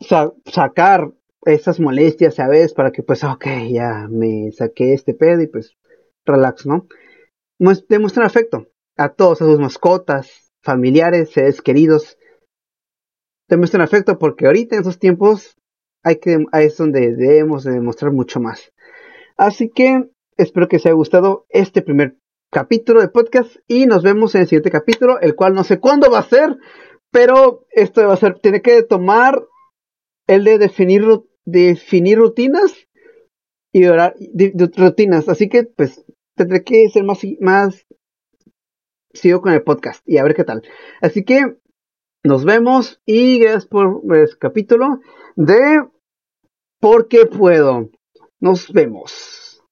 sacar 0.44 1.12
esas 1.44 1.80
molestias, 1.80 2.34
¿sabes? 2.34 2.74
Para 2.74 2.92
que 2.92 3.02
pues, 3.02 3.24
ok, 3.24 3.46
ya 3.70 4.06
me 4.10 4.52
saqué 4.52 4.92
este 4.92 5.14
pedo 5.14 5.42
y 5.42 5.46
pues 5.46 5.76
relax, 6.24 6.66
¿no? 6.66 6.86
demuestran 7.88 8.26
afecto 8.26 8.68
a 8.96 9.08
todos, 9.10 9.42
a 9.42 9.46
sus 9.46 9.58
mascotas, 9.58 10.52
familiares, 10.62 11.30
seres 11.30 11.62
queridos. 11.62 12.18
Demuestran 13.48 13.82
afecto 13.82 14.18
porque 14.18 14.46
ahorita 14.46 14.76
en 14.76 14.82
esos 14.82 14.98
tiempos 14.98 15.56
hay 16.02 16.16
que, 16.16 16.44
es 16.52 16.76
donde 16.76 17.14
debemos 17.14 17.64
demostrar 17.64 18.12
mucho 18.12 18.40
más. 18.40 18.72
Así 19.36 19.70
que 19.70 20.08
espero 20.36 20.68
que 20.68 20.76
os 20.76 20.86
haya 20.86 20.94
gustado 20.94 21.46
este 21.48 21.82
primer 21.82 22.16
capítulo 22.50 23.00
de 23.00 23.08
podcast 23.08 23.56
y 23.66 23.86
nos 23.86 24.02
vemos 24.02 24.34
en 24.34 24.42
el 24.42 24.46
siguiente 24.48 24.70
capítulo, 24.70 25.20
el 25.20 25.34
cual 25.34 25.54
no 25.54 25.64
sé 25.64 25.80
cuándo 25.80 26.10
va 26.10 26.20
a 26.20 26.28
ser, 26.28 26.56
pero 27.10 27.66
esto 27.70 28.06
va 28.06 28.14
a 28.14 28.18
ser, 28.18 28.38
tiene 28.40 28.62
que 28.62 28.82
tomar 28.82 29.46
el 30.26 30.44
de 30.44 30.58
definir, 30.58 31.04
definir 31.44 32.18
rutinas 32.18 32.72
y 33.72 33.86
orar, 33.86 34.14
rutinas. 34.76 35.28
Así 35.28 35.48
que 35.48 35.64
pues 35.64 36.04
tendré 36.34 36.64
que 36.64 36.88
ser 36.90 37.04
más, 37.04 37.20
más 37.40 37.86
sigo 39.12 39.40
con 39.40 39.52
el 39.52 39.62
podcast 39.62 40.02
y 40.08 40.18
a 40.18 40.24
ver 40.24 40.34
qué 40.34 40.44
tal. 40.44 40.62
Así 41.00 41.24
que 41.24 41.56
nos 42.24 42.44
vemos 42.44 43.00
y 43.06 43.38
gracias 43.38 43.66
por 43.66 44.02
el 44.10 44.22
este 44.22 44.38
capítulo 44.38 45.00
de 45.36 45.86
Porque 46.80 47.26
puedo. 47.26 47.90
Nos 48.40 48.72
vemos. 48.72 49.62